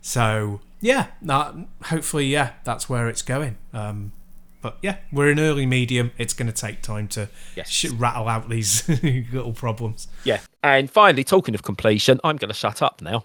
So 0.00 0.60
yeah, 0.80 1.08
that, 1.22 1.54
hopefully, 1.84 2.26
yeah, 2.26 2.52
that's 2.64 2.88
where 2.88 3.08
it's 3.08 3.22
going. 3.22 3.56
Um, 3.74 4.12
but 4.62 4.78
yeah, 4.82 4.96
we're 5.12 5.30
in 5.30 5.38
early 5.38 5.66
medium. 5.66 6.10
It's 6.18 6.34
going 6.34 6.50
to 6.50 6.52
take 6.58 6.82
time 6.82 7.08
to 7.08 7.28
Yes. 7.56 7.68
sh- 7.70 7.90
rattle 7.90 8.28
out 8.28 8.48
these 8.48 8.86
little 9.32 9.52
problems. 9.52 10.08
Yeah. 10.24 10.40
And 10.62 10.90
finally, 10.90 11.24
talking 11.24 11.54
of 11.54 11.62
completion, 11.62 12.20
I'm 12.24 12.36
going 12.36 12.48
to 12.50 12.54
shut 12.54 12.82
up 12.82 13.00
now. 13.02 13.24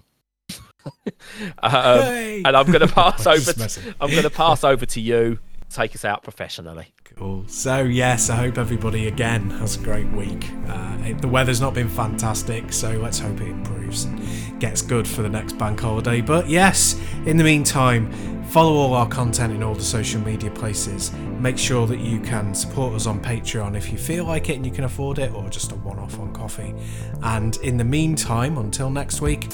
um, 1.63 2.01
Hey! 2.01 2.43
and 2.45 2.55
I'm 2.55 2.67
going 2.67 2.79
to 2.88 2.93
pass 2.93 3.25
over. 3.25 3.53
To. 3.53 3.95
I'm 3.99 4.11
going 4.11 4.23
to 4.23 4.29
pass 4.29 4.63
over 4.63 4.86
to 4.86 5.01
you. 5.01 5.39
Take 5.70 5.93
us 5.95 6.05
out 6.05 6.24
professionally. 6.24 6.93
Cool. 7.16 7.43
So 7.47 7.84
yes, 7.84 8.30
I 8.30 8.36
hope 8.36 8.57
everybody 8.57 9.07
again 9.07 9.49
has 9.51 9.76
a 9.76 9.84
great 9.84 10.07
week. 10.11 10.49
Uh, 10.68 10.97
it- 11.05 11.22
the 11.22 11.28
weather's 11.28 11.59
not 11.61 11.74
been 11.74 11.89
fantastic, 11.89 12.72
so 12.72 12.91
let's 12.91 13.20
hope 13.20 13.41
it 13.41 13.47
improves 13.49 14.05
and 14.05 14.22
gets 14.59 14.82
good 14.82 15.07
for 15.07 15.22
the 15.22 15.30
next 15.30 15.57
bank 15.57 15.80
holiday. 15.82 16.22
But 16.22 16.47
yes, 16.49 16.95
in 17.26 17.36
the 17.38 17.43
meantime, 17.43 18.09
follow 18.45 18.74
all 18.74 18.93
our 18.93 19.07
content 19.07 19.51
in 19.53 19.63
all 19.63 19.76
the 19.76 19.84
social 19.84 20.22
media 20.22 20.49
places. 20.51 21.11
Make 21.39 21.57
sure 21.57 21.88
that 21.88 21.99
you 21.99 22.20
can 22.22 22.53
support 22.53 22.93
us 22.93 23.05
on 23.05 23.20
Patreon 23.22 23.76
if 23.76 23.91
you 23.91 23.97
feel 23.97 24.24
like 24.26 24.49
it 24.49 24.55
and 24.55 24.66
you 24.66 24.72
can 24.72 24.86
afford 24.86 25.20
it, 25.20 25.34
or 25.34 25.49
just 25.49 25.72
a 25.74 25.76
one-off 25.76 26.18
on 26.20 26.32
Ko-fi. 26.34 26.74
And 27.22 27.57
in 27.57 27.76
the 27.78 27.84
meantime, 27.84 28.57
until 28.57 28.89
next 28.89 29.20
week, 29.20 29.49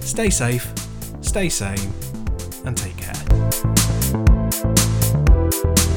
stay 0.00 0.30
safe, 0.30 0.72
stay 1.20 1.48
sane, 1.50 1.92
and 2.64 2.76
take 2.76 2.96
care. 2.96 4.85
Thank 5.48 5.90
you 5.90 5.95